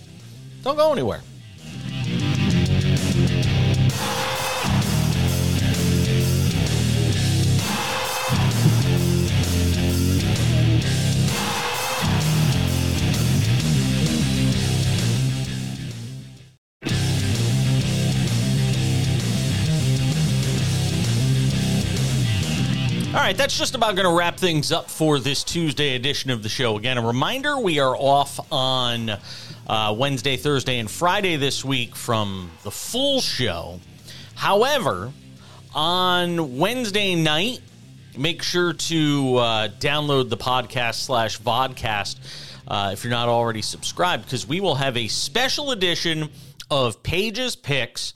Don't 0.63 0.75
go 0.75 0.91
anywhere. 0.91 1.21
Right, 23.25 23.37
that's 23.37 23.57
just 23.57 23.73
about 23.73 23.95
going 23.95 24.07
to 24.07 24.15
wrap 24.15 24.37
things 24.37 24.71
up 24.71 24.87
for 24.87 25.17
this 25.17 25.43
Tuesday 25.43 25.95
edition 25.95 26.29
of 26.29 26.43
the 26.43 26.49
show. 26.49 26.77
Again, 26.77 26.99
a 26.99 27.07
reminder 27.07 27.57
we 27.57 27.79
are 27.79 27.95
off 27.97 28.39
on 28.51 29.09
uh, 29.65 29.95
Wednesday, 29.97 30.37
Thursday, 30.37 30.77
and 30.77 30.91
Friday 30.91 31.35
this 31.35 31.65
week 31.65 31.95
from 31.95 32.51
the 32.61 32.69
full 32.69 33.21
show. 33.21 33.79
However, 34.35 35.11
on 35.73 36.59
Wednesday 36.59 37.15
night, 37.15 37.61
make 38.15 38.43
sure 38.43 38.73
to 38.73 39.37
uh, 39.37 39.67
download 39.69 40.29
the 40.29 40.37
podcast 40.37 41.01
slash 41.05 41.41
vodcast 41.41 42.17
uh, 42.67 42.91
if 42.93 43.03
you're 43.03 43.09
not 43.09 43.27
already 43.27 43.63
subscribed, 43.63 44.25
because 44.25 44.45
we 44.45 44.61
will 44.61 44.75
have 44.75 44.97
a 44.97 45.07
special 45.07 45.71
edition 45.71 46.29
of 46.69 47.01
Pages 47.01 47.55
Picks 47.55 48.13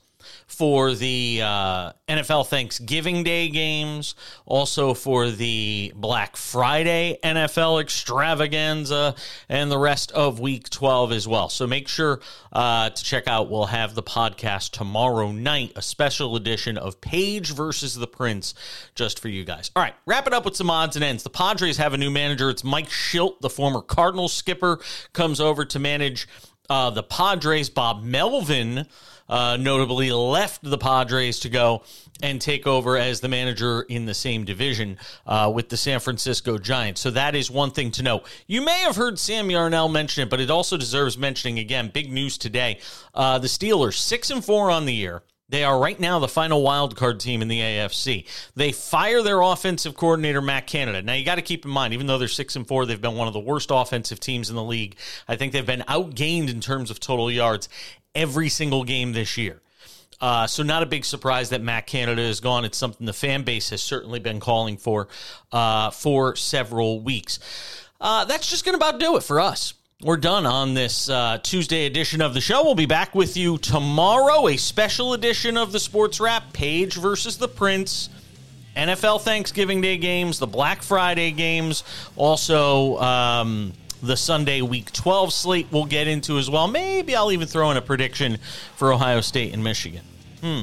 for 0.50 0.94
the 0.94 1.42
uh, 1.44 1.94
NFL 2.08 2.48
Thanksgiving 2.48 3.24
Day 3.24 3.50
games, 3.50 4.16
also 4.46 4.94
for 4.94 5.30
the 5.30 5.94
Black 5.96 6.36
Friday 6.36 7.18
NFL 7.24 7.80
extravaganza, 7.82 9.16
and 9.48 9.72
the 9.72 9.78
rest 9.78 10.12
of 10.12 10.40
Week 10.40 10.70
12 10.70 11.12
as 11.12 11.28
well. 11.28 11.50
So 11.50 11.68
make 11.68 11.88
sure 11.88 12.20
uh, 12.52 12.90
to 12.90 13.04
check 13.04 13.28
out. 13.28 13.50
We'll 13.50 13.68
have 13.68 13.94
the 13.94 14.04
podcast 14.04 14.72
tomorrow 14.72 15.32
night, 15.32 15.72
a 15.76 15.82
special 15.82 16.36
edition 16.36 16.78
of 16.78 17.00
Page 17.00 17.54
versus 17.54 17.94
the 17.96 18.08
Prince, 18.08 18.56
just 18.96 19.20
for 19.20 19.30
you 19.30 19.46
guys. 19.46 19.70
All 19.76 19.84
right, 19.84 19.94
wrap 20.08 20.26
it 20.26 20.34
up 20.34 20.46
with 20.46 20.56
some 20.56 20.72
odds 20.72 20.96
and 20.96 21.06
ends. 21.06 21.24
The 21.24 21.30
Padres 21.30 21.78
have 21.78 21.94
a 21.94 21.98
new 21.98 22.10
manager. 22.10 22.50
It's 22.50 22.64
Mike 22.64 22.90
Shildt, 22.90 23.40
the 23.42 23.50
former 23.50 23.82
Cardinals 23.82 24.34
skipper, 24.34 24.80
comes 25.14 25.40
over 25.40 25.64
to 25.66 25.80
manage 25.80 26.28
uh, 26.70 26.90
the 26.90 27.04
Padres. 27.04 27.70
Bob 27.70 28.04
Melvin 28.04 28.88
uh, 29.30 29.58
notably 29.60 30.12
left 30.12 30.64
the 30.64 30.78
Padres 30.78 31.40
to 31.40 31.50
go 31.50 31.84
and 32.22 32.42
take 32.42 32.68
over 32.68 32.98
as 32.98 33.22
the 33.22 33.30
manager 33.30 33.82
in 33.84 34.06
the 34.06 34.14
same 34.14 34.44
division 34.44 34.98
uh, 35.26 35.52
with 35.54 35.70
the 35.70 35.78
San 35.78 36.00
Francisco 36.00 36.58
Giants. 36.58 37.00
So 37.00 37.12
that 37.12 37.36
is 37.36 37.50
one 37.50 37.72
thing 37.72 37.92
to 37.92 38.04
know. 38.04 38.24
You 38.48 38.62
may 38.62 38.80
have 38.80 38.96
heard 38.96 39.18
Sam 39.20 39.50
Yarnell 39.50 39.90
mention 39.90 40.24
it, 40.24 40.30
but 40.30 40.42
it 40.42 40.50
also 40.50 40.76
deserves 40.76 41.18
mentioning 41.18 41.60
again. 41.60 41.92
Big 41.94 42.12
news 42.12 42.38
today: 42.38 42.80
uh, 43.14 43.40
the 43.40 43.48
Steelers 43.48 43.96
six 43.96 44.30
and 44.30 44.44
four 44.44 44.70
on 44.70 44.86
the 44.86 44.94
year. 44.94 45.22
They 45.50 45.64
are 45.64 45.80
right 45.80 46.00
now 46.00 46.20
the 46.20 46.28
final 46.28 46.62
wild 46.62 46.96
card 46.96 47.20
team 47.20 47.42
in 47.42 47.48
the 47.48 47.60
AFC. 47.60 48.26
They 48.56 48.72
fire 48.72 49.24
their 49.24 49.42
offensive 49.42 49.98
coordinator 49.98 50.42
Matt 50.42 50.68
Canada. 50.68 51.02
Now 51.02 51.14
you 51.14 51.26
got 51.26 51.36
to 51.36 51.42
keep 51.42 51.66
in 51.66 51.72
mind, 51.72 51.94
even 51.94 52.06
though 52.06 52.20
they're 52.20 52.28
six 52.28 52.56
and 52.56 52.68
four, 52.68 52.86
they've 52.86 53.02
been 53.02 53.16
one 53.16 53.28
of 53.28 53.34
the 53.34 53.40
worst 53.40 53.70
offensive 53.72 54.20
teams 54.20 54.50
in 54.50 54.56
the 54.56 54.64
league. 54.64 54.96
I 55.28 55.36
think 55.36 55.52
they've 55.52 55.66
been 55.66 55.84
outgained 55.88 56.50
in 56.50 56.62
terms 56.62 56.92
of 56.92 57.00
total 57.00 57.32
yards 57.32 57.68
every 58.14 58.50
single 58.50 58.84
game 58.84 59.14
this 59.14 59.38
year. 59.38 59.62
Uh, 60.22 60.46
so 60.46 60.64
not 60.64 60.84
a 60.84 60.86
big 60.86 61.06
surprise 61.06 61.50
that 61.50 61.62
Matt 61.62 61.88
Canada 61.88 62.22
is 62.22 62.42
gone. 62.42 62.66
It's 62.66 62.78
something 62.78 63.06
the 63.06 63.14
fan 63.14 63.44
base 63.44 63.70
has 63.70 63.82
certainly 63.82 64.20
been 64.20 64.40
calling 64.40 64.78
for 64.78 65.08
uh, 65.52 65.92
for 65.92 66.36
several 66.36 67.02
weeks. 67.02 67.40
Uh, 68.02 68.26
that's 68.26 68.50
just 68.50 68.66
going 68.66 68.78
to 68.78 68.86
about 68.86 69.00
do 69.00 69.18
it 69.18 69.24
for 69.24 69.40
us. 69.40 69.74
We're 70.02 70.16
done 70.16 70.46
on 70.46 70.76
this 70.76 71.10
uh, 71.10 71.40
Tuesday 71.44 71.86
edition 71.86 72.22
of 72.22 72.34
the 72.34 72.40
show. 72.40 72.64
We'll 72.64 72.74
be 72.74 72.86
back 72.86 73.14
with 73.14 73.36
you 73.36 73.58
tomorrow, 73.58 74.48
a 74.48 74.56
special 74.56 75.12
edition 75.12 75.58
of 75.58 75.74
the 75.74 75.80
Sports 75.82 76.22
Wrap, 76.22 76.54
Page 76.54 76.96
versus 76.96 77.38
the 77.38 77.50
Prince. 77.50 78.10
NFL 78.78 79.20
Thanksgiving 79.20 79.82
Day 79.82 79.98
games, 79.98 80.40
the 80.40 80.48
Black 80.48 80.84
Friday 80.84 81.32
games, 81.32 81.84
also 82.16 82.98
um, 83.00 83.74
the 84.02 84.16
Sunday 84.16 84.62
Week 84.62 84.90
12 84.94 85.34
slate 85.34 85.68
we'll 85.70 85.84
get 85.84 86.08
into 86.08 86.38
as 86.38 86.50
well. 86.50 86.70
Maybe 86.70 87.14
I'll 87.14 87.34
even 87.34 87.50
throw 87.50 87.70
in 87.70 87.76
a 87.76 87.82
prediction 87.82 88.38
for 88.78 88.94
Ohio 88.94 89.20
State 89.20 89.54
and 89.54 89.62
Michigan. 89.62 90.06
Hmm. 90.40 90.62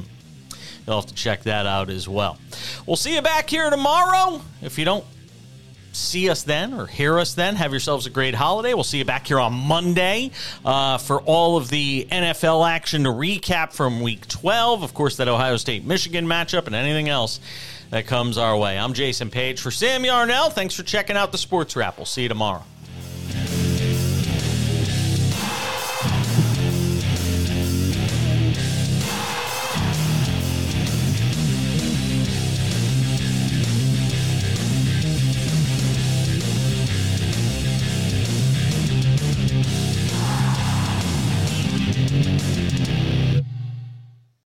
You'll 0.86 0.96
have 0.96 1.10
to 1.10 1.14
check 1.14 1.42
that 1.42 1.66
out 1.66 1.90
as 1.90 2.08
well. 2.08 2.38
We'll 2.86 2.96
see 2.96 3.14
you 3.14 3.20
back 3.20 3.50
here 3.50 3.68
tomorrow. 3.68 4.40
If 4.62 4.78
you 4.78 4.86
don't 4.86 5.04
see 5.96 6.30
us 6.30 6.42
then 6.42 6.74
or 6.74 6.86
hear 6.86 7.18
us 7.18 7.34
then. 7.34 7.56
Have 7.56 7.72
yourselves 7.72 8.06
a 8.06 8.10
great 8.10 8.34
holiday. 8.34 8.74
We'll 8.74 8.84
see 8.84 8.98
you 8.98 9.04
back 9.04 9.26
here 9.26 9.40
on 9.40 9.52
Monday 9.52 10.30
uh, 10.64 10.98
for 10.98 11.20
all 11.22 11.56
of 11.56 11.68
the 11.68 12.06
NFL 12.10 12.68
action 12.68 13.04
to 13.04 13.10
recap 13.10 13.72
from 13.72 14.00
week 14.00 14.26
12. 14.28 14.82
Of 14.82 14.94
course, 14.94 15.16
that 15.16 15.28
Ohio 15.28 15.56
State 15.56 15.84
Michigan 15.84 16.26
matchup 16.26 16.66
and 16.66 16.74
anything 16.74 17.08
else 17.08 17.40
that 17.90 18.06
comes 18.06 18.38
our 18.38 18.56
way. 18.56 18.78
I'm 18.78 18.92
Jason 18.92 19.30
Page 19.30 19.60
for 19.60 19.70
Sam 19.70 20.04
Yarnell. 20.04 20.50
Thanks 20.50 20.74
for 20.74 20.82
checking 20.82 21.16
out 21.16 21.32
the 21.32 21.38
Sports 21.38 21.76
Wrap. 21.76 21.96
We'll 21.96 22.06
see 22.06 22.22
you 22.22 22.28
tomorrow. 22.28 22.62